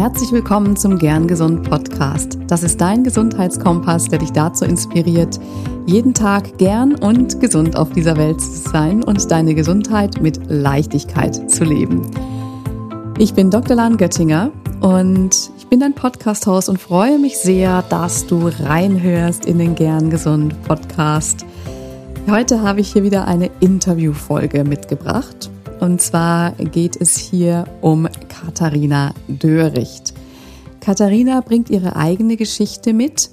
Herzlich 0.00 0.32
willkommen 0.32 0.76
zum 0.76 0.96
Gern 0.96 1.28
Gesund 1.28 1.68
Podcast. 1.68 2.38
Das 2.46 2.62
ist 2.62 2.80
dein 2.80 3.04
Gesundheitskompass, 3.04 4.06
der 4.06 4.20
dich 4.20 4.32
dazu 4.32 4.64
inspiriert, 4.64 5.38
jeden 5.84 6.14
Tag 6.14 6.56
gern 6.56 6.94
und 6.94 7.38
gesund 7.38 7.76
auf 7.76 7.92
dieser 7.92 8.16
Welt 8.16 8.40
zu 8.40 8.70
sein 8.70 9.04
und 9.04 9.30
deine 9.30 9.54
Gesundheit 9.54 10.22
mit 10.22 10.40
Leichtigkeit 10.48 11.50
zu 11.50 11.64
leben. 11.64 12.00
Ich 13.18 13.34
bin 13.34 13.50
Dr. 13.50 13.76
Lan 13.76 13.98
Göttinger 13.98 14.50
und 14.80 15.50
ich 15.58 15.66
bin 15.66 15.80
dein 15.80 15.92
Podcast-Host 15.92 16.70
und 16.70 16.80
freue 16.80 17.18
mich 17.18 17.36
sehr, 17.36 17.82
dass 17.90 18.26
du 18.26 18.48
reinhörst 18.58 19.44
in 19.44 19.58
den 19.58 19.74
Gern 19.74 20.08
Gesund 20.08 20.54
Podcast. 20.62 21.44
Heute 22.26 22.62
habe 22.62 22.80
ich 22.80 22.90
hier 22.90 23.02
wieder 23.02 23.26
eine 23.26 23.50
Interviewfolge 23.60 24.64
mitgebracht 24.64 25.50
und 25.80 26.00
zwar 26.00 26.52
geht 26.52 26.96
es 27.00 27.16
hier 27.16 27.64
um 27.80 28.08
Katharina 28.28 29.14
Döricht. 29.28 30.14
Katharina 30.80 31.40
bringt 31.40 31.70
ihre 31.70 31.96
eigene 31.96 32.36
Geschichte 32.36 32.92
mit 32.92 33.30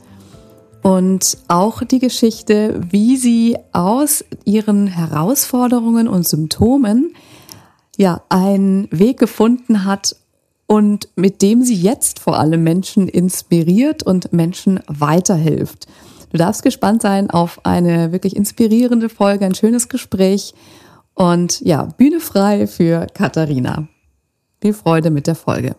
und 0.82 1.38
auch 1.48 1.84
die 1.84 2.00
Geschichte, 2.00 2.82
wie 2.90 3.18
sie 3.18 3.58
aus 3.74 4.24
ihren 4.46 4.88
Herausforderungen 4.88 6.08
und 6.08 6.28
Symptomen 6.28 7.14
ja 7.98 8.22
einen 8.30 8.88
Weg 8.92 9.20
gefunden 9.20 9.84
hat 9.86 10.16
und 10.68 11.10
mit 11.16 11.42
dem 11.42 11.64
sie 11.64 11.76
jetzt 11.76 12.20
vor 12.20 12.40
allem 12.40 12.64
Menschen 12.64 13.08
inspiriert 13.08 14.04
und 14.04 14.34
Menschen 14.34 14.80
weiterhilft. 14.88 15.88
Du 16.32 16.38
darfst 16.38 16.64
gespannt 16.64 17.02
sein 17.02 17.30
auf 17.30 17.66
eine 17.66 18.12
wirklich 18.12 18.36
inspirierende 18.36 19.10
Folge, 19.10 19.46
ein 19.46 19.56
schönes 19.56 19.88
Gespräch 19.90 20.54
und 21.18 21.62
ja, 21.62 21.84
Bühne 21.98 22.20
frei 22.20 22.68
für 22.68 23.08
Katharina. 23.12 23.88
Viel 24.62 24.74
Freude 24.74 25.10
mit 25.10 25.26
der 25.26 25.36
Folge. 25.36 25.76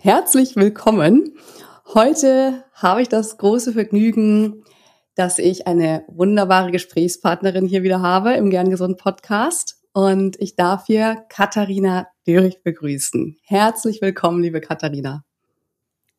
Herzlich 0.00 0.56
willkommen. 0.56 1.34
Heute 1.92 2.64
habe 2.72 3.02
ich 3.02 3.08
das 3.08 3.36
große 3.36 3.74
Vergnügen, 3.74 4.64
dass 5.14 5.38
ich 5.38 5.66
eine 5.66 6.04
wunderbare 6.08 6.70
Gesprächspartnerin 6.70 7.66
hier 7.66 7.82
wieder 7.82 8.00
habe 8.00 8.32
im 8.32 8.48
Gern 8.48 8.70
Gesund 8.70 8.96
Podcast. 8.96 9.76
Und 9.92 10.40
ich 10.40 10.56
darf 10.56 10.86
hier 10.86 11.26
Katharina 11.28 12.06
Dürich 12.26 12.62
begrüßen. 12.62 13.36
Herzlich 13.42 14.00
willkommen, 14.00 14.40
liebe 14.40 14.62
Katharina. 14.62 15.24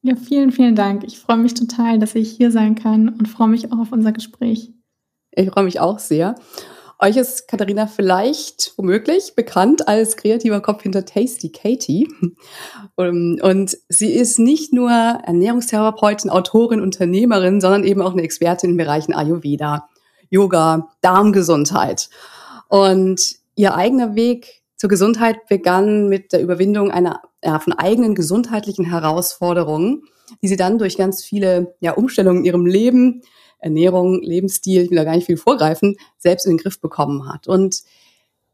Ja, 0.03 0.15
vielen, 0.15 0.51
vielen 0.51 0.75
Dank. 0.75 1.03
Ich 1.03 1.19
freue 1.19 1.37
mich 1.37 1.53
total, 1.53 1.99
dass 1.99 2.15
ich 2.15 2.31
hier 2.31 2.51
sein 2.51 2.75
kann 2.75 3.09
und 3.09 3.27
freue 3.27 3.49
mich 3.49 3.71
auch 3.71 3.77
auf 3.77 3.91
unser 3.91 4.11
Gespräch. 4.11 4.73
Ich 5.31 5.49
freue 5.51 5.63
mich 5.63 5.79
auch 5.79 5.99
sehr. 5.99 6.35
Euch 7.03 7.17
ist 7.17 7.47
Katharina 7.47 7.87
vielleicht 7.87 8.73
womöglich 8.77 9.33
bekannt 9.35 9.87
als 9.87 10.17
kreativer 10.17 10.61
Kopf 10.61 10.83
hinter 10.83 11.05
Tasty 11.05 11.51
Katie. 11.51 12.07
Und 12.95 13.77
sie 13.89 14.11
ist 14.11 14.37
nicht 14.37 14.71
nur 14.71 14.91
Ernährungstherapeutin, 14.91 16.29
Autorin, 16.29 16.81
Unternehmerin, 16.81 17.59
sondern 17.59 17.83
eben 17.83 18.01
auch 18.01 18.13
eine 18.13 18.21
Expertin 18.21 18.71
in 18.71 18.77
Bereichen 18.77 19.13
Ayurveda, 19.13 19.87
Yoga, 20.29 20.89
Darmgesundheit. 21.01 22.09
Und 22.67 23.35
ihr 23.55 23.75
eigener 23.75 24.15
Weg 24.15 24.61
zur 24.77 24.89
Gesundheit 24.89 25.47
begann 25.47 26.07
mit 26.07 26.33
der 26.33 26.41
Überwindung 26.41 26.91
einer 26.91 27.21
ja, 27.43 27.59
von 27.59 27.73
eigenen 27.73 28.15
gesundheitlichen 28.15 28.85
Herausforderungen, 28.85 30.03
die 30.41 30.47
sie 30.47 30.55
dann 30.55 30.77
durch 30.77 30.97
ganz 30.97 31.23
viele 31.23 31.75
ja, 31.79 31.93
Umstellungen 31.93 32.39
in 32.39 32.45
ihrem 32.45 32.65
Leben, 32.65 33.21
Ernährung, 33.59 34.21
Lebensstil, 34.21 34.83
ich 34.83 34.89
will 34.89 34.97
da 34.97 35.03
gar 35.03 35.15
nicht 35.15 35.27
viel 35.27 35.37
vorgreifen, 35.37 35.97
selbst 36.17 36.45
in 36.45 36.53
den 36.53 36.57
Griff 36.57 36.79
bekommen 36.79 37.31
hat. 37.31 37.47
Und 37.47 37.83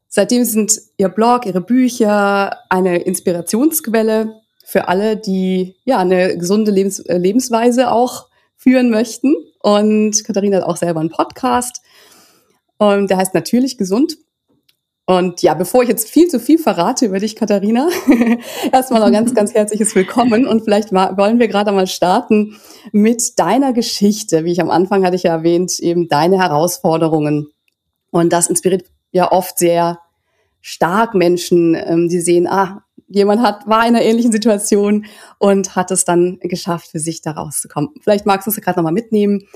seitdem 0.08 0.44
sind 0.44 0.80
ihr 0.96 1.08
Blog, 1.08 1.46
ihre 1.46 1.60
Bücher 1.60 2.56
eine 2.68 2.98
Inspirationsquelle 2.98 4.34
für 4.64 4.88
alle, 4.88 5.16
die 5.16 5.76
ja 5.84 5.98
eine 5.98 6.36
gesunde 6.36 6.70
Lebens 6.70 7.00
äh, 7.00 7.16
Lebensweise 7.16 7.90
auch 7.90 8.28
führen 8.54 8.90
möchten. 8.90 9.34
Und 9.60 10.24
Katharina 10.24 10.58
hat 10.58 10.64
auch 10.64 10.76
selber 10.76 11.00
einen 11.00 11.10
Podcast. 11.10 11.80
Und 12.76 13.08
der 13.08 13.16
heißt 13.16 13.34
natürlich 13.34 13.78
gesund. 13.78 14.18
Und 15.08 15.40
ja, 15.40 15.54
bevor 15.54 15.82
ich 15.82 15.88
jetzt 15.88 16.10
viel 16.10 16.28
zu 16.28 16.38
viel 16.38 16.58
verrate 16.58 17.06
über 17.06 17.18
dich, 17.18 17.34
Katharina, 17.34 17.88
erstmal 18.72 19.00
noch 19.00 19.10
ganz, 19.10 19.34
ganz 19.34 19.54
herzliches 19.54 19.94
Willkommen. 19.94 20.46
Und 20.46 20.64
vielleicht 20.64 20.92
wollen 20.92 21.38
wir 21.38 21.48
gerade 21.48 21.72
mal 21.72 21.86
starten 21.86 22.56
mit 22.92 23.38
deiner 23.38 23.72
Geschichte. 23.72 24.44
Wie 24.44 24.52
ich 24.52 24.60
am 24.60 24.68
Anfang 24.68 25.06
hatte 25.06 25.16
ich 25.16 25.22
ja 25.22 25.32
erwähnt, 25.32 25.78
eben 25.78 26.08
deine 26.08 26.36
Herausforderungen. 26.36 27.48
Und 28.10 28.34
das 28.34 28.48
inspiriert 28.48 28.84
ja 29.10 29.32
oft 29.32 29.58
sehr 29.58 29.98
stark 30.60 31.14
Menschen, 31.14 31.74
ähm, 31.74 32.10
die 32.10 32.20
sehen, 32.20 32.46
ah, 32.46 32.84
jemand 33.06 33.40
hat, 33.40 33.66
war 33.66 33.88
in 33.88 33.96
einer 33.96 34.04
ähnlichen 34.04 34.30
Situation 34.30 35.06
und 35.38 35.74
hat 35.74 35.90
es 35.90 36.04
dann 36.04 36.38
geschafft, 36.42 36.90
für 36.90 36.98
sich 36.98 37.22
da 37.22 37.30
rauszukommen. 37.30 37.94
Vielleicht 38.02 38.26
magst 38.26 38.46
du 38.46 38.50
es 38.50 38.60
gerade 38.60 38.78
nochmal 38.78 38.92
mitnehmen. 38.92 39.48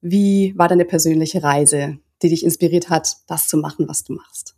Wie 0.00 0.52
war 0.56 0.66
deine 0.66 0.84
persönliche 0.84 1.44
Reise, 1.44 1.98
die 2.22 2.30
dich 2.30 2.42
inspiriert 2.42 2.90
hat, 2.90 3.18
das 3.28 3.46
zu 3.46 3.56
machen, 3.56 3.86
was 3.86 4.02
du 4.02 4.12
machst? 4.12 4.55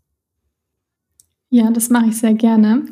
Ja, 1.51 1.71
das 1.71 1.89
mache 1.91 2.07
ich 2.09 2.19
sehr 2.19 2.35
gerne. 2.35 2.85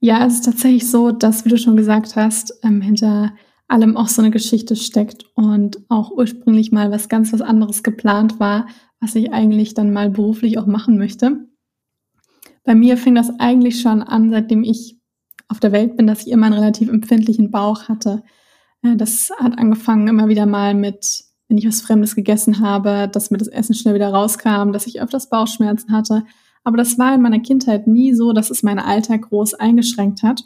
Ja, 0.00 0.26
es 0.26 0.34
ist 0.34 0.44
tatsächlich 0.44 0.90
so, 0.90 1.10
dass, 1.10 1.44
wie 1.44 1.50
du 1.50 1.58
schon 1.58 1.76
gesagt 1.76 2.16
hast, 2.16 2.54
ähm, 2.62 2.80
hinter 2.80 3.32
allem 3.66 3.96
auch 3.96 4.08
so 4.08 4.22
eine 4.22 4.30
Geschichte 4.30 4.76
steckt 4.76 5.26
und 5.34 5.78
auch 5.88 6.10
ursprünglich 6.10 6.72
mal 6.72 6.90
was 6.90 7.08
ganz 7.08 7.32
was 7.32 7.42
anderes 7.42 7.82
geplant 7.82 8.40
war, 8.40 8.66
was 9.00 9.14
ich 9.14 9.32
eigentlich 9.32 9.74
dann 9.74 9.92
mal 9.92 10.08
beruflich 10.10 10.58
auch 10.58 10.66
machen 10.66 10.96
möchte. 10.96 11.46
Bei 12.64 12.74
mir 12.74 12.96
fing 12.96 13.14
das 13.14 13.38
eigentlich 13.38 13.80
schon 13.80 14.02
an, 14.02 14.30
seitdem 14.30 14.64
ich 14.64 14.98
auf 15.48 15.60
der 15.60 15.72
Welt 15.72 15.96
bin, 15.96 16.06
dass 16.06 16.26
ich 16.26 16.32
immer 16.32 16.46
einen 16.46 16.58
relativ 16.58 16.88
empfindlichen 16.88 17.50
Bauch 17.50 17.88
hatte. 17.88 18.22
Äh, 18.82 18.96
das 18.96 19.30
hat 19.38 19.58
angefangen 19.58 20.08
immer 20.08 20.28
wieder 20.28 20.46
mal 20.46 20.74
mit, 20.74 21.24
wenn 21.48 21.58
ich 21.58 21.66
was 21.66 21.80
Fremdes 21.80 22.14
gegessen 22.14 22.60
habe, 22.60 23.08
dass 23.10 23.30
mir 23.30 23.38
das 23.38 23.48
Essen 23.48 23.74
schnell 23.74 23.94
wieder 23.94 24.12
rauskam, 24.12 24.72
dass 24.72 24.86
ich 24.86 25.00
öfters 25.00 25.28
Bauchschmerzen 25.28 25.92
hatte. 25.92 26.24
Aber 26.68 26.76
das 26.76 26.98
war 26.98 27.14
in 27.14 27.22
meiner 27.22 27.40
Kindheit 27.40 27.86
nie 27.86 28.12
so, 28.12 28.34
dass 28.34 28.50
es 28.50 28.62
meinen 28.62 28.78
Alltag 28.78 29.22
groß 29.22 29.54
eingeschränkt 29.54 30.22
hat. 30.22 30.44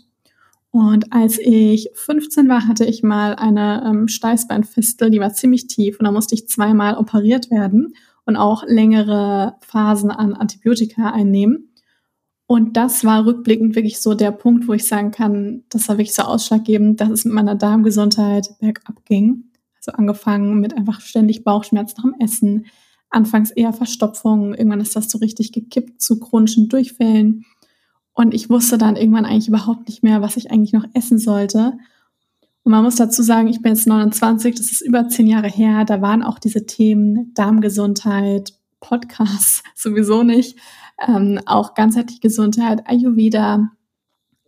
Und 0.70 1.12
als 1.12 1.36
ich 1.36 1.90
15 1.94 2.48
war, 2.48 2.68
hatte 2.68 2.84
ich 2.84 3.02
mal 3.02 3.34
eine 3.34 3.82
ähm, 3.84 4.06
Steißbeinfistel, 4.06 5.10
die 5.10 5.18
war 5.18 5.32
ziemlich 5.32 5.66
tief 5.66 5.98
und 5.98 6.04
da 6.04 6.12
musste 6.12 6.36
ich 6.36 6.46
zweimal 6.46 6.96
operiert 6.96 7.50
werden 7.50 7.94
und 8.24 8.36
auch 8.36 8.62
längere 8.64 9.56
Phasen 9.62 10.12
an 10.12 10.34
Antibiotika 10.34 11.10
einnehmen. 11.10 11.72
Und 12.46 12.76
das 12.76 13.04
war 13.04 13.26
rückblickend 13.26 13.74
wirklich 13.74 14.00
so 14.00 14.14
der 14.14 14.30
Punkt, 14.30 14.68
wo 14.68 14.74
ich 14.74 14.86
sagen 14.86 15.10
kann, 15.10 15.64
das 15.70 15.88
war 15.88 15.98
wirklich 15.98 16.14
so 16.14 16.22
ausschlaggebend, 16.22 17.00
dass 17.00 17.10
es 17.10 17.24
mit 17.24 17.34
meiner 17.34 17.56
Darmgesundheit 17.56 18.48
bergab 18.60 19.04
ging. 19.06 19.50
Also 19.74 19.90
angefangen 19.90 20.60
mit 20.60 20.76
einfach 20.76 21.00
ständig 21.00 21.42
Bauchschmerzen 21.42 21.96
nach 21.96 22.12
dem 22.12 22.20
Essen, 22.20 22.66
anfangs 23.12 23.50
eher 23.50 23.72
Verstopfung, 23.72 24.54
irgendwann 24.54 24.80
ist 24.80 24.96
das 24.96 25.10
so 25.10 25.18
richtig 25.18 25.52
gekippt 25.52 26.00
zu 26.00 26.18
chronischen 26.18 26.68
Durchfällen. 26.68 27.44
Und 28.14 28.34
ich 28.34 28.50
wusste 28.50 28.78
dann 28.78 28.96
irgendwann 28.96 29.24
eigentlich 29.24 29.48
überhaupt 29.48 29.88
nicht 29.88 30.02
mehr, 30.02 30.20
was 30.20 30.36
ich 30.36 30.50
eigentlich 30.50 30.72
noch 30.72 30.84
essen 30.94 31.18
sollte. 31.18 31.74
Und 32.64 32.72
man 32.72 32.84
muss 32.84 32.96
dazu 32.96 33.22
sagen, 33.22 33.48
ich 33.48 33.62
bin 33.62 33.72
jetzt 33.74 33.86
29, 33.86 34.54
das 34.54 34.70
ist 34.70 34.82
über 34.82 35.08
zehn 35.08 35.26
Jahre 35.26 35.48
her. 35.48 35.84
Da 35.84 36.00
waren 36.00 36.22
auch 36.22 36.38
diese 36.38 36.66
Themen 36.66 37.32
Darmgesundheit, 37.34 38.52
Podcasts 38.80 39.62
sowieso 39.74 40.22
nicht, 40.22 40.56
ähm, 41.06 41.40
auch 41.46 41.74
ganzheitliche 41.74 42.20
Gesundheit, 42.20 42.86
Ayurveda, 42.86 43.70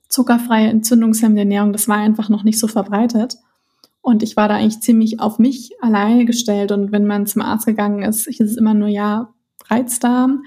zuckerfreie 0.09 0.69
entzündungshemmende 0.69 1.41
Ernährung, 1.41 1.73
das 1.73 1.89
war 1.89 1.97
einfach 1.97 2.29
noch 2.29 2.45
nicht 2.45 2.59
so 2.59 2.69
verbreitet. 2.69 3.37
Und 4.05 4.23
ich 4.23 4.37
war 4.37 4.49
da 4.49 4.57
eigentlich 4.57 4.81
ziemlich 4.81 5.19
auf 5.19 5.39
mich 5.39 5.71
alleine 5.81 6.27
gestellt. 6.27 6.73
Und 6.73 6.93
wenn 6.93 7.07
man 7.07 7.25
zum 7.27 7.41
Arzt 7.41 7.65
gegangen 7.65 8.03
ist, 8.03 8.27
hieß 8.27 8.43
es 8.43 8.59
immer 8.59 8.75
nur, 8.75 8.89
ja, 8.89 9.33
Reizdarm. 9.71 10.45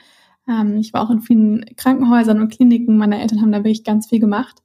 Ähm, 0.48 0.78
ich 0.78 0.94
war 0.94 1.02
auch 1.02 1.10
in 1.10 1.22
vielen 1.22 1.66
Krankenhäusern 1.76 2.40
und 2.40 2.50
Kliniken. 2.50 2.98
Meine 2.98 3.20
Eltern 3.20 3.42
haben 3.42 3.52
da 3.52 3.58
wirklich 3.58 3.84
ganz 3.84 4.10
viel 4.10 4.20
gemacht. 4.20 4.62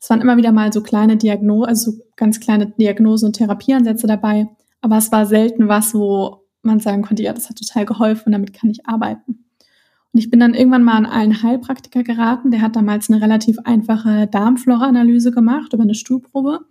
Es 0.00 0.10
waren 0.10 0.20
immer 0.20 0.36
wieder 0.36 0.50
mal 0.50 0.72
so 0.72 0.82
kleine 0.82 1.16
Diagnosen, 1.16 1.68
also 1.68 1.92
so 1.92 1.98
ganz 2.16 2.40
kleine 2.40 2.66
Diagnosen 2.66 3.26
und 3.26 3.34
Therapieansätze 3.34 4.08
dabei. 4.08 4.48
Aber 4.80 4.96
es 4.96 5.12
war 5.12 5.24
selten 5.24 5.68
was, 5.68 5.94
wo 5.94 6.42
man 6.62 6.80
sagen 6.80 7.02
konnte, 7.02 7.22
ja, 7.22 7.32
das 7.32 7.48
hat 7.48 7.58
total 7.58 7.86
geholfen 7.86 8.26
und 8.26 8.32
damit 8.32 8.52
kann 8.54 8.70
ich 8.70 8.88
arbeiten. 8.88 9.44
Und 10.12 10.18
ich 10.18 10.30
bin 10.30 10.40
dann 10.40 10.54
irgendwann 10.54 10.82
mal 10.82 10.96
an 10.96 11.06
einen 11.06 11.44
Heilpraktiker 11.44 12.02
geraten. 12.02 12.50
Der 12.50 12.60
hat 12.60 12.74
damals 12.74 13.08
eine 13.08 13.22
relativ 13.22 13.60
einfache 13.62 14.26
Darmflora-Analyse 14.26 15.30
gemacht 15.30 15.72
über 15.74 15.84
eine 15.84 15.94
Stuhlprobe. 15.94 16.66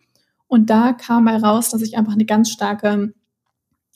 Und 0.52 0.70
da 0.70 0.92
kam 0.92 1.30
heraus, 1.30 1.70
dass 1.70 1.82
ich 1.82 1.98
einfach 1.98 2.12
eine 2.12 2.26
ganz 2.26 2.50
starke 2.50 3.14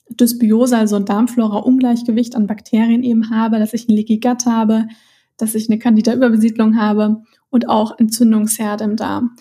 Dysbiose, 0.08 0.78
also 0.78 0.96
ein 0.96 1.04
Darmflora-Ungleichgewicht 1.04 2.34
an 2.34 2.46
Bakterien 2.46 3.02
eben 3.02 3.28
habe, 3.28 3.58
dass 3.58 3.74
ich 3.74 3.86
ein 3.86 3.94
Leaky 3.94 4.20
Gut 4.20 4.46
habe, 4.46 4.88
dass 5.36 5.54
ich 5.54 5.68
eine 5.68 5.78
Candida-Überbesiedlung 5.78 6.80
habe 6.80 7.22
und 7.50 7.68
auch 7.68 7.98
Entzündungsherde 7.98 8.84
im 8.84 8.96
Darm. 8.96 9.36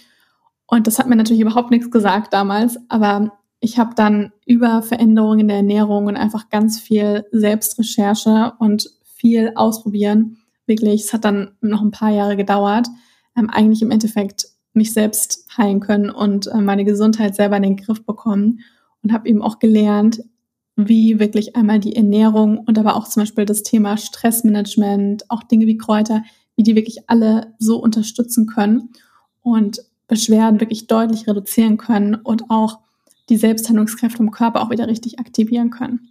Und 0.67 0.87
das 0.87 0.99
hat 0.99 1.07
mir 1.07 1.15
natürlich 1.15 1.41
überhaupt 1.41 1.71
nichts 1.71 1.89
gesagt 1.89 2.33
damals, 2.33 2.77
aber 2.89 3.31
ich 3.61 3.79
habe 3.79 3.95
dann 3.95 4.33
über 4.45 4.81
Veränderungen 4.81 5.47
der 5.47 5.57
Ernährung 5.57 6.07
und 6.07 6.17
einfach 6.17 6.49
ganz 6.49 6.81
viel 6.81 7.23
Selbstrecherche 7.31 8.51
und 8.59 8.89
viel 9.05 9.53
ausprobieren 9.55 10.39
wirklich, 10.65 11.05
es 11.05 11.13
hat 11.13 11.23
dann 11.23 11.51
noch 11.61 11.81
ein 11.81 11.91
paar 11.91 12.11
Jahre 12.11 12.35
gedauert, 12.35 12.87
ähm, 13.37 13.49
eigentlich 13.49 13.81
im 13.81 13.91
Endeffekt 13.91 14.47
mich 14.75 14.93
selbst 14.93 15.45
heilen 15.57 15.79
können 15.79 16.09
und 16.09 16.47
äh, 16.47 16.61
meine 16.61 16.85
Gesundheit 16.85 17.35
selber 17.35 17.57
in 17.57 17.63
den 17.63 17.77
Griff 17.77 18.05
bekommen 18.05 18.59
und 19.03 19.13
habe 19.13 19.27
eben 19.29 19.41
auch 19.41 19.59
gelernt, 19.59 20.23
wie 20.75 21.19
wirklich 21.19 21.55
einmal 21.55 21.79
die 21.79 21.95
Ernährung 21.95 22.57
und 22.57 22.77
aber 22.77 22.95
auch 22.95 23.07
zum 23.07 23.21
Beispiel 23.21 23.45
das 23.45 23.63
Thema 23.63 23.97
Stressmanagement, 23.97 25.29
auch 25.29 25.43
Dinge 25.43 25.67
wie 25.67 25.77
Kräuter, 25.77 26.23
wie 26.55 26.63
die 26.63 26.75
wirklich 26.75 27.09
alle 27.09 27.53
so 27.59 27.77
unterstützen 27.77 28.45
können 28.45 28.89
und 29.41 29.81
Beschwerden 30.07 30.59
wirklich 30.59 30.87
deutlich 30.87 31.27
reduzieren 31.27 31.77
können 31.77 32.15
und 32.15 32.49
auch 32.49 32.79
die 33.29 33.37
Selbstheilungskräfte 33.37 34.21
im 34.21 34.31
Körper 34.31 34.61
auch 34.61 34.69
wieder 34.69 34.87
richtig 34.87 35.19
aktivieren 35.19 35.69
können. 35.69 36.09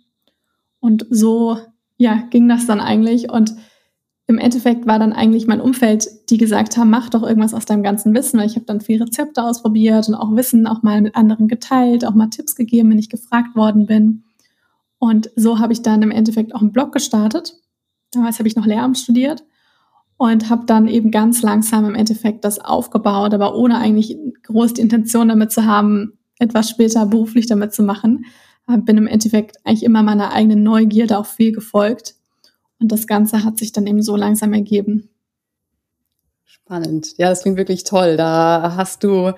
Und 0.80 1.06
so, 1.10 1.58
ja, 1.96 2.26
ging 2.30 2.48
das 2.48 2.66
dann 2.66 2.80
eigentlich 2.80 3.30
und 3.30 3.54
im 4.26 4.38
Endeffekt 4.38 4.86
war 4.86 4.98
dann 4.98 5.12
eigentlich 5.12 5.46
mein 5.46 5.60
Umfeld, 5.60 6.08
die 6.30 6.38
gesagt 6.38 6.76
haben, 6.76 6.90
mach 6.90 7.10
doch 7.10 7.22
irgendwas 7.22 7.54
aus 7.54 7.66
deinem 7.66 7.82
ganzen 7.82 8.14
Wissen, 8.14 8.38
weil 8.38 8.46
ich 8.46 8.56
habe 8.56 8.64
dann 8.66 8.80
viele 8.80 9.04
Rezepte 9.04 9.42
ausprobiert 9.42 10.08
und 10.08 10.14
auch 10.14 10.34
Wissen 10.34 10.66
auch 10.66 10.82
mal 10.82 11.00
mit 11.00 11.16
anderen 11.16 11.48
geteilt, 11.48 12.04
auch 12.04 12.14
mal 12.14 12.28
Tipps 12.28 12.56
gegeben, 12.56 12.90
wenn 12.90 12.98
ich 12.98 13.10
gefragt 13.10 13.54
worden 13.54 13.86
bin. 13.86 14.24
Und 14.98 15.30
so 15.36 15.58
habe 15.58 15.72
ich 15.72 15.82
dann 15.82 16.02
im 16.02 16.10
Endeffekt 16.10 16.54
auch 16.54 16.62
einen 16.62 16.72
Blog 16.72 16.92
gestartet. 16.92 17.54
Damals 18.12 18.38
habe 18.38 18.48
ich 18.48 18.56
noch 18.56 18.64
Lehramt 18.64 18.98
studiert 18.98 19.44
und 20.16 20.48
habe 20.48 20.64
dann 20.66 20.88
eben 20.88 21.10
ganz 21.10 21.42
langsam 21.42 21.84
im 21.84 21.94
Endeffekt 21.94 22.44
das 22.44 22.58
aufgebaut, 22.58 23.34
aber 23.34 23.54
ohne 23.56 23.76
eigentlich 23.78 24.16
groß 24.44 24.74
die 24.74 24.80
Intention 24.80 25.28
damit 25.28 25.52
zu 25.52 25.66
haben, 25.66 26.18
etwas 26.38 26.70
später 26.70 27.04
beruflich 27.06 27.46
damit 27.46 27.74
zu 27.74 27.82
machen. 27.82 28.24
Bin 28.66 28.96
im 28.96 29.06
Endeffekt 29.06 29.56
eigentlich 29.64 29.82
immer 29.82 30.02
meiner 30.02 30.32
eigenen 30.32 30.62
Neugierde 30.62 31.18
auch 31.18 31.26
viel 31.26 31.52
gefolgt 31.52 32.14
und 32.78 32.90
das 32.90 33.06
Ganze 33.06 33.44
hat 33.44 33.58
sich 33.58 33.72
dann 33.72 33.86
eben 33.86 34.00
so 34.00 34.16
langsam 34.16 34.54
ergeben. 34.54 35.10
Spannend. 36.66 37.12
Ja, 37.18 37.28
das 37.28 37.42
klingt 37.42 37.58
wirklich 37.58 37.84
toll. 37.84 38.16
Da 38.16 38.72
hast 38.76 39.04
du, 39.04 39.32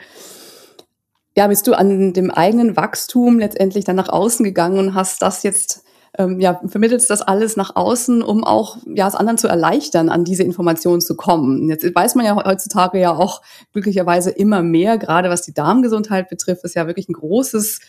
ja, 1.36 1.48
bist 1.48 1.66
du 1.66 1.74
an 1.74 2.12
dem 2.12 2.30
eigenen 2.30 2.76
Wachstum 2.76 3.40
letztendlich 3.40 3.84
dann 3.84 3.96
nach 3.96 4.08
außen 4.08 4.44
gegangen 4.44 4.78
und 4.78 4.94
hast 4.94 5.22
das 5.22 5.42
jetzt, 5.42 5.82
ähm, 6.18 6.38
ja, 6.38 6.60
vermittelst 6.66 7.10
das 7.10 7.22
alles 7.22 7.56
nach 7.56 7.74
außen, 7.74 8.22
um 8.22 8.44
auch, 8.44 8.76
ja, 8.86 9.08
es 9.08 9.16
anderen 9.16 9.38
zu 9.38 9.48
erleichtern, 9.48 10.08
an 10.08 10.24
diese 10.24 10.44
Informationen 10.44 11.00
zu 11.00 11.16
kommen. 11.16 11.68
Jetzt 11.68 11.92
weiß 11.92 12.14
man 12.14 12.26
ja 12.26 12.36
heutzutage 12.36 13.00
ja 13.00 13.12
auch 13.12 13.42
glücklicherweise 13.72 14.30
immer 14.30 14.62
mehr, 14.62 14.96
gerade 14.96 15.28
was 15.28 15.42
die 15.42 15.52
Darmgesundheit 15.52 16.28
betrifft, 16.28 16.62
ist 16.62 16.76
ja 16.76 16.86
wirklich 16.86 17.08
ein 17.08 17.14
großes 17.14 17.80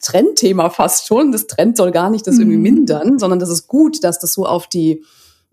Trendthema 0.00 0.68
fast 0.70 1.06
schon. 1.06 1.30
Das 1.30 1.46
Trend 1.46 1.76
soll 1.76 1.92
gar 1.92 2.10
nicht 2.10 2.26
das 2.26 2.38
irgendwie 2.38 2.56
mhm. 2.56 2.62
mindern, 2.62 3.18
sondern 3.20 3.38
das 3.38 3.50
ist 3.50 3.68
gut, 3.68 4.02
dass 4.02 4.18
das 4.18 4.32
so 4.32 4.46
auf 4.46 4.66
die 4.66 5.04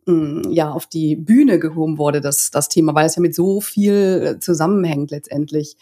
ja, 0.07 0.71
auf 0.71 0.88
die 0.88 1.15
Bühne 1.15 1.59
gehoben 1.59 1.98
wurde, 1.98 2.21
das, 2.21 2.51
das 2.51 2.69
Thema, 2.69 2.95
weil 2.95 3.06
es 3.06 3.15
ja 3.15 3.21
mit 3.21 3.36
so 3.36 3.62
viel 3.62 4.38
zusammenhängt 4.39 5.12
letztendlich. 5.12 5.77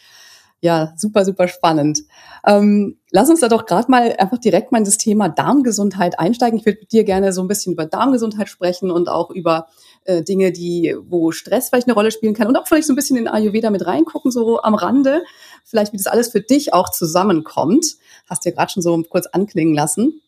Ja, 0.61 0.93
super, 0.97 1.23
super 1.23 1.47
spannend. 1.47 2.03
Ähm, 2.45 2.97
lass 3.11 3.29
uns 3.29 3.39
da 3.39 3.47
doch 3.47 3.65
gerade 3.65 3.89
mal 3.89 4.13
einfach 4.17 4.39
direkt 4.39 4.73
mal 4.73 4.79
in 4.79 4.83
das 4.83 4.97
Thema 4.97 5.29
Darmgesundheit 5.29 6.19
einsteigen. 6.19 6.59
Ich 6.59 6.65
würde 6.65 6.79
mit 6.81 6.91
dir 6.91 7.05
gerne 7.05 7.31
so 7.31 7.41
ein 7.41 7.47
bisschen 7.47 7.71
über 7.73 7.85
Darmgesundheit 7.85 8.49
sprechen 8.49 8.91
und 8.91 9.07
auch 9.07 9.29
über 9.29 9.67
äh, 10.03 10.21
Dinge, 10.21 10.51
die, 10.51 10.97
wo 11.07 11.31
Stress 11.31 11.69
vielleicht 11.69 11.87
eine 11.87 11.93
Rolle 11.93 12.11
spielen 12.11 12.33
kann 12.33 12.47
und 12.47 12.57
auch 12.57 12.67
vielleicht 12.67 12.87
so 12.87 12.93
ein 12.93 12.97
bisschen 12.97 13.15
in 13.15 13.29
Ayurveda 13.29 13.69
mit 13.69 13.85
reingucken, 13.85 14.31
so 14.31 14.61
am 14.61 14.75
Rande. 14.75 15.23
Vielleicht, 15.63 15.93
wie 15.93 15.97
das 15.97 16.07
alles 16.07 16.29
für 16.29 16.41
dich 16.41 16.73
auch 16.73 16.89
zusammenkommt 16.89 17.95
hast 18.29 18.45
du 18.45 18.49
ja 18.49 18.55
gerade 18.55 18.71
schon 18.71 18.83
so 18.83 19.01
kurz 19.03 19.27
anklingen 19.27 19.73
lassen, 19.73 20.21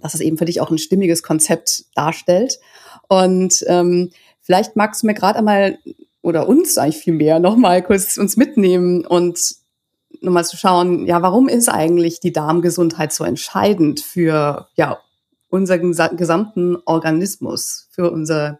dass 0.00 0.14
es 0.14 0.20
eben 0.20 0.38
für 0.38 0.46
dich 0.46 0.60
auch 0.60 0.70
ein 0.70 0.78
stimmiges 0.78 1.22
Konzept 1.22 1.84
darstellt. 1.94 2.58
Und 3.22 3.64
ähm, 3.68 4.10
vielleicht 4.40 4.76
magst 4.76 5.02
du 5.02 5.06
mir 5.06 5.14
gerade 5.14 5.38
einmal 5.38 5.78
oder 6.22 6.48
uns 6.48 6.78
eigentlich 6.78 7.02
viel 7.02 7.14
mehr 7.14 7.38
nochmal 7.38 7.82
kurz 7.82 8.16
uns 8.16 8.36
mitnehmen 8.36 9.04
und 9.04 9.56
nochmal 10.20 10.44
zu 10.44 10.56
schauen, 10.56 11.06
ja, 11.06 11.20
warum 11.22 11.48
ist 11.48 11.68
eigentlich 11.68 12.20
die 12.20 12.32
Darmgesundheit 12.32 13.12
so 13.12 13.24
entscheidend 13.24 14.00
für 14.00 14.68
ja, 14.76 14.98
unseren 15.50 15.92
gesamten 16.16 16.76
Organismus, 16.86 17.88
für 17.90 18.10
unser 18.10 18.58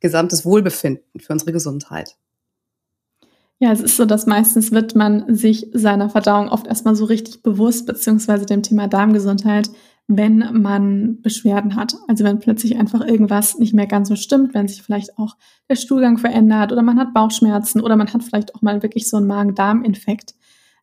gesamtes 0.00 0.44
Wohlbefinden, 0.44 1.20
für 1.20 1.32
unsere 1.32 1.52
Gesundheit? 1.52 2.16
Ja, 3.58 3.72
es 3.72 3.80
ist 3.80 3.96
so, 3.96 4.04
dass 4.04 4.26
meistens 4.26 4.70
wird 4.70 4.94
man 4.94 5.34
sich 5.34 5.70
seiner 5.72 6.10
Verdauung 6.10 6.48
oft 6.48 6.66
erstmal 6.66 6.94
so 6.94 7.06
richtig 7.06 7.42
bewusst, 7.42 7.86
beziehungsweise 7.86 8.44
dem 8.44 8.62
Thema 8.62 8.86
Darmgesundheit, 8.86 9.70
wenn 10.08 10.60
man 10.62 11.20
Beschwerden 11.20 11.74
hat. 11.74 11.96
Also 12.06 12.24
wenn 12.24 12.38
plötzlich 12.38 12.76
einfach 12.76 13.04
irgendwas 13.04 13.58
nicht 13.58 13.74
mehr 13.74 13.86
ganz 13.86 14.08
so 14.08 14.16
stimmt, 14.16 14.54
wenn 14.54 14.68
sich 14.68 14.82
vielleicht 14.82 15.18
auch 15.18 15.36
der 15.68 15.76
Stuhlgang 15.76 16.18
verändert 16.18 16.72
oder 16.72 16.82
man 16.82 16.98
hat 16.98 17.12
Bauchschmerzen 17.12 17.80
oder 17.80 17.96
man 17.96 18.12
hat 18.12 18.22
vielleicht 18.22 18.54
auch 18.54 18.62
mal 18.62 18.82
wirklich 18.82 19.08
so 19.08 19.16
einen 19.16 19.26
Magen-Darm-Infekt, 19.26 20.34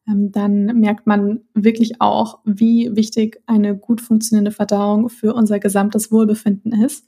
ähm, 0.08 0.32
dann 0.32 0.66
merkt 0.80 1.08
man 1.08 1.42
wirklich 1.54 2.02
auch, 2.02 2.40
wie 2.44 2.94
wichtig 2.96 3.42
eine 3.46 3.78
gut 3.78 4.02
funktionierende 4.02 4.52
Verdauung 4.52 5.10
für 5.10 5.34
unser 5.34 5.60
gesamtes 5.60 6.12
Wohlbefinden 6.12 6.74
ist. 6.84 7.06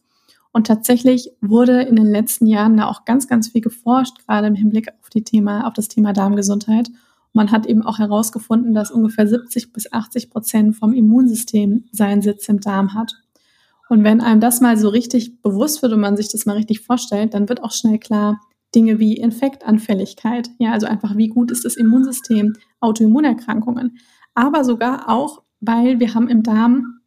Und 0.54 0.68
tatsächlich 0.68 1.32
wurde 1.42 1.82
in 1.82 1.98
den 1.98 2.06
letzten 2.06 2.48
Jahren 2.48 2.78
da 2.78 2.88
auch 2.88 3.04
ganz, 3.04 3.28
ganz 3.28 3.50
viel 3.50 3.60
geforscht, 3.60 4.26
gerade 4.26 4.48
im 4.48 4.56
Hinblick 4.56 4.88
auf, 5.02 5.10
die 5.10 5.26
Thema, 5.26 5.68
auf 5.68 5.74
das 5.74 5.90
Thema 5.90 6.14
Darmgesundheit. 6.14 6.90
Man 7.36 7.52
hat 7.52 7.66
eben 7.66 7.82
auch 7.82 8.00
herausgefunden, 8.00 8.74
dass 8.74 8.92
ungefähr 8.92 9.28
70 9.28 9.74
bis 9.74 9.92
80 9.92 10.30
Prozent 10.30 10.76
vom 10.78 10.94
Immunsystem 10.94 11.84
seinen 11.92 12.22
Sitz 12.22 12.48
im 12.48 12.62
Darm 12.62 12.94
hat. 12.94 13.14
Und 13.90 14.06
wenn 14.06 14.22
einem 14.22 14.40
das 14.40 14.62
mal 14.62 14.78
so 14.78 14.88
richtig 14.88 15.42
bewusst 15.42 15.82
wird 15.82 15.92
und 15.92 16.00
man 16.00 16.16
sich 16.16 16.32
das 16.32 16.46
mal 16.46 16.54
richtig 16.54 16.80
vorstellt, 16.80 17.34
dann 17.34 17.50
wird 17.50 17.62
auch 17.62 17.74
schnell 17.74 18.00
klar, 18.00 18.40
Dinge 18.74 19.00
wie 19.00 19.18
Infektanfälligkeit, 19.18 20.50
ja, 20.60 20.72
also 20.72 20.88
einfach 20.88 21.18
wie 21.18 21.28
gut 21.28 21.52
ist 21.52 21.66
das 21.66 21.76
Immunsystem, 21.76 22.54
Autoimmunerkrankungen, 22.80 23.98
aber 24.34 24.64
sogar 24.64 25.10
auch, 25.10 25.44
weil 25.60 26.00
wir 26.00 26.14
haben 26.14 26.30
im 26.30 26.42
Darm 26.42 27.00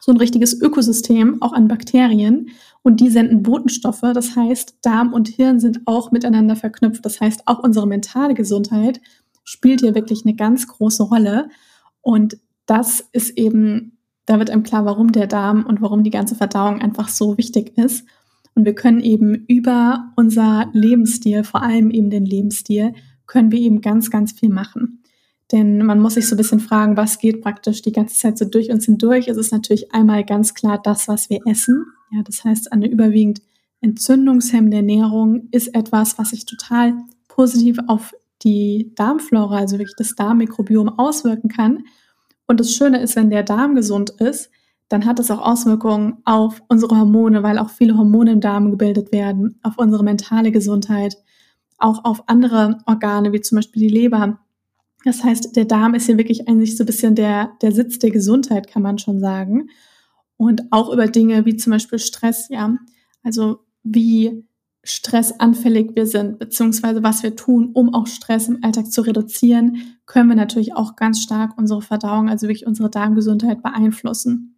so 0.00 0.12
ein 0.12 0.18
richtiges 0.18 0.60
Ökosystem, 0.60 1.42
auch 1.42 1.52
an 1.52 1.68
Bakterien. 1.68 2.50
Und 2.82 3.00
die 3.00 3.10
senden 3.10 3.42
Botenstoffe. 3.42 4.04
Das 4.14 4.36
heißt, 4.36 4.78
Darm 4.82 5.12
und 5.12 5.26
Hirn 5.26 5.58
sind 5.58 5.80
auch 5.86 6.12
miteinander 6.12 6.54
verknüpft. 6.54 7.04
Das 7.04 7.20
heißt, 7.20 7.42
auch 7.46 7.58
unsere 7.58 7.88
mentale 7.88 8.34
Gesundheit 8.34 9.00
spielt 9.46 9.80
hier 9.80 9.94
wirklich 9.94 10.26
eine 10.26 10.34
ganz 10.34 10.66
große 10.66 11.04
Rolle. 11.04 11.48
Und 12.02 12.36
das 12.66 13.08
ist 13.12 13.38
eben, 13.38 13.96
da 14.26 14.38
wird 14.38 14.50
einem 14.50 14.64
klar, 14.64 14.84
warum 14.84 15.12
der 15.12 15.28
Darm 15.28 15.64
und 15.64 15.80
warum 15.80 16.02
die 16.02 16.10
ganze 16.10 16.34
Verdauung 16.34 16.82
einfach 16.82 17.08
so 17.08 17.38
wichtig 17.38 17.78
ist. 17.78 18.04
Und 18.54 18.64
wir 18.64 18.74
können 18.74 19.00
eben 19.00 19.44
über 19.46 20.12
unser 20.16 20.68
Lebensstil, 20.72 21.44
vor 21.44 21.62
allem 21.62 21.90
eben 21.90 22.10
den 22.10 22.26
Lebensstil, 22.26 22.94
können 23.26 23.52
wir 23.52 23.60
eben 23.60 23.80
ganz, 23.80 24.10
ganz 24.10 24.32
viel 24.32 24.50
machen. 24.50 25.02
Denn 25.52 25.84
man 25.84 26.00
muss 26.00 26.14
sich 26.14 26.26
so 26.26 26.34
ein 26.34 26.38
bisschen 26.38 26.60
fragen, 26.60 26.96
was 26.96 27.18
geht 27.18 27.40
praktisch 27.40 27.82
die 27.82 27.92
ganze 27.92 28.16
Zeit 28.16 28.36
so 28.38 28.44
durch 28.44 28.70
uns 28.70 28.86
hindurch. 28.86 29.28
Es 29.28 29.36
ist 29.36 29.52
natürlich 29.52 29.94
einmal 29.94 30.24
ganz 30.24 30.54
klar 30.54 30.80
das, 30.82 31.06
was 31.06 31.30
wir 31.30 31.40
essen. 31.46 31.86
Ja, 32.10 32.22
das 32.22 32.44
heißt, 32.44 32.72
eine 32.72 32.88
überwiegend 32.88 33.42
entzündungshemmende 33.80 34.78
Ernährung 34.78 35.48
ist 35.52 35.68
etwas, 35.68 36.18
was 36.18 36.30
sich 36.30 36.46
total 36.46 36.94
positiv 37.28 37.78
auf 37.86 38.12
die 38.42 38.92
Darmflora, 38.94 39.56
also 39.56 39.78
wirklich 39.78 39.96
das 39.96 40.14
Darmmikrobiom 40.14 40.98
auswirken 40.98 41.48
kann. 41.48 41.84
Und 42.46 42.60
das 42.60 42.72
Schöne 42.72 43.00
ist, 43.00 43.16
wenn 43.16 43.30
der 43.30 43.42
Darm 43.42 43.74
gesund 43.74 44.10
ist, 44.10 44.50
dann 44.88 45.04
hat 45.04 45.18
es 45.18 45.30
auch 45.30 45.40
Auswirkungen 45.40 46.18
auf 46.24 46.62
unsere 46.68 46.96
Hormone, 46.96 47.42
weil 47.42 47.58
auch 47.58 47.70
viele 47.70 47.96
Hormone 47.96 48.32
im 48.32 48.40
Darm 48.40 48.70
gebildet 48.70 49.10
werden, 49.12 49.58
auf 49.62 49.78
unsere 49.78 50.04
mentale 50.04 50.52
Gesundheit, 50.52 51.16
auch 51.78 52.04
auf 52.04 52.28
andere 52.28 52.78
Organe, 52.86 53.32
wie 53.32 53.40
zum 53.40 53.56
Beispiel 53.56 53.82
die 53.82 53.94
Leber, 53.94 54.38
das 55.06 55.22
heißt, 55.22 55.54
der 55.54 55.66
Darm 55.66 55.94
ist 55.94 56.06
hier 56.06 56.18
wirklich 56.18 56.48
eigentlich 56.48 56.76
so 56.76 56.82
ein 56.82 56.86
bisschen 56.86 57.14
der, 57.14 57.52
der 57.62 57.70
Sitz 57.70 58.00
der 58.00 58.10
Gesundheit, 58.10 58.66
kann 58.66 58.82
man 58.82 58.98
schon 58.98 59.20
sagen. 59.20 59.70
Und 60.36 60.64
auch 60.72 60.92
über 60.92 61.06
Dinge 61.06 61.46
wie 61.46 61.56
zum 61.56 61.70
Beispiel 61.70 62.00
Stress, 62.00 62.48
ja. 62.48 62.76
Also 63.22 63.60
wie 63.84 64.44
stressanfällig 64.86 65.96
wir 65.96 66.06
sind, 66.06 66.38
beziehungsweise 66.38 67.02
was 67.02 67.22
wir 67.22 67.34
tun, 67.34 67.70
um 67.74 67.92
auch 67.92 68.06
Stress 68.06 68.48
im 68.48 68.62
Alltag 68.62 68.90
zu 68.90 69.02
reduzieren, 69.02 69.98
können 70.06 70.28
wir 70.28 70.36
natürlich 70.36 70.74
auch 70.74 70.94
ganz 70.94 71.20
stark 71.20 71.58
unsere 71.58 71.82
Verdauung, 71.82 72.28
also 72.28 72.46
wirklich 72.46 72.66
unsere 72.66 72.88
Darmgesundheit 72.88 73.62
beeinflussen. 73.62 74.56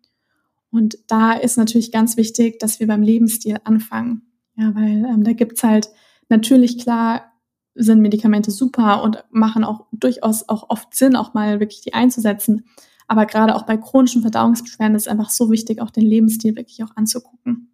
Und 0.70 0.98
da 1.06 1.32
ist 1.32 1.56
natürlich 1.56 1.92
ganz 1.92 2.18
wichtig, 2.18 2.58
dass 2.58 2.78
wir 2.78 2.86
beim 2.86 3.02
Lebensstil 3.02 3.56
anfangen. 3.64 4.22
Ja, 4.54 4.74
weil 4.74 5.06
ähm, 5.06 5.24
da 5.24 5.32
gibt's 5.32 5.62
halt 5.62 5.88
natürlich 6.28 6.78
klar 6.78 7.32
sind 7.74 8.00
Medikamente 8.00 8.50
super 8.50 9.02
und 9.02 9.24
machen 9.30 9.64
auch 9.64 9.86
durchaus 9.92 10.48
auch 10.48 10.68
oft 10.68 10.94
Sinn, 10.94 11.16
auch 11.16 11.32
mal 11.32 11.60
wirklich 11.60 11.80
die 11.80 11.94
einzusetzen. 11.94 12.64
Aber 13.06 13.24
gerade 13.24 13.54
auch 13.54 13.62
bei 13.62 13.78
chronischen 13.78 14.20
Verdauungsbeschwerden 14.20 14.96
ist 14.96 15.02
es 15.02 15.08
einfach 15.08 15.30
so 15.30 15.50
wichtig, 15.50 15.80
auch 15.80 15.90
den 15.90 16.04
Lebensstil 16.04 16.56
wirklich 16.56 16.82
auch 16.82 16.94
anzugucken. 16.96 17.70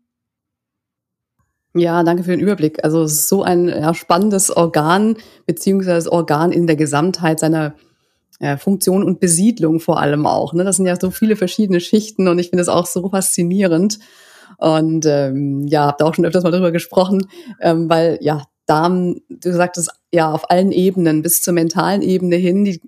Ja, 1.77 2.05
danke 2.05 2.23
für 2.23 2.31
den 2.31 2.41
Überblick. 2.41 2.85
Also 2.85 3.03
es 3.03 3.13
ist 3.13 3.29
so 3.29 3.43
ein 3.43 3.69
ja, 3.69 3.95
spannendes 3.95 4.57
Organ, 4.57 5.17
beziehungsweise 5.47 6.11
Organ 6.13 6.53
in 6.53 6.69
der 6.69 6.77
Gesamtheit 6.77 7.41
seiner 7.41 7.75
äh, 8.39 8.57
Funktion 8.57 9.03
und 9.03 9.19
Besiedlung 9.19 9.81
vor 9.81 9.99
allem 10.01 10.27
auch. 10.27 10.55
Ne? 10.55 10.63
Das 10.65 10.77
sind 10.77 10.87
ja 10.87 10.99
so 10.99 11.11
viele 11.11 11.35
verschiedene 11.35 11.81
Schichten 11.81 12.29
und 12.29 12.39
ich 12.39 12.51
finde 12.51 12.63
es 12.63 12.69
auch 12.69 12.87
so 12.87 13.09
faszinierend. 13.09 13.99
Und 14.59 15.05
ähm, 15.07 15.67
ja, 15.67 15.87
habt 15.87 16.03
auch 16.03 16.15
schon 16.15 16.25
öfters 16.25 16.45
mal 16.45 16.53
drüber 16.53 16.71
gesprochen, 16.71 17.27
ähm, 17.61 17.89
weil 17.91 18.19
ja, 18.21 18.45
Darm, 18.67 19.21
du 19.29 19.53
sagtest 19.53 19.91
ja 20.13 20.31
auf 20.31 20.51
allen 20.51 20.73
Ebenen, 20.73 21.23
bis 21.23 21.43
zur 21.43 21.55
mentalen 21.55 22.03
Ebene 22.03 22.37
hin, 22.37 22.65
die, 22.65 22.81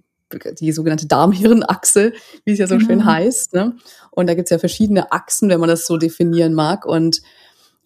die 0.61 0.73
sogenannte 0.73 1.07
Darm-Hirn-Achse, 1.07 2.13
wie 2.45 2.53
es 2.53 2.59
ja 2.59 2.67
so 2.67 2.77
mhm. 2.77 2.81
schön 2.81 3.05
heißt. 3.05 3.53
Ne? 3.53 3.77
Und 4.11 4.29
da 4.29 4.35
gibt's 4.35 4.51
ja 4.51 4.59
verschiedene 4.59 5.13
Achsen, 5.13 5.49
wenn 5.49 5.61
man 5.61 5.69
das 5.69 5.87
so 5.87 5.97
definieren 5.97 6.55
mag. 6.55 6.87
Und 6.87 7.21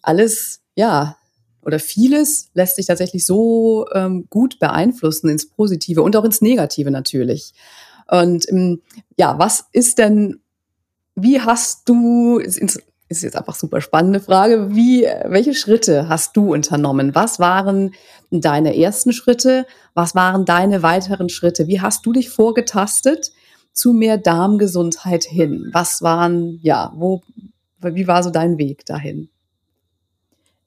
alles, 0.01 0.60
ja, 0.75 1.17
oder 1.63 1.79
vieles 1.79 2.49
lässt 2.53 2.75
sich 2.75 2.87
tatsächlich 2.87 3.25
so 3.25 3.85
ähm, 3.93 4.25
gut 4.29 4.59
beeinflussen 4.59 5.29
ins 5.29 5.47
Positive 5.47 6.01
und 6.01 6.15
auch 6.15 6.23
ins 6.23 6.41
Negative 6.41 6.89
natürlich. 6.91 7.53
Und 8.09 8.49
ähm, 8.49 8.81
ja, 9.17 9.37
was 9.37 9.65
ist 9.71 9.97
denn, 9.97 10.41
wie 11.15 11.39
hast 11.39 11.87
du, 11.87 12.39
ist 12.39 13.23
jetzt 13.23 13.35
einfach 13.35 13.55
super 13.55 13.81
spannende 13.81 14.19
Frage, 14.19 14.73
wie, 14.75 15.03
welche 15.25 15.53
Schritte 15.53 16.09
hast 16.09 16.35
du 16.35 16.53
unternommen? 16.53 17.13
Was 17.13 17.39
waren 17.39 17.93
deine 18.31 18.75
ersten 18.75 19.13
Schritte? 19.13 19.67
Was 19.93 20.15
waren 20.15 20.45
deine 20.45 20.81
weiteren 20.81 21.29
Schritte? 21.29 21.67
Wie 21.67 21.81
hast 21.81 22.05
du 22.05 22.13
dich 22.13 22.29
vorgetastet 22.29 23.31
zu 23.73 23.93
mehr 23.93 24.17
Darmgesundheit 24.17 25.25
hin? 25.25 25.69
Was 25.73 26.01
waren, 26.01 26.59
ja, 26.63 26.91
wo, 26.95 27.21
wie 27.81 28.07
war 28.07 28.23
so 28.23 28.31
dein 28.31 28.57
Weg 28.57 28.85
dahin? 28.85 29.29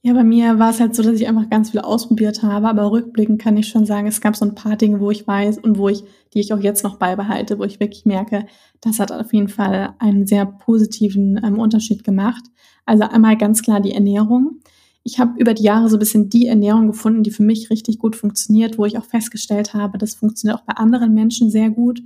Ja, 0.06 0.12
bei 0.12 0.22
mir 0.22 0.58
war 0.58 0.68
es 0.68 0.80
halt 0.80 0.94
so, 0.94 1.02
dass 1.02 1.18
ich 1.18 1.26
einfach 1.26 1.48
ganz 1.48 1.70
viel 1.70 1.80
ausprobiert 1.80 2.42
habe, 2.42 2.68
aber 2.68 2.90
rückblickend 2.90 3.40
kann 3.40 3.56
ich 3.56 3.68
schon 3.68 3.86
sagen, 3.86 4.06
es 4.06 4.20
gab 4.20 4.36
so 4.36 4.44
ein 4.44 4.54
paar 4.54 4.76
Dinge, 4.76 5.00
wo 5.00 5.10
ich 5.10 5.26
weiß 5.26 5.56
und 5.56 5.78
wo 5.78 5.88
ich, 5.88 6.04
die 6.34 6.40
ich 6.40 6.52
auch 6.52 6.60
jetzt 6.60 6.84
noch 6.84 6.96
beibehalte, 6.98 7.58
wo 7.58 7.64
ich 7.64 7.80
wirklich 7.80 8.04
merke, 8.04 8.44
das 8.82 8.98
hat 8.98 9.10
auf 9.12 9.32
jeden 9.32 9.48
Fall 9.48 9.94
einen 10.00 10.26
sehr 10.26 10.44
positiven 10.44 11.40
ähm, 11.42 11.58
Unterschied 11.58 12.04
gemacht. 12.04 12.44
Also 12.84 13.04
einmal 13.04 13.38
ganz 13.38 13.62
klar 13.62 13.80
die 13.80 13.94
Ernährung. 13.94 14.60
Ich 15.04 15.18
habe 15.18 15.40
über 15.40 15.54
die 15.54 15.62
Jahre 15.62 15.88
so 15.88 15.96
ein 15.96 16.00
bisschen 16.00 16.28
die 16.28 16.48
Ernährung 16.48 16.88
gefunden, 16.88 17.22
die 17.22 17.30
für 17.30 17.42
mich 17.42 17.70
richtig 17.70 17.98
gut 17.98 18.14
funktioniert, 18.14 18.76
wo 18.76 18.84
ich 18.84 18.98
auch 18.98 19.04
festgestellt 19.04 19.72
habe, 19.72 19.96
das 19.96 20.14
funktioniert 20.14 20.60
auch 20.60 20.64
bei 20.64 20.74
anderen 20.74 21.14
Menschen 21.14 21.48
sehr 21.48 21.70
gut. 21.70 22.02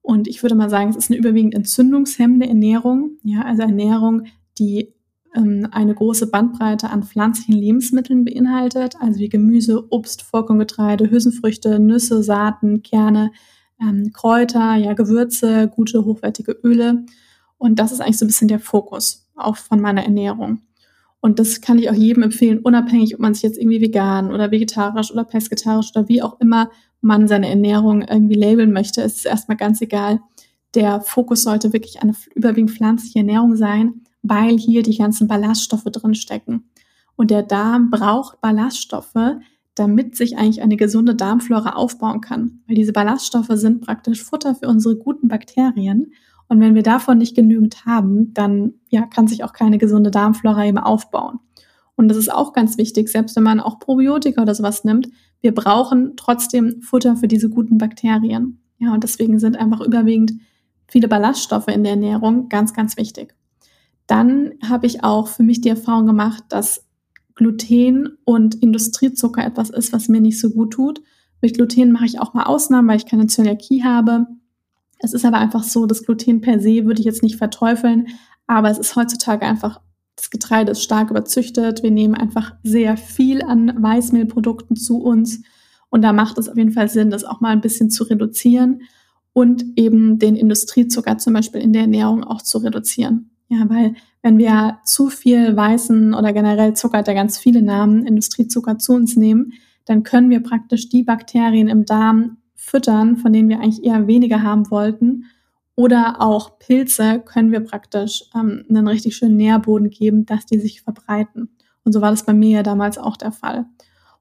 Und 0.00 0.28
ich 0.28 0.44
würde 0.44 0.54
mal 0.54 0.70
sagen, 0.70 0.90
es 0.90 0.96
ist 0.96 1.10
eine 1.10 1.18
überwiegend 1.18 1.54
entzündungshemmende 1.54 2.46
Ernährung. 2.46 3.18
Ja, 3.24 3.42
also 3.42 3.62
Ernährung, 3.62 4.26
die 4.60 4.94
eine 5.34 5.94
große 5.94 6.26
Bandbreite 6.30 6.90
an 6.90 7.02
pflanzlichen 7.02 7.54
Lebensmitteln 7.54 8.24
beinhaltet, 8.24 8.96
also 9.00 9.18
wie 9.18 9.28
Gemüse, 9.28 9.86
Obst, 9.90 10.22
Vollkorngetreide, 10.22 11.10
Hülsenfrüchte, 11.10 11.78
Nüsse, 11.78 12.22
Saaten, 12.22 12.82
Kerne, 12.82 13.32
ähm, 13.80 14.12
Kräuter, 14.12 14.76
ja, 14.76 14.92
Gewürze, 14.92 15.68
gute, 15.68 16.04
hochwertige 16.04 16.52
Öle. 16.62 17.04
Und 17.56 17.78
das 17.78 17.92
ist 17.92 18.00
eigentlich 18.00 18.18
so 18.18 18.24
ein 18.24 18.28
bisschen 18.28 18.48
der 18.48 18.60
Fokus 18.60 19.30
auch 19.34 19.56
von 19.56 19.80
meiner 19.80 20.04
Ernährung. 20.04 20.60
Und 21.20 21.38
das 21.38 21.60
kann 21.60 21.78
ich 21.78 21.88
auch 21.88 21.94
jedem 21.94 22.24
empfehlen, 22.24 22.58
unabhängig, 22.58 23.14
ob 23.14 23.20
man 23.20 23.32
sich 23.32 23.44
jetzt 23.44 23.58
irgendwie 23.58 23.80
vegan 23.80 24.32
oder 24.32 24.50
vegetarisch 24.50 25.12
oder 25.12 25.24
pesketarisch 25.24 25.92
oder 25.94 26.08
wie 26.08 26.20
auch 26.20 26.40
immer 26.40 26.70
man 27.00 27.26
seine 27.26 27.48
Ernährung 27.48 28.02
irgendwie 28.02 28.34
labeln 28.34 28.72
möchte, 28.72 29.02
ist 29.02 29.18
es 29.18 29.24
erstmal 29.24 29.56
ganz 29.56 29.80
egal. 29.80 30.20
Der 30.74 31.00
Fokus 31.00 31.42
sollte 31.42 31.72
wirklich 31.72 32.02
eine 32.02 32.14
überwiegend 32.34 32.72
pflanzliche 32.72 33.20
Ernährung 33.20 33.56
sein 33.56 34.02
weil 34.22 34.56
hier 34.58 34.82
die 34.82 34.96
ganzen 34.96 35.28
Ballaststoffe 35.28 35.84
drin 35.84 36.14
stecken. 36.14 36.70
Und 37.16 37.30
der 37.30 37.42
Darm 37.42 37.90
braucht 37.90 38.40
Ballaststoffe, 38.40 39.36
damit 39.74 40.16
sich 40.16 40.36
eigentlich 40.36 40.62
eine 40.62 40.76
gesunde 40.76 41.14
Darmflora 41.14 41.70
aufbauen 41.70 42.20
kann. 42.20 42.60
Weil 42.66 42.76
diese 42.76 42.92
Ballaststoffe 42.92 43.50
sind 43.52 43.80
praktisch 43.80 44.22
Futter 44.22 44.54
für 44.54 44.68
unsere 44.68 44.96
guten 44.96 45.28
Bakterien. 45.28 46.12
Und 46.48 46.60
wenn 46.60 46.74
wir 46.74 46.82
davon 46.82 47.18
nicht 47.18 47.34
genügend 47.34 47.86
haben, 47.86 48.34
dann 48.34 48.74
ja, 48.88 49.06
kann 49.06 49.26
sich 49.26 49.44
auch 49.44 49.52
keine 49.52 49.78
gesunde 49.78 50.10
Darmflora 50.10 50.66
eben 50.66 50.78
aufbauen. 50.78 51.38
Und 51.96 52.08
das 52.08 52.16
ist 52.16 52.32
auch 52.32 52.52
ganz 52.52 52.78
wichtig, 52.78 53.08
selbst 53.08 53.36
wenn 53.36 53.42
man 53.42 53.60
auch 53.60 53.78
Probiotika 53.78 54.42
oder 54.42 54.54
sowas 54.54 54.84
nimmt, 54.84 55.08
wir 55.40 55.54
brauchen 55.54 56.14
trotzdem 56.16 56.82
Futter 56.82 57.16
für 57.16 57.28
diese 57.28 57.48
guten 57.48 57.78
Bakterien. 57.78 58.60
Ja, 58.78 58.92
und 58.92 59.04
deswegen 59.04 59.38
sind 59.38 59.56
einfach 59.56 59.80
überwiegend 59.80 60.32
viele 60.88 61.08
Ballaststoffe 61.08 61.68
in 61.68 61.84
der 61.84 61.92
Ernährung 61.92 62.48
ganz, 62.48 62.74
ganz 62.74 62.96
wichtig. 62.96 63.34
Dann 64.12 64.52
habe 64.62 64.86
ich 64.86 65.04
auch 65.04 65.26
für 65.26 65.42
mich 65.42 65.62
die 65.62 65.70
Erfahrung 65.70 66.04
gemacht, 66.04 66.44
dass 66.50 66.84
Gluten 67.34 68.18
und 68.26 68.54
Industriezucker 68.56 69.42
etwas 69.42 69.70
ist, 69.70 69.94
was 69.94 70.08
mir 70.08 70.20
nicht 70.20 70.38
so 70.38 70.50
gut 70.50 70.74
tut. 70.74 71.00
Mit 71.40 71.54
Gluten 71.54 71.92
mache 71.92 72.04
ich 72.04 72.20
auch 72.20 72.34
mal 72.34 72.42
Ausnahmen, 72.42 72.88
weil 72.88 72.98
ich 72.98 73.06
keine 73.06 73.26
Zöliakie 73.26 73.84
habe. 73.84 74.26
Es 74.98 75.14
ist 75.14 75.24
aber 75.24 75.38
einfach 75.38 75.62
so, 75.62 75.86
das 75.86 76.04
Gluten 76.04 76.42
per 76.42 76.60
se 76.60 76.84
würde 76.84 77.00
ich 77.00 77.06
jetzt 77.06 77.22
nicht 77.22 77.36
verteufeln, 77.36 78.08
aber 78.46 78.68
es 78.68 78.76
ist 78.76 78.96
heutzutage 78.96 79.46
einfach, 79.46 79.80
das 80.14 80.28
Getreide 80.28 80.72
ist 80.72 80.82
stark 80.82 81.10
überzüchtet. 81.10 81.82
Wir 81.82 81.90
nehmen 81.90 82.14
einfach 82.14 82.54
sehr 82.62 82.98
viel 82.98 83.40
an 83.40 83.82
Weißmehlprodukten 83.82 84.76
zu 84.76 84.98
uns 84.98 85.40
und 85.88 86.02
da 86.02 86.12
macht 86.12 86.36
es 86.36 86.50
auf 86.50 86.58
jeden 86.58 86.72
Fall 86.72 86.90
Sinn, 86.90 87.08
das 87.08 87.24
auch 87.24 87.40
mal 87.40 87.48
ein 87.48 87.62
bisschen 87.62 87.88
zu 87.88 88.04
reduzieren 88.04 88.82
und 89.32 89.64
eben 89.76 90.18
den 90.18 90.36
Industriezucker 90.36 91.16
zum 91.16 91.32
Beispiel 91.32 91.62
in 91.62 91.72
der 91.72 91.82
Ernährung 91.82 92.24
auch 92.24 92.42
zu 92.42 92.58
reduzieren. 92.58 93.30
Ja, 93.52 93.68
weil 93.68 93.94
wenn 94.22 94.38
wir 94.38 94.78
zu 94.82 95.10
viel 95.10 95.54
weißen 95.54 96.14
oder 96.14 96.32
generell 96.32 96.72
Zucker 96.72 97.04
ja 97.06 97.12
ganz 97.12 97.36
viele 97.36 97.60
Namen, 97.60 98.06
Industriezucker 98.06 98.78
zu 98.78 98.94
uns 98.94 99.14
nehmen, 99.14 99.52
dann 99.84 100.04
können 100.04 100.30
wir 100.30 100.42
praktisch 100.42 100.88
die 100.88 101.02
Bakterien 101.02 101.68
im 101.68 101.84
Darm 101.84 102.38
füttern, 102.54 103.18
von 103.18 103.30
denen 103.30 103.50
wir 103.50 103.60
eigentlich 103.60 103.84
eher 103.84 104.06
weniger 104.06 104.42
haben 104.42 104.70
wollten. 104.70 105.26
Oder 105.74 106.22
auch 106.22 106.58
Pilze 106.60 107.20
können 107.20 107.52
wir 107.52 107.60
praktisch 107.60 108.24
ähm, 108.34 108.64
einen 108.70 108.88
richtig 108.88 109.16
schönen 109.16 109.36
Nährboden 109.36 109.90
geben, 109.90 110.24
dass 110.24 110.46
die 110.46 110.58
sich 110.58 110.80
verbreiten. 110.80 111.50
Und 111.84 111.92
so 111.92 112.00
war 112.00 112.10
das 112.10 112.24
bei 112.24 112.32
mir 112.32 112.50
ja 112.58 112.62
damals 112.62 112.96
auch 112.96 113.18
der 113.18 113.32
Fall. 113.32 113.66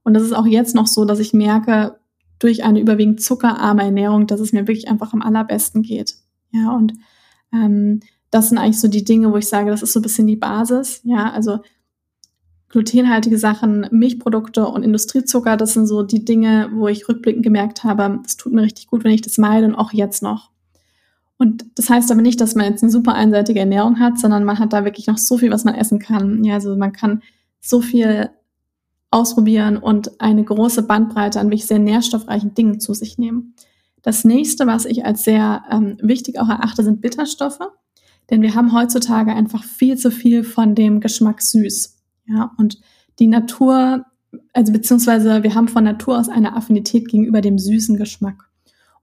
Und 0.03 0.13
das 0.13 0.23
ist 0.23 0.33
auch 0.33 0.47
jetzt 0.47 0.75
noch 0.75 0.87
so, 0.87 1.05
dass 1.05 1.19
ich 1.19 1.31
merke, 1.31 1.97
durch 2.39 2.65
eine 2.65 2.81
überwiegend 2.81 3.21
zuckerarme 3.21 3.83
Ernährung, 3.83 4.27
dass 4.27 4.41
es 4.41 4.51
mir 4.51 4.67
wirklich 4.67 4.89
einfach 4.89 5.13
am 5.13 5.21
allerbesten 5.21 5.83
geht. 5.83 6.15
Ja, 6.51 6.75
und 6.75 6.93
ähm, 7.53 8.01
das 8.31 8.49
sind 8.49 8.57
eigentlich 8.57 8.79
so 8.79 8.87
die 8.87 9.03
Dinge, 9.03 9.31
wo 9.31 9.37
ich 9.37 9.47
sage, 9.47 9.69
das 9.69 9.83
ist 9.83 9.93
so 9.93 9.99
ein 9.99 10.03
bisschen 10.03 10.27
die 10.27 10.37
Basis. 10.37 11.01
Ja, 11.03 11.31
also 11.31 11.59
glutenhaltige 12.69 13.37
Sachen, 13.37 13.87
Milchprodukte 13.91 14.65
und 14.65 14.83
Industriezucker, 14.83 15.57
das 15.57 15.73
sind 15.73 15.87
so 15.87 16.03
die 16.03 16.23
Dinge, 16.23 16.69
wo 16.73 16.87
ich 16.87 17.07
rückblickend 17.07 17.43
gemerkt 17.43 17.83
habe, 17.83 18.19
das 18.23 18.37
tut 18.37 18.53
mir 18.53 18.61
richtig 18.61 18.87
gut, 18.87 19.03
wenn 19.03 19.11
ich 19.11 19.21
das 19.21 19.37
meide 19.37 19.67
und 19.67 19.75
auch 19.75 19.91
jetzt 19.91 20.23
noch. 20.23 20.51
Und 21.37 21.65
das 21.75 21.89
heißt 21.89 22.11
aber 22.11 22.21
nicht, 22.21 22.39
dass 22.39 22.55
man 22.55 22.67
jetzt 22.67 22.83
eine 22.83 22.91
super 22.91 23.13
einseitige 23.13 23.59
Ernährung 23.59 23.99
hat, 23.99 24.19
sondern 24.19 24.45
man 24.45 24.59
hat 24.59 24.73
da 24.73 24.85
wirklich 24.85 25.07
noch 25.07 25.17
so 25.17 25.37
viel, 25.37 25.51
was 25.51 25.65
man 25.65 25.75
essen 25.75 25.99
kann. 25.99 26.43
Ja, 26.43 26.53
also 26.53 26.75
man 26.75 26.93
kann 26.93 27.23
so 27.59 27.81
viel 27.81 28.29
ausprobieren 29.09 29.77
und 29.77 30.21
eine 30.21 30.43
große 30.43 30.83
Bandbreite 30.83 31.39
an 31.39 31.47
wirklich 31.47 31.65
sehr 31.65 31.79
nährstoffreichen 31.79 32.53
Dingen 32.53 32.79
zu 32.79 32.93
sich 32.93 33.17
nehmen. 33.17 33.55
Das 34.01 34.23
nächste, 34.23 34.67
was 34.67 34.85
ich 34.85 35.05
als 35.05 35.23
sehr 35.23 35.63
ähm, 35.69 35.97
wichtig 36.01 36.39
auch 36.39 36.47
erachte, 36.47 36.83
sind 36.83 37.01
Bitterstoffe. 37.01 37.59
Denn 38.31 38.41
wir 38.41 38.55
haben 38.55 38.73
heutzutage 38.73 39.33
einfach 39.33 39.63
viel 39.63 39.97
zu 39.97 40.09
viel 40.09 40.43
von 40.43 40.73
dem 40.73 41.01
Geschmack 41.01 41.41
süß. 41.41 41.97
Ja, 42.27 42.51
und 42.57 42.79
die 43.19 43.27
Natur, 43.27 44.05
also 44.53 44.71
beziehungsweise 44.71 45.43
wir 45.43 45.53
haben 45.53 45.67
von 45.67 45.83
Natur 45.83 46.17
aus 46.17 46.29
eine 46.29 46.55
Affinität 46.55 47.09
gegenüber 47.09 47.41
dem 47.41 47.59
süßen 47.59 47.97
Geschmack. 47.97 48.49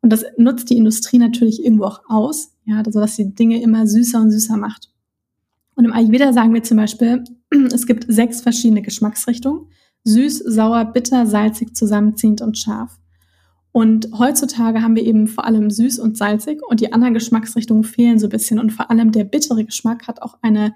Und 0.01 0.13
das 0.13 0.25
nutzt 0.39 0.71
die 0.71 0.79
Industrie 0.79 1.19
natürlich 1.19 1.63
irgendwo 1.63 1.85
auch 1.85 2.01
aus, 2.09 2.55
ja, 2.65 2.79
also 2.79 3.01
dass 3.01 3.17
sie 3.17 3.35
Dinge 3.35 3.61
immer 3.61 3.87
süßer 3.87 4.21
und 4.21 4.31
süßer 4.31 4.57
macht. 4.57 4.91
Und 5.75 5.85
im 5.85 5.93
Ayurveda 5.93 6.33
sagen 6.33 6.55
wir 6.55 6.63
zum 6.63 6.79
Beispiel, 6.79 7.23
es 7.73 7.87
gibt 7.87 8.07
sechs 8.09 8.41
verschiedene 8.41 8.83
Geschmacksrichtungen. 8.83 9.67
Süß, 10.05 10.39
sauer, 10.39 10.87
bitter, 10.87 11.27
salzig, 11.27 11.77
zusammenziehend 11.77 12.41
und 12.41 12.57
scharf. 12.57 12.99
Und 13.73 14.09
heutzutage 14.19 14.83
haben 14.83 14.97
wir 14.97 15.05
eben 15.05 15.29
vor 15.29 15.45
allem 15.45 15.71
süß 15.71 15.99
und 15.99 16.17
salzig 16.17 16.61
und 16.69 16.81
die 16.81 16.93
anderen 16.93 17.15
Geschmacksrichtungen 17.15 17.85
fehlen 17.85 18.19
so 18.19 18.27
ein 18.27 18.31
bisschen. 18.31 18.59
Und 18.59 18.71
vor 18.73 18.91
allem 18.91 19.13
der 19.13 19.25
bittere 19.25 19.65
Geschmack 19.65 20.09
hat 20.09 20.23
auch 20.23 20.39
eine 20.43 20.75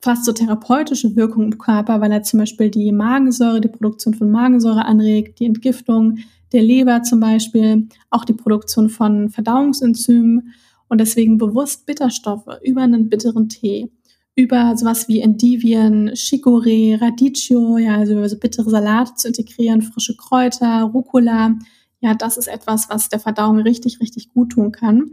fast 0.00 0.26
so 0.26 0.32
therapeutische 0.32 1.16
Wirkung 1.16 1.44
im 1.44 1.58
Körper, 1.58 2.00
weil 2.00 2.12
er 2.12 2.22
zum 2.22 2.40
Beispiel 2.40 2.70
die 2.70 2.92
Magensäure, 2.92 3.60
die 3.60 3.68
Produktion 3.68 4.12
von 4.12 4.30
Magensäure 4.30 4.84
anregt, 4.84 5.40
die 5.40 5.46
Entgiftung 5.46 6.18
der 6.52 6.62
Leber 6.62 7.02
zum 7.02 7.20
Beispiel, 7.20 7.88
auch 8.10 8.24
die 8.24 8.34
Produktion 8.34 8.90
von 8.90 9.30
Verdauungsenzymen 9.30 10.52
und 10.88 11.00
deswegen 11.00 11.38
bewusst 11.38 11.86
Bitterstoffe 11.86 12.46
über 12.62 12.82
einen 12.82 13.08
bitteren 13.08 13.48
Tee, 13.48 13.90
über 14.36 14.76
sowas 14.76 15.08
wie 15.08 15.20
Endivien, 15.20 16.10
Chicorée, 16.10 17.00
Radicchio, 17.00 17.78
ja, 17.78 17.96
also 17.96 18.12
über 18.12 18.28
so 18.28 18.38
bittere 18.38 18.68
Salate 18.68 19.14
zu 19.14 19.28
integrieren, 19.28 19.80
frische 19.80 20.16
Kräuter, 20.16 20.82
Rucola, 20.82 21.56
ja, 22.04 22.12
das 22.12 22.36
ist 22.36 22.48
etwas, 22.48 22.90
was 22.90 23.08
der 23.08 23.18
Verdauung 23.18 23.60
richtig, 23.60 23.98
richtig 23.98 24.28
gut 24.28 24.50
tun 24.50 24.72
kann. 24.72 25.12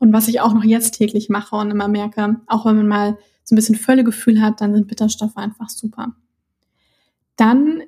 Und 0.00 0.12
was 0.12 0.26
ich 0.26 0.40
auch 0.40 0.52
noch 0.52 0.64
jetzt 0.64 0.94
täglich 0.94 1.28
mache 1.28 1.54
und 1.54 1.70
immer 1.70 1.86
merke, 1.86 2.40
auch 2.48 2.66
wenn 2.66 2.74
man 2.74 2.88
mal 2.88 3.18
so 3.44 3.54
ein 3.54 3.56
bisschen 3.56 3.76
Völlegefühl 3.76 4.42
hat, 4.42 4.60
dann 4.60 4.74
sind 4.74 4.88
Bitterstoffe 4.88 5.36
einfach 5.36 5.68
super. 5.68 6.16
Dann 7.36 7.82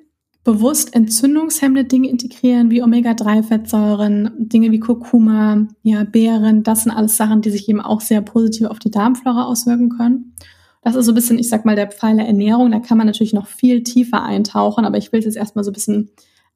bewusst 0.45 0.95
entzündungshemmende 0.95 1.83
Dinge 1.83 2.07
integrieren, 2.07 2.71
wie 2.71 2.81
Omega-3-Fettsäuren, 2.81 4.31
Dinge 4.37 4.71
wie 4.71 4.79
Kurkuma, 4.79 5.67
ja, 5.83 6.05
Beeren, 6.05 6.63
das 6.63 6.83
sind 6.83 6.93
alles 6.93 7.17
Sachen, 7.17 7.41
die 7.41 7.49
sich 7.49 7.67
eben 7.67 7.81
auch 7.81 7.99
sehr 7.99 8.21
positiv 8.21 8.67
auf 8.67 8.79
die 8.79 8.91
Darmflora 8.91 9.43
auswirken 9.43 9.89
können. 9.89 10.33
Das 10.81 10.95
ist 10.95 11.07
so 11.07 11.11
ein 11.11 11.15
bisschen, 11.15 11.39
ich 11.39 11.49
sag 11.49 11.65
mal, 11.65 11.75
der 11.75 11.91
Pfeiler 11.91 12.23
Ernährung. 12.23 12.71
Da 12.71 12.79
kann 12.79 12.97
man 12.97 13.07
natürlich 13.07 13.33
noch 13.33 13.47
viel 13.47 13.83
tiefer 13.83 14.23
eintauchen, 14.23 14.85
aber 14.85 14.97
ich 14.97 15.11
will 15.11 15.19
es 15.19 15.25
jetzt 15.25 15.35
erstmal 15.35 15.65
so 15.65 15.71
ein 15.71 15.73
bisschen 15.73 16.11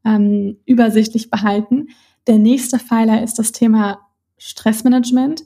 ähm, 0.06 0.58
übersichtlich 0.66 1.30
behalten. 1.30 1.88
Der 2.28 2.38
nächste 2.38 2.80
Pfeiler 2.80 3.24
ist 3.24 3.40
das 3.40 3.52
Thema 3.52 4.00
Stressmanagement. 4.38 5.44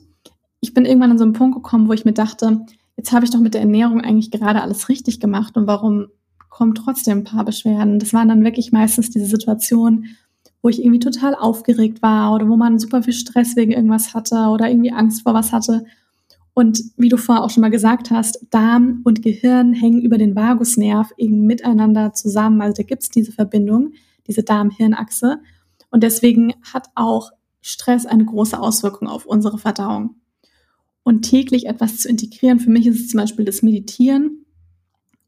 Ich 0.60 0.74
bin 0.74 0.84
irgendwann 0.84 1.12
an 1.12 1.18
so 1.18 1.24
einen 1.24 1.32
Punkt 1.32 1.56
gekommen, 1.56 1.88
wo 1.88 1.92
ich 1.92 2.04
mir 2.04 2.12
dachte, 2.12 2.64
jetzt 2.96 3.12
habe 3.12 3.24
ich 3.24 3.30
doch 3.30 3.40
mit 3.40 3.54
der 3.54 3.60
Ernährung 3.60 4.00
eigentlich 4.00 4.30
gerade 4.30 4.62
alles 4.62 4.88
richtig 4.88 5.20
gemacht 5.20 5.56
und 5.56 5.66
warum 5.66 6.08
kommen 6.48 6.74
trotzdem 6.74 7.18
ein 7.18 7.24
paar 7.24 7.44
Beschwerden? 7.44 7.98
Das 7.98 8.12
waren 8.12 8.28
dann 8.28 8.44
wirklich 8.44 8.70
meistens 8.70 9.10
diese 9.10 9.26
Situationen, 9.26 10.16
wo 10.62 10.68
ich 10.68 10.80
irgendwie 10.80 11.00
total 11.00 11.34
aufgeregt 11.34 12.00
war 12.00 12.32
oder 12.32 12.48
wo 12.48 12.56
man 12.56 12.78
super 12.78 13.02
viel 13.02 13.12
Stress 13.12 13.56
wegen 13.56 13.72
irgendwas 13.72 14.14
hatte 14.14 14.36
oder 14.48 14.68
irgendwie 14.68 14.92
Angst 14.92 15.22
vor 15.22 15.34
was 15.34 15.52
hatte. 15.52 15.84
Und 16.54 16.80
wie 16.96 17.08
du 17.08 17.16
vorher 17.16 17.42
auch 17.42 17.50
schon 17.50 17.62
mal 17.62 17.70
gesagt 17.70 18.12
hast, 18.12 18.46
Darm 18.50 19.00
und 19.04 19.22
Gehirn 19.22 19.72
hängen 19.72 20.00
über 20.00 20.16
den 20.16 20.36
Vagusnerv 20.36 21.12
eben 21.18 21.44
miteinander 21.46 22.12
zusammen. 22.12 22.62
Also 22.62 22.74
da 22.82 22.82
gibt 22.84 23.02
es 23.02 23.08
diese 23.10 23.32
Verbindung, 23.32 23.92
diese 24.26 24.42
Darm-Hirn-Achse. 24.42 25.38
Und 25.90 26.02
deswegen 26.02 26.54
hat 26.72 26.88
auch 26.94 27.30
Stress 27.60 28.06
eine 28.06 28.24
große 28.24 28.58
Auswirkung 28.58 29.08
auf 29.08 29.26
unsere 29.26 29.58
Verdauung 29.58 30.16
und 31.02 31.22
täglich 31.22 31.66
etwas 31.66 31.98
zu 31.98 32.08
integrieren. 32.08 32.58
Für 32.58 32.70
mich 32.70 32.86
ist 32.86 33.00
es 33.00 33.08
zum 33.08 33.20
Beispiel 33.20 33.44
das 33.44 33.62
Meditieren. 33.62 34.44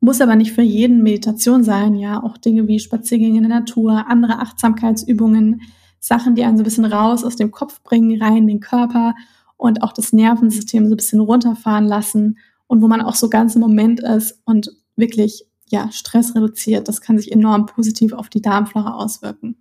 Muss 0.01 0.21
aber 0.21 0.37
nicht 0.37 0.53
für 0.53 0.63
jeden 0.63 1.03
Meditation 1.03 1.65
sein, 1.65 1.95
ja. 1.95 2.23
Auch 2.23 2.37
Dinge 2.37 2.69
wie 2.69 2.79
Spaziergänge 2.79 3.39
in 3.39 3.49
der 3.49 3.61
Natur, 3.61 4.07
andere 4.09 4.39
Achtsamkeitsübungen, 4.41 5.63
Sachen, 6.01 6.35
die 6.35 6.45
einen 6.45 6.57
so 6.57 6.63
ein 6.63 6.65
bisschen 6.65 6.85
raus 6.85 7.25
aus 7.25 7.37
dem 7.37 7.51
Kopf 7.51 7.83
bringen, 7.83 8.21
rein 8.21 8.39
in 8.39 8.47
den 8.47 8.61
Körper 8.61 9.15
und 9.57 9.83
auch 9.83 9.93
das 9.93 10.13
Nervensystem 10.13 10.87
so 10.87 10.95
ein 10.95 10.97
bisschen 10.97 11.21
runterfahren 11.21 11.87
lassen 11.87 12.39
und 12.67 12.83
wo 12.83 12.89
man 12.89 13.01
auch 13.01 13.15
so 13.15 13.29
ganz 13.29 13.55
im 13.55 13.61
Moment 13.61 14.01
ist 14.01 14.41
und 14.45 14.71
wirklich, 14.97 15.47
ja, 15.69 15.91
Stress 15.91 16.35
reduziert. 16.35 16.89
Das 16.89 17.01
kann 17.01 17.19
sich 17.19 17.33
enorm 17.33 17.67
positiv 17.67 18.13
auf 18.13 18.29
die 18.29 18.43
Darmflora 18.43 18.95
auswirken. 18.95 19.57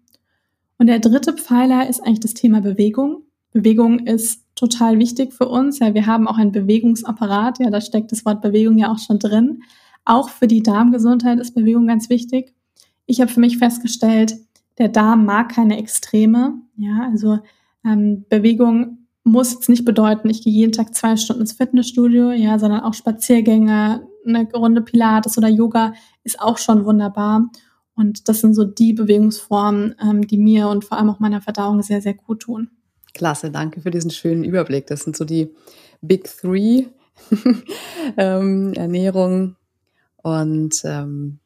Und 0.77 0.88
der 0.88 1.00
dritte 1.00 1.33
Pfeiler 1.33 1.89
ist 1.89 2.01
eigentlich 2.01 2.19
das 2.19 2.33
Thema 2.33 2.62
Bewegung. 2.62 3.24
Bewegung 3.51 4.00
ist 4.00 4.43
total 4.55 5.00
wichtig 5.00 5.33
für 5.33 5.47
uns. 5.47 5.79
Ja, 5.79 5.93
wir 5.93 6.05
haben 6.05 6.27
auch 6.27 6.38
einen 6.38 6.51
Bewegungsapparat. 6.51 7.59
Ja, 7.59 7.69
da 7.69 7.81
steckt 7.81 8.12
das 8.12 8.25
Wort 8.25 8.41
Bewegung 8.41 8.77
ja 8.77 8.91
auch 8.91 9.00
schon 9.00 9.19
drin. 9.19 9.63
Auch 10.03 10.29
für 10.29 10.47
die 10.47 10.62
Darmgesundheit 10.62 11.39
ist 11.39 11.55
Bewegung 11.55 11.88
ganz 11.88 12.09
wichtig. 12.09 12.53
Ich 13.05 13.21
habe 13.21 13.31
für 13.31 13.39
mich 13.39 13.57
festgestellt, 13.57 14.35
der 14.77 14.89
Darm 14.89 15.25
mag 15.25 15.50
keine 15.53 15.77
Extreme. 15.77 16.62
Ja, 16.75 17.07
also 17.09 17.39
ähm, 17.85 18.25
Bewegung 18.29 19.05
muss 19.24 19.53
jetzt 19.53 19.69
nicht 19.69 19.85
bedeuten, 19.85 20.29
ich 20.29 20.43
gehe 20.43 20.53
jeden 20.53 20.71
Tag 20.71 20.93
zwei 20.93 21.17
Stunden 21.17 21.41
ins 21.41 21.53
Fitnessstudio, 21.53 22.31
ja, 22.31 22.59
sondern 22.59 22.81
auch 22.81 22.93
Spaziergänge, 22.93 24.07
eine 24.25 24.50
Runde 24.51 24.82
Pilates 24.82 25.38
oder 25.38 25.48
Yoga 25.48 25.94
ist 26.24 26.39
auch 26.39 26.58
schon 26.58 26.86
wunderbar. 26.86 27.50
Und 27.96 28.27
das 28.27 28.41
sind 28.41 28.53
so 28.53 28.65
die 28.65 28.94
Bewegungsformen, 28.94 29.96
ähm, 30.01 30.27
die 30.27 30.38
mir 30.38 30.67
und 30.67 30.84
vor 30.84 30.98
allem 30.98 31.10
auch 31.10 31.20
meiner 31.20 31.41
Verdauung 31.41 31.82
sehr, 31.82 32.01
sehr 32.01 32.13
gut 32.13 32.41
tun. 32.41 32.70
Klasse, 33.13 33.51
danke 33.51 33.79
für 33.82 33.91
diesen 33.91 34.12
schönen 34.12 34.44
Überblick. 34.44 34.88
Das 34.88 35.01
sind 35.01 35.15
so 35.15 35.24
die 35.24 35.53
Big 36.01 36.25
Three. 36.25 36.88
ähm, 38.17 38.74
Ernährung 38.74 39.55
und 40.17 40.82
ähm, 40.84 41.39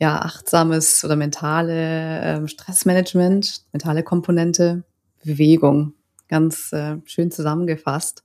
ja, 0.00 0.18
achtsames 0.20 1.04
oder 1.04 1.16
mentale 1.16 2.20
ähm, 2.22 2.48
Stressmanagement, 2.48 3.62
mentale 3.72 4.02
Komponente, 4.02 4.84
Bewegung. 5.24 5.94
Ganz 6.28 6.72
äh, 6.72 6.96
schön 7.04 7.30
zusammengefasst. 7.30 8.24